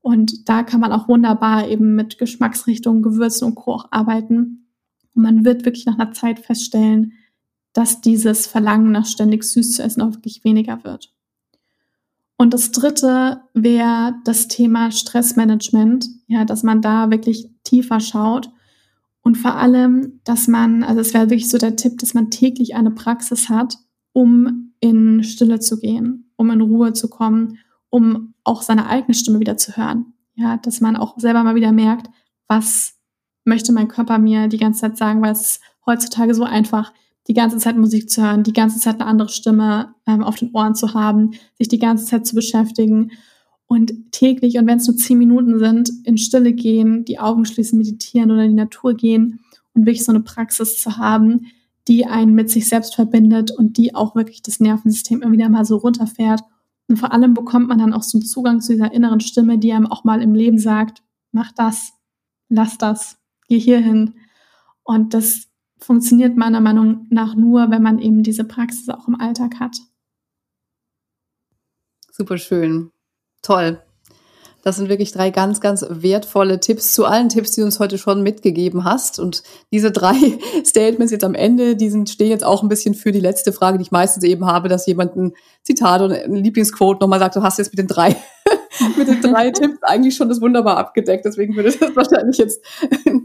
Und 0.00 0.48
da 0.48 0.62
kann 0.62 0.80
man 0.80 0.92
auch 0.92 1.08
wunderbar 1.08 1.68
eben 1.68 1.94
mit 1.94 2.18
Geschmacksrichtungen, 2.18 3.02
Gewürzen 3.02 3.46
und 3.48 3.54
Co. 3.54 3.74
auch 3.74 3.88
arbeiten. 3.92 4.66
Und 5.14 5.22
man 5.22 5.44
wird 5.44 5.64
wirklich 5.64 5.86
nach 5.86 5.98
einer 5.98 6.12
Zeit 6.12 6.40
feststellen, 6.40 7.12
dass 7.72 8.00
dieses 8.00 8.46
Verlangen 8.46 8.92
nach 8.92 9.06
ständig 9.06 9.44
süß 9.44 9.72
zu 9.72 9.82
essen 9.82 10.02
auch 10.02 10.12
wirklich 10.12 10.44
weniger 10.44 10.82
wird. 10.84 11.12
Und 12.36 12.54
das 12.54 12.72
dritte 12.72 13.42
wäre 13.54 14.14
das 14.24 14.48
Thema 14.48 14.90
Stressmanagement, 14.90 16.08
ja, 16.26 16.44
dass 16.44 16.64
man 16.64 16.82
da 16.82 17.10
wirklich 17.10 17.50
tiefer 17.62 18.00
schaut 18.00 18.50
und 19.22 19.36
vor 19.36 19.54
allem, 19.56 20.20
dass 20.24 20.48
man, 20.48 20.82
also 20.82 21.00
es 21.00 21.14
wäre 21.14 21.30
wirklich 21.30 21.48
so 21.48 21.58
der 21.58 21.76
Tipp, 21.76 21.98
dass 21.98 22.14
man 22.14 22.30
täglich 22.30 22.74
eine 22.74 22.90
Praxis 22.90 23.48
hat, 23.48 23.78
um 24.12 24.72
in 24.80 25.22
Stille 25.22 25.60
zu 25.60 25.78
gehen, 25.78 26.32
um 26.36 26.50
in 26.50 26.60
Ruhe 26.60 26.92
zu 26.92 27.08
kommen 27.08 27.58
um 27.92 28.32
auch 28.42 28.62
seine 28.62 28.86
eigene 28.86 29.14
Stimme 29.14 29.38
wieder 29.38 29.58
zu 29.58 29.76
hören. 29.76 30.14
Ja, 30.34 30.56
dass 30.56 30.80
man 30.80 30.96
auch 30.96 31.18
selber 31.18 31.44
mal 31.44 31.54
wieder 31.54 31.72
merkt, 31.72 32.08
was 32.48 32.94
möchte 33.44 33.72
mein 33.72 33.88
Körper 33.88 34.18
mir 34.18 34.48
die 34.48 34.56
ganze 34.56 34.80
Zeit 34.80 34.96
sagen, 34.96 35.20
weil 35.20 35.32
es 35.32 35.60
heutzutage 35.84 36.34
so 36.34 36.44
einfach, 36.44 36.92
die 37.28 37.34
ganze 37.34 37.58
Zeit 37.58 37.76
Musik 37.76 38.08
zu 38.08 38.22
hören, 38.22 38.42
die 38.42 38.54
ganze 38.54 38.80
Zeit 38.80 38.94
eine 38.94 39.06
andere 39.06 39.28
Stimme 39.28 39.94
ähm, 40.06 40.24
auf 40.24 40.36
den 40.36 40.52
Ohren 40.54 40.74
zu 40.74 40.94
haben, 40.94 41.32
sich 41.58 41.68
die 41.68 41.78
ganze 41.78 42.06
Zeit 42.06 42.26
zu 42.26 42.34
beschäftigen 42.34 43.12
und 43.72 44.12
täglich, 44.12 44.58
und 44.58 44.66
wenn 44.66 44.78
es 44.78 44.86
nur 44.86 44.96
zehn 44.96 45.16
Minuten 45.16 45.58
sind, 45.58 45.90
in 46.04 46.18
Stille 46.18 46.52
gehen, 46.52 47.06
die 47.06 47.18
Augen 47.18 47.46
schließen, 47.46 47.78
meditieren 47.78 48.30
oder 48.30 48.44
in 48.44 48.50
die 48.50 48.56
Natur 48.56 48.94
gehen 48.94 49.40
und 49.72 49.86
wirklich 49.86 50.04
so 50.04 50.12
eine 50.12 50.20
Praxis 50.20 50.78
zu 50.78 50.98
haben, 50.98 51.46
die 51.88 52.04
einen 52.04 52.34
mit 52.34 52.50
sich 52.50 52.68
selbst 52.68 52.94
verbindet 52.94 53.50
und 53.50 53.78
die 53.78 53.94
auch 53.94 54.14
wirklich 54.14 54.42
das 54.42 54.60
Nervensystem 54.60 55.22
immer 55.22 55.32
wieder 55.32 55.48
mal 55.48 55.64
so 55.64 55.76
runterfährt 55.78 56.42
und 56.92 56.98
vor 56.98 57.12
allem 57.12 57.32
bekommt 57.32 57.68
man 57.68 57.78
dann 57.78 57.94
auch 57.94 58.02
so 58.02 58.18
einen 58.18 58.26
Zugang 58.26 58.60
zu 58.60 58.72
dieser 58.72 58.92
inneren 58.92 59.20
Stimme, 59.20 59.56
die 59.56 59.72
einem 59.72 59.86
auch 59.86 60.04
mal 60.04 60.20
im 60.20 60.34
Leben 60.34 60.58
sagt, 60.58 61.02
mach 61.30 61.50
das, 61.52 61.94
lass 62.50 62.76
das, 62.76 63.18
geh 63.48 63.58
hierhin. 63.58 64.14
Und 64.82 65.14
das 65.14 65.48
funktioniert 65.78 66.36
meiner 66.36 66.60
Meinung 66.60 67.06
nach 67.08 67.34
nur, 67.34 67.70
wenn 67.70 67.82
man 67.82 67.98
eben 67.98 68.22
diese 68.22 68.44
Praxis 68.44 68.90
auch 68.90 69.08
im 69.08 69.18
Alltag 69.18 69.58
hat. 69.58 69.78
Super 72.10 72.36
schön. 72.36 72.91
Toll. 73.42 73.80
Das 74.64 74.76
sind 74.76 74.88
wirklich 74.88 75.10
drei 75.10 75.30
ganz, 75.30 75.60
ganz 75.60 75.84
wertvolle 75.88 76.60
Tipps 76.60 76.92
zu 76.92 77.04
allen 77.04 77.28
Tipps, 77.28 77.50
die 77.50 77.62
du 77.62 77.64
uns 77.64 77.80
heute 77.80 77.98
schon 77.98 78.22
mitgegeben 78.22 78.84
hast. 78.84 79.18
Und 79.18 79.42
diese 79.72 79.90
drei 79.90 80.14
Statements 80.64 81.10
jetzt 81.10 81.24
am 81.24 81.34
Ende, 81.34 81.74
die 81.74 81.90
sind, 81.90 82.08
stehen 82.08 82.30
jetzt 82.30 82.44
auch 82.44 82.62
ein 82.62 82.68
bisschen 82.68 82.94
für 82.94 83.10
die 83.10 83.20
letzte 83.20 83.52
Frage, 83.52 83.78
die 83.78 83.82
ich 83.82 83.90
meistens 83.90 84.22
eben 84.22 84.46
habe, 84.46 84.68
dass 84.68 84.86
jemand 84.86 85.16
ein 85.16 85.32
Zitat 85.64 86.00
oder 86.00 86.22
ein 86.22 86.36
Lieblingsquote 86.36 87.00
nochmal 87.00 87.18
sagt, 87.18 87.34
du 87.34 87.42
hast 87.42 87.58
jetzt 87.58 87.72
mit 87.72 87.80
den 87.80 87.88
drei, 87.88 88.14
mit 88.96 89.08
den 89.08 89.20
drei 89.20 89.50
Tipps 89.50 89.82
eigentlich 89.82 90.14
schon 90.14 90.28
das 90.28 90.40
wunderbar 90.40 90.76
abgedeckt. 90.76 91.24
Deswegen 91.24 91.56
würde 91.56 91.72
das 91.72 91.96
wahrscheinlich 91.96 92.38
jetzt, 92.38 92.64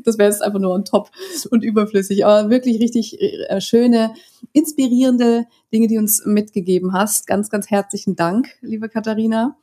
das 0.06 0.18
wäre 0.18 0.32
jetzt 0.32 0.42
einfach 0.42 0.60
nur 0.60 0.74
on 0.74 0.86
top 0.86 1.12
und 1.52 1.64
überflüssig. 1.64 2.26
Aber 2.26 2.50
wirklich 2.50 2.82
richtig 2.82 3.22
äh, 3.22 3.62
schöne, 3.62 4.16
inspirierende 4.54 5.46
Dinge, 5.72 5.88
die 5.88 6.00
uns 6.00 6.26
mitgegeben 6.26 6.94
hast. 6.94 7.28
Ganz, 7.28 7.52
ganz 7.52 7.70
herzlichen 7.70 8.16
Dank, 8.16 8.56
liebe 8.62 8.90
Katharina. 8.90 9.56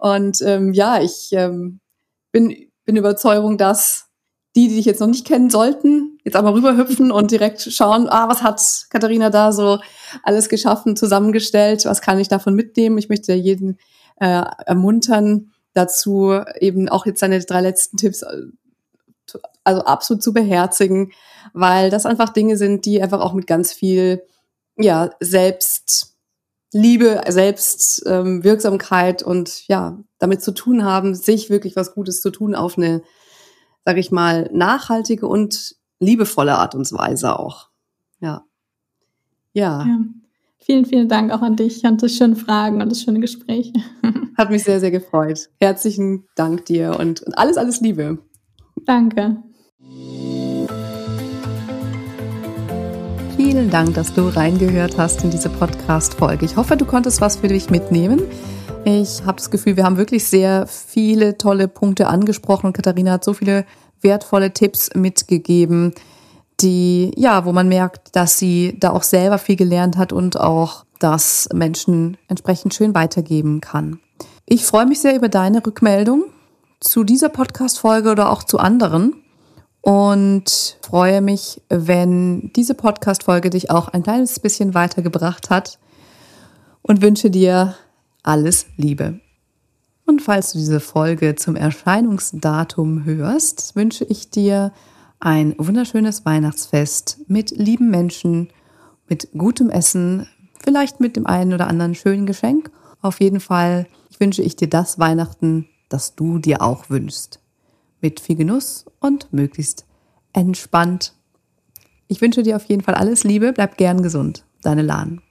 Und 0.00 0.40
ähm, 0.42 0.72
ja, 0.72 1.02
ich 1.02 1.28
ähm, 1.32 1.80
bin, 2.32 2.70
bin 2.86 2.96
Überzeugung, 2.96 3.58
dass 3.58 4.06
die, 4.56 4.68
die 4.68 4.76
dich 4.76 4.86
jetzt 4.86 5.00
noch 5.00 5.06
nicht 5.06 5.26
kennen 5.26 5.50
sollten, 5.50 6.18
jetzt 6.24 6.36
aber 6.36 6.54
rüberhüpfen 6.54 7.12
und 7.12 7.30
direkt 7.30 7.60
schauen, 7.60 8.08
ah, 8.08 8.28
was 8.28 8.42
hat 8.42 8.86
Katharina 8.88 9.30
da 9.30 9.52
so 9.52 9.78
alles 10.24 10.48
geschaffen, 10.48 10.96
zusammengestellt, 10.96 11.84
was 11.84 12.00
kann 12.00 12.18
ich 12.18 12.28
davon 12.28 12.54
mitnehmen? 12.54 12.98
Ich 12.98 13.10
möchte 13.10 13.34
jeden 13.34 13.78
äh, 14.16 14.42
ermuntern, 14.66 15.52
dazu 15.74 16.32
eben 16.58 16.88
auch 16.88 17.06
jetzt 17.06 17.20
seine 17.20 17.38
drei 17.40 17.60
letzten 17.60 17.96
Tipps 17.98 18.22
äh, 18.22 18.46
also 19.62 19.82
absolut 19.82 20.22
zu 20.22 20.32
beherzigen, 20.32 21.12
weil 21.52 21.90
das 21.90 22.06
einfach 22.06 22.30
Dinge 22.30 22.56
sind, 22.56 22.86
die 22.86 23.02
einfach 23.02 23.20
auch 23.20 23.34
mit 23.34 23.46
ganz 23.46 23.72
viel 23.72 24.22
ja 24.78 25.10
selbst 25.20 26.09
Liebe, 26.72 27.22
Selbstwirksamkeit 27.28 29.22
ähm, 29.22 29.28
und 29.28 29.66
ja, 29.66 29.98
damit 30.18 30.42
zu 30.42 30.52
tun 30.52 30.84
haben, 30.84 31.14
sich 31.14 31.50
wirklich 31.50 31.76
was 31.76 31.94
Gutes 31.94 32.22
zu 32.22 32.30
tun 32.30 32.54
auf 32.54 32.78
eine, 32.78 33.02
sage 33.84 34.00
ich 34.00 34.12
mal, 34.12 34.48
nachhaltige 34.52 35.26
und 35.26 35.76
liebevolle 35.98 36.56
Art 36.56 36.74
und 36.74 36.90
Weise 36.92 37.38
auch. 37.38 37.68
Ja. 38.20 38.44
Ja. 39.52 39.84
ja. 39.84 39.98
Vielen, 40.58 40.84
vielen 40.84 41.08
Dank 41.08 41.32
auch 41.32 41.42
an 41.42 41.56
dich 41.56 41.82
und 41.84 42.02
das 42.02 42.14
schöne 42.14 42.36
Fragen 42.36 42.82
und 42.82 42.90
das 42.90 43.02
schöne 43.02 43.18
Gespräch. 43.18 43.72
Hat 44.36 44.50
mich 44.50 44.62
sehr, 44.62 44.78
sehr 44.78 44.90
gefreut. 44.90 45.48
Herzlichen 45.58 46.28
Dank 46.36 46.66
dir 46.66 46.96
und, 46.98 47.22
und 47.22 47.36
alles, 47.36 47.56
alles 47.56 47.80
Liebe. 47.80 48.18
Danke. 48.84 49.42
Vielen 53.36 53.70
Dank, 53.70 53.94
dass 53.94 54.12
du 54.12 54.28
reingehört 54.28 54.98
hast 54.98 55.24
in 55.24 55.30
diese 55.30 55.48
Podcast-Folge. 55.48 56.44
Ich 56.44 56.56
hoffe, 56.56 56.76
du 56.76 56.84
konntest 56.84 57.20
was 57.20 57.36
für 57.36 57.48
dich 57.48 57.70
mitnehmen. 57.70 58.20
Ich 58.84 59.24
habe 59.24 59.36
das 59.36 59.50
Gefühl, 59.50 59.76
wir 59.76 59.84
haben 59.84 59.96
wirklich 59.96 60.24
sehr 60.24 60.66
viele 60.66 61.38
tolle 61.38 61.68
Punkte 61.68 62.06
angesprochen 62.08 62.66
und 62.66 62.72
Katharina 62.72 63.12
hat 63.12 63.24
so 63.24 63.32
viele 63.34 63.64
wertvolle 64.00 64.52
Tipps 64.52 64.90
mitgegeben, 64.94 65.94
die, 66.60 67.12
ja, 67.16 67.44
wo 67.44 67.52
man 67.52 67.68
merkt, 67.68 68.14
dass 68.16 68.38
sie 68.38 68.76
da 68.78 68.90
auch 68.90 69.02
selber 69.02 69.38
viel 69.38 69.56
gelernt 69.56 69.96
hat 69.96 70.12
und 70.12 70.38
auch 70.38 70.84
das 70.98 71.48
Menschen 71.52 72.16
entsprechend 72.28 72.74
schön 72.74 72.94
weitergeben 72.94 73.60
kann. 73.60 74.00
Ich 74.46 74.64
freue 74.64 74.86
mich 74.86 75.00
sehr 75.00 75.16
über 75.16 75.28
deine 75.28 75.64
Rückmeldung 75.64 76.24
zu 76.80 77.04
dieser 77.04 77.28
Podcast-Folge 77.28 78.10
oder 78.10 78.30
auch 78.30 78.42
zu 78.42 78.58
anderen 78.58 79.14
und 79.82 80.78
freue 80.82 81.20
mich, 81.20 81.62
wenn 81.68 82.52
diese 82.54 82.74
Podcast-Folge 82.74 83.50
dich 83.50 83.70
auch 83.70 83.88
ein 83.88 84.02
kleines 84.02 84.38
bisschen 84.40 84.74
weitergebracht 84.74 85.50
hat 85.50 85.78
und 86.82 87.02
wünsche 87.02 87.30
dir 87.30 87.74
alles 88.22 88.66
Liebe. 88.76 89.20
Und 90.06 90.22
falls 90.22 90.52
du 90.52 90.58
diese 90.58 90.80
Folge 90.80 91.36
zum 91.36 91.56
Erscheinungsdatum 91.56 93.04
hörst, 93.04 93.76
wünsche 93.76 94.04
ich 94.04 94.30
dir 94.30 94.72
ein 95.20 95.54
wunderschönes 95.58 96.24
Weihnachtsfest 96.24 97.18
mit 97.28 97.50
lieben 97.50 97.90
Menschen, 97.90 98.48
mit 99.08 99.28
gutem 99.36 99.70
Essen, 99.70 100.26
vielleicht 100.62 101.00
mit 101.00 101.16
dem 101.16 101.26
einen 101.26 101.52
oder 101.52 101.68
anderen 101.68 101.94
schönen 101.94 102.26
Geschenk. 102.26 102.70
Auf 103.02 103.20
jeden 103.20 103.40
Fall 103.40 103.86
wünsche 104.18 104.42
ich 104.42 104.56
dir 104.56 104.68
das 104.68 104.98
Weihnachten, 104.98 105.68
das 105.88 106.16
du 106.16 106.38
dir 106.38 106.60
auch 106.60 106.90
wünschst 106.90 107.40
mit 108.00 108.20
viel 108.20 108.36
Genuss 108.36 108.86
und 109.00 109.32
möglichst 109.32 109.86
entspannt. 110.32 111.14
Ich 112.08 112.20
wünsche 112.20 112.42
dir 112.42 112.56
auf 112.56 112.64
jeden 112.64 112.82
Fall 112.82 112.94
alles 112.94 113.24
Liebe, 113.24 113.52
bleib 113.52 113.76
gern 113.76 114.02
gesund. 114.02 114.44
Deine 114.62 114.82
Lahn. 114.82 115.22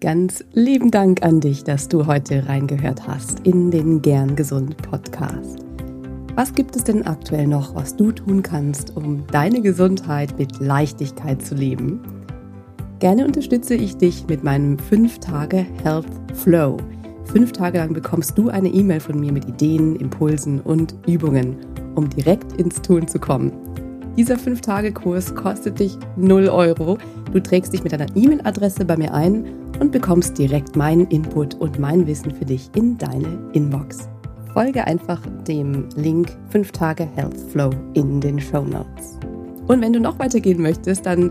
Ganz 0.00 0.44
lieben 0.52 0.90
Dank 0.90 1.22
an 1.22 1.40
dich, 1.40 1.64
dass 1.64 1.88
du 1.88 2.06
heute 2.06 2.48
reingehört 2.48 3.06
hast 3.06 3.40
in 3.40 3.70
den 3.70 4.02
Gern 4.02 4.36
Gesund 4.36 4.76
Podcast. 4.76 5.60
Was 6.34 6.54
gibt 6.54 6.76
es 6.76 6.84
denn 6.84 7.06
aktuell 7.06 7.46
noch, 7.46 7.74
was 7.74 7.96
du 7.96 8.12
tun 8.12 8.42
kannst, 8.42 8.94
um 8.94 9.26
deine 9.28 9.62
Gesundheit 9.62 10.38
mit 10.38 10.60
Leichtigkeit 10.60 11.40
zu 11.40 11.54
leben? 11.54 12.00
Gerne 12.98 13.26
unterstütze 13.26 13.74
ich 13.74 13.96
dich 13.96 14.26
mit 14.28 14.44
meinem 14.44 14.76
5-Tage 14.76 15.66
Health 15.82 16.06
Flow– 16.34 16.76
Fünf 17.26 17.52
Tage 17.52 17.78
lang 17.78 17.92
bekommst 17.92 18.38
du 18.38 18.48
eine 18.48 18.68
E-Mail 18.68 19.00
von 19.00 19.18
mir 19.18 19.32
mit 19.32 19.46
Ideen, 19.46 19.96
Impulsen 19.96 20.60
und 20.60 20.94
Übungen, 21.06 21.56
um 21.94 22.08
direkt 22.08 22.52
ins 22.54 22.80
Tun 22.80 23.06
zu 23.08 23.18
kommen. 23.18 23.52
Dieser 24.16 24.36
5-Tage-Kurs 24.36 25.34
kostet 25.34 25.78
dich 25.78 25.98
0 26.16 26.48
Euro. 26.48 26.96
Du 27.32 27.42
trägst 27.42 27.74
dich 27.74 27.84
mit 27.84 27.92
deiner 27.92 28.06
E-Mail-Adresse 28.16 28.84
bei 28.86 28.96
mir 28.96 29.12
ein 29.12 29.44
und 29.78 29.92
bekommst 29.92 30.38
direkt 30.38 30.74
meinen 30.74 31.06
Input 31.08 31.54
und 31.56 31.78
mein 31.78 32.06
Wissen 32.06 32.30
für 32.30 32.46
dich 32.46 32.70
in 32.74 32.96
deine 32.96 33.38
Inbox. 33.52 34.08
Folge 34.54 34.86
einfach 34.86 35.20
dem 35.46 35.86
Link 35.96 36.34
5 36.48 36.72
Tage 36.72 37.06
Health 37.14 37.38
Flow 37.50 37.70
in 37.92 38.22
den 38.22 38.40
Show 38.40 38.64
Notes. 38.64 39.18
Und 39.66 39.82
wenn 39.82 39.92
du 39.92 40.00
noch 40.00 40.18
weitergehen 40.18 40.62
möchtest, 40.62 41.04
dann 41.04 41.30